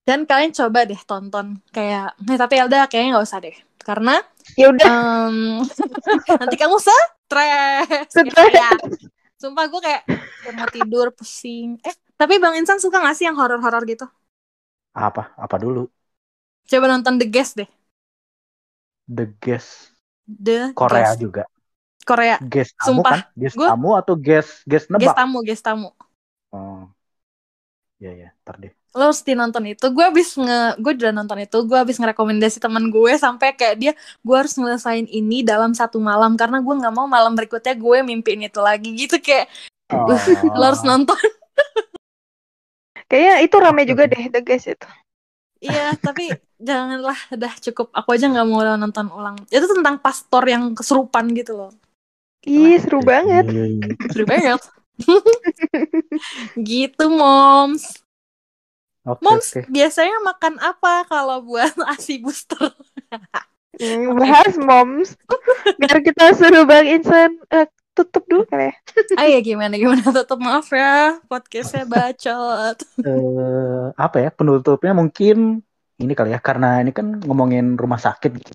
dan 0.03 0.25
kalian 0.25 0.51
coba 0.51 0.83
deh 0.83 0.97
tonton 0.99 1.61
kayak 1.69 2.17
eh, 2.19 2.37
tapi 2.37 2.53
Elda 2.57 2.85
kayaknya 2.85 3.15
nggak 3.15 3.25
usah 3.25 3.39
deh 3.39 3.55
karena 3.79 4.17
Ya 4.57 4.69
udah. 4.69 4.85
em, 4.85 5.61
nanti 6.41 6.55
kamu 6.55 6.77
stres 7.25 8.07
Stres. 8.07 8.33
kayak 8.33 8.77
sumpah 9.35 9.65
gue 9.67 9.81
kayak 9.81 10.01
mau 10.53 10.69
tidur 10.69 11.09
pusing 11.11 11.75
eh 11.81 11.93
tapi 12.15 12.39
Bang 12.39 12.55
Insan 12.55 12.79
suka 12.79 13.01
gak 13.01 13.17
sih 13.17 13.27
yang 13.27 13.35
horor-horor 13.35 13.83
gitu 13.83 14.05
Apa? 14.95 15.35
Apa 15.35 15.59
dulu? 15.59 15.89
coba 16.65 16.85
nonton 16.87 17.19
The 17.19 17.27
Guest 17.27 17.53
deh 17.59 17.69
The 19.05 19.25
guest 19.37 19.93
The 20.25 20.73
Korea 20.73 21.13
Guest. 21.13 21.21
juga. 21.21 21.43
Korea 22.01 22.37
Guest 22.41 22.73
tamu 22.77 23.01
Sumpah, 23.01 23.11
kan? 23.11 23.19
Guest 23.33 23.55
gua- 23.55 23.69
tamu 23.73 23.89
atau 23.93 24.13
guest 24.17 24.51
guest 24.63 24.85
guest 24.89 24.89
nebak? 24.89 25.13
tamu 25.13 25.37
guest 25.41 25.61
tamu 25.61 25.89
Oh. 26.49 26.87
Ya 27.95 28.11
ya, 28.11 28.29
ntar 28.43 28.55
deh. 28.59 28.73
Lo 28.95 29.11
mesti 29.11 29.35
nonton 29.35 29.63
itu. 29.67 29.85
Gue 29.91 30.07
abis 30.07 30.39
nge 30.39 30.79
gue 30.79 30.91
udah 30.95 31.11
nonton 31.11 31.43
itu 31.43 31.57
gue 31.67 31.77
abis 31.77 31.99
ngerekomendasi 31.99 32.63
teman 32.63 32.87
gue 32.87 33.11
sampai 33.19 33.51
kayak 33.53 33.75
dia 33.75 33.91
gue 34.23 34.35
harus 34.35 34.55
ngelesain 34.55 35.05
ini 35.11 35.43
dalam 35.43 35.75
satu 35.75 35.99
malam 35.99 36.39
karena 36.39 36.63
gue 36.63 36.73
nggak 36.79 36.95
mau 36.95 37.03
malam 37.05 37.35
berikutnya 37.35 37.75
gue 37.75 37.97
mimpiin 38.07 38.47
itu 38.47 38.63
lagi 38.63 38.95
gitu 38.95 39.19
kayak 39.19 39.51
Oh. 39.93 40.09
lo 40.57 40.63
harus 40.65 40.81
nonton. 40.81 41.17
Kayaknya 43.05 43.35
itu 43.45 43.55
rame 43.61 43.81
juga 43.85 44.09
deh 44.09 44.33
The 44.33 44.41
Guys 44.41 44.65
itu. 44.65 44.89
iya 45.61 45.93
tapi 45.97 46.29
janganlah 46.57 47.17
udah 47.31 47.53
cukup. 47.61 47.93
Aku 47.93 48.17
aja 48.17 48.25
nggak 48.29 48.47
mau 48.49 48.65
nonton 48.65 49.13
ulang. 49.13 49.37
Itu 49.49 49.69
tentang 49.69 50.01
pastor 50.01 50.41
yang 50.49 50.73
kesurupan 50.73 51.29
gitu 51.37 51.53
loh. 51.53 51.71
Ih, 52.45 52.77
seru 52.81 53.01
banget. 53.01 53.45
seru 54.13 54.25
banget. 54.29 54.61
Gitu 56.55 57.05
moms 57.09 58.04
Oke, 59.05 59.21
moms 59.25 59.47
oke. 59.55 59.61
biasanya 59.69 60.17
makan 60.25 60.55
apa 60.61 61.05
kalau 61.09 61.37
buat 61.45 61.73
asi 61.95 62.19
booster 62.21 62.73
Hmm, 63.75 64.15
bahas 64.15 64.55
moms. 64.55 65.19
Biar 65.75 65.99
kita 65.99 66.31
suruh 66.31 66.63
Bang 66.63 66.87
Insan 66.87 67.43
eh, 67.51 67.67
tutup 67.95 68.23
dulu 68.27 68.43
kali 68.47 68.71
ya. 68.71 68.73
ah 69.19 69.27
ya 69.27 69.39
gimana 69.39 69.75
gimana 69.79 70.03
tetap 70.11 70.39
maaf 70.39 70.67
ya 70.75 71.19
podcastnya 71.31 71.83
bacot 71.87 72.77
Eh, 73.05 73.85
apa 74.05 74.17
ya 74.23 74.29
penutupnya 74.37 74.91
mungkin 74.99 75.35
ini 76.01 76.13
kali 76.17 76.29
ya 76.35 76.39
karena 76.47 76.67
ini 76.83 76.91
kan 76.97 77.07
ngomongin 77.27 77.65
rumah 77.81 77.99
sakit 78.05 78.31
gitu. 78.39 78.51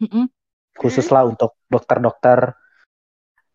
Mm-mm. 0.00 0.28
khusus 0.80 1.06
lah 1.14 1.24
untuk 1.30 1.50
dokter-dokter 1.72 2.38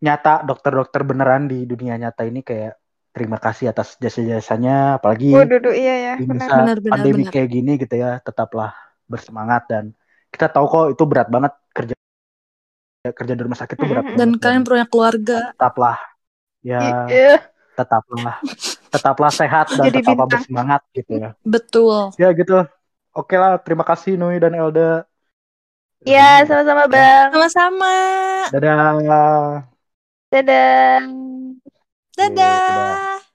nyata 0.04 0.42
dokter-dokter 0.48 1.00
beneran 1.10 1.42
di 1.52 1.58
dunia 1.70 1.94
nyata 2.02 2.22
ini 2.30 2.40
kayak 2.48 2.72
terima 3.12 3.36
kasih 3.36 3.66
atas 3.72 3.94
jasa-jasanya 4.00 4.96
apalagi 4.98 5.36
Waduh, 5.36 5.58
duh, 5.60 5.74
iya 5.76 5.94
ya. 6.06 6.12
di 6.18 6.24
Benar. 6.24 6.48
masa 6.48 6.54
Benar, 6.58 6.76
benar, 6.80 6.92
pandemi 6.96 7.22
benar. 7.22 7.32
kayak 7.32 7.48
gini 7.52 7.70
gitu 7.76 7.94
ya 8.00 8.10
tetaplah 8.24 8.70
bersemangat 9.08 9.62
dan 9.68 9.84
kita 10.32 10.46
tahu 10.48 10.64
kok 10.72 10.84
itu 10.96 11.04
berat 11.04 11.28
banget 11.28 11.52
kerja 11.76 11.94
kerja 13.02 13.34
di 13.34 13.42
rumah 13.42 13.58
sakit 13.58 13.76
itu 13.76 13.86
berat 13.90 14.04
dan 14.16 14.28
banget 14.30 14.40
kalian 14.40 14.62
punya 14.64 14.86
keluarga 14.88 15.38
tetaplah 15.52 15.98
ya 16.62 16.80
Iya. 17.10 17.34
tetaplah 17.76 18.36
tetaplah 18.92 19.30
sehat 19.32 19.66
dan 19.74 19.84
Jadi 19.90 19.98
tetaplah 20.00 20.26
bintang. 20.28 20.32
bersemangat 20.38 20.80
gitu 20.96 21.12
ya 21.18 21.30
betul 21.42 21.96
ya 22.16 22.28
gitu 22.32 22.54
oke 23.12 23.34
lah 23.36 23.58
terima 23.60 23.84
kasih 23.84 24.16
Nui 24.16 24.38
dan 24.40 24.54
Elda 24.56 25.04
Iya, 26.02 26.42
sama-sama 26.50 26.90
Bang. 26.90 27.30
sama-sama 27.30 27.94
dadah 28.50 29.62
Dadah. 30.32 31.04
Dadah. 32.18 32.36
Iya, 32.36 32.68
dadah. 32.68 33.31